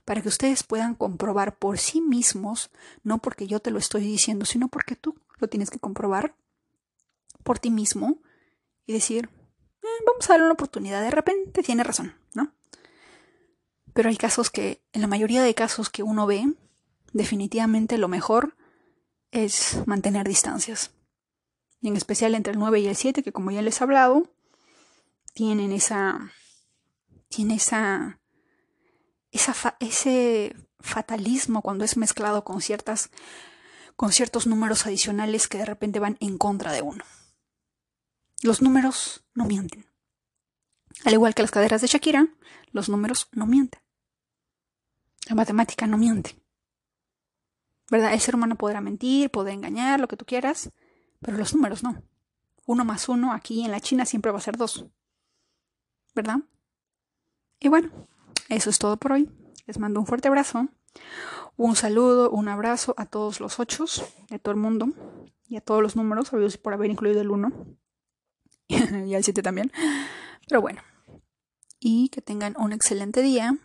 para 0.06 0.22
que 0.22 0.28
ustedes 0.28 0.62
puedan 0.62 0.94
comprobar 0.94 1.58
por 1.58 1.76
sí 1.76 2.00
mismos, 2.00 2.70
no 3.02 3.18
porque 3.18 3.46
yo 3.46 3.60
te 3.60 3.70
lo 3.70 3.78
estoy 3.78 4.04
diciendo, 4.04 4.46
sino 4.46 4.68
porque 4.68 4.96
tú 4.96 5.20
lo 5.38 5.48
tienes 5.48 5.68
que 5.68 5.80
comprobar 5.80 6.34
por 7.44 7.58
ti 7.58 7.70
mismo 7.70 8.22
y 8.86 8.94
decir, 8.94 9.28
vamos 10.06 10.28
a 10.28 10.32
darle 10.34 10.46
una 10.46 10.54
oportunidad, 10.54 11.02
de 11.02 11.10
repente 11.10 11.62
tiene 11.62 11.84
razón, 11.84 12.14
¿no? 12.34 12.52
Pero 13.92 14.08
hay 14.08 14.16
casos 14.16 14.50
que, 14.50 14.82
en 14.92 15.00
la 15.00 15.06
mayoría 15.06 15.42
de 15.42 15.54
casos 15.54 15.90
que 15.90 16.02
uno 16.02 16.26
ve, 16.26 16.52
definitivamente 17.12 17.98
lo 17.98 18.08
mejor 18.08 18.56
es 19.32 19.82
mantener 19.86 20.26
distancias 20.26 20.92
y 21.80 21.88
en 21.88 21.96
especial 21.96 22.34
entre 22.34 22.52
el 22.52 22.58
9 22.58 22.80
y 22.80 22.88
el 22.88 22.96
7, 22.96 23.22
que 23.22 23.32
como 23.32 23.50
ya 23.50 23.62
les 23.62 23.80
he 23.80 23.84
hablado, 23.84 24.30
tienen 25.32 25.72
esa, 25.72 26.32
tiene 27.28 27.54
esa, 27.54 28.20
esa 29.30 29.76
ese 29.80 30.56
fatalismo 30.80 31.62
cuando 31.62 31.84
es 31.84 31.96
mezclado 31.96 32.44
con 32.44 32.60
ciertas, 32.60 33.10
con 33.96 34.12
ciertos 34.12 34.46
números 34.46 34.86
adicionales 34.86 35.48
que 35.48 35.58
de 35.58 35.66
repente 35.66 36.00
van 36.00 36.16
en 36.20 36.36
contra 36.36 36.72
de 36.72 36.82
uno. 36.82 37.04
Los 38.42 38.62
números 38.62 39.24
no 39.34 39.46
mienten. 39.46 39.86
Al 41.04 41.12
igual 41.12 41.34
que 41.34 41.42
las 41.42 41.50
caderas 41.50 41.80
de 41.80 41.86
Shakira, 41.86 42.28
los 42.72 42.88
números 42.88 43.28
no 43.32 43.46
mienten. 43.46 43.80
La 45.28 45.34
matemática 45.34 45.86
no 45.86 45.98
miente. 45.98 46.36
¿Verdad? 47.90 48.12
El 48.12 48.20
ser 48.20 48.34
humano 48.34 48.56
podrá 48.56 48.80
mentir, 48.80 49.30
podrá 49.30 49.52
engañar, 49.52 50.00
lo 50.00 50.08
que 50.08 50.16
tú 50.16 50.24
quieras, 50.24 50.70
pero 51.20 51.36
los 51.36 51.54
números 51.54 51.82
no. 51.82 52.02
Uno 52.66 52.84
más 52.84 53.08
uno 53.08 53.32
aquí 53.32 53.64
en 53.64 53.70
la 53.70 53.80
China 53.80 54.04
siempre 54.04 54.30
va 54.30 54.38
a 54.38 54.42
ser 54.42 54.56
dos. 54.56 54.86
¿Verdad? 56.14 56.40
Y 57.58 57.68
bueno, 57.68 57.90
eso 58.48 58.70
es 58.70 58.78
todo 58.78 58.96
por 58.96 59.12
hoy. 59.12 59.30
Les 59.66 59.78
mando 59.78 60.00
un 60.00 60.06
fuerte 60.06 60.28
abrazo. 60.28 60.68
Un 61.56 61.76
saludo, 61.76 62.30
un 62.30 62.48
abrazo 62.48 62.94
a 62.96 63.06
todos 63.06 63.40
los 63.40 63.60
ochos 63.60 64.04
de 64.28 64.38
todo 64.38 64.52
el 64.52 64.60
mundo 64.60 64.88
y 65.46 65.56
a 65.56 65.60
todos 65.60 65.82
los 65.82 65.96
números, 65.96 66.30
por 66.58 66.72
haber 66.72 66.90
incluido 66.90 67.20
el 67.20 67.30
uno 67.30 67.52
y 68.68 69.14
el 69.14 69.24
siete 69.24 69.42
también. 69.42 69.72
Pero 70.48 70.60
bueno, 70.60 70.82
y 71.78 72.08
que 72.08 72.22
tengan 72.22 72.54
un 72.58 72.72
excelente 72.72 73.22
día 73.22 73.56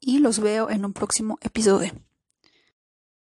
y 0.00 0.18
los 0.18 0.40
veo 0.40 0.70
en 0.70 0.84
un 0.84 0.92
próximo 0.92 1.38
episodio. 1.42 1.92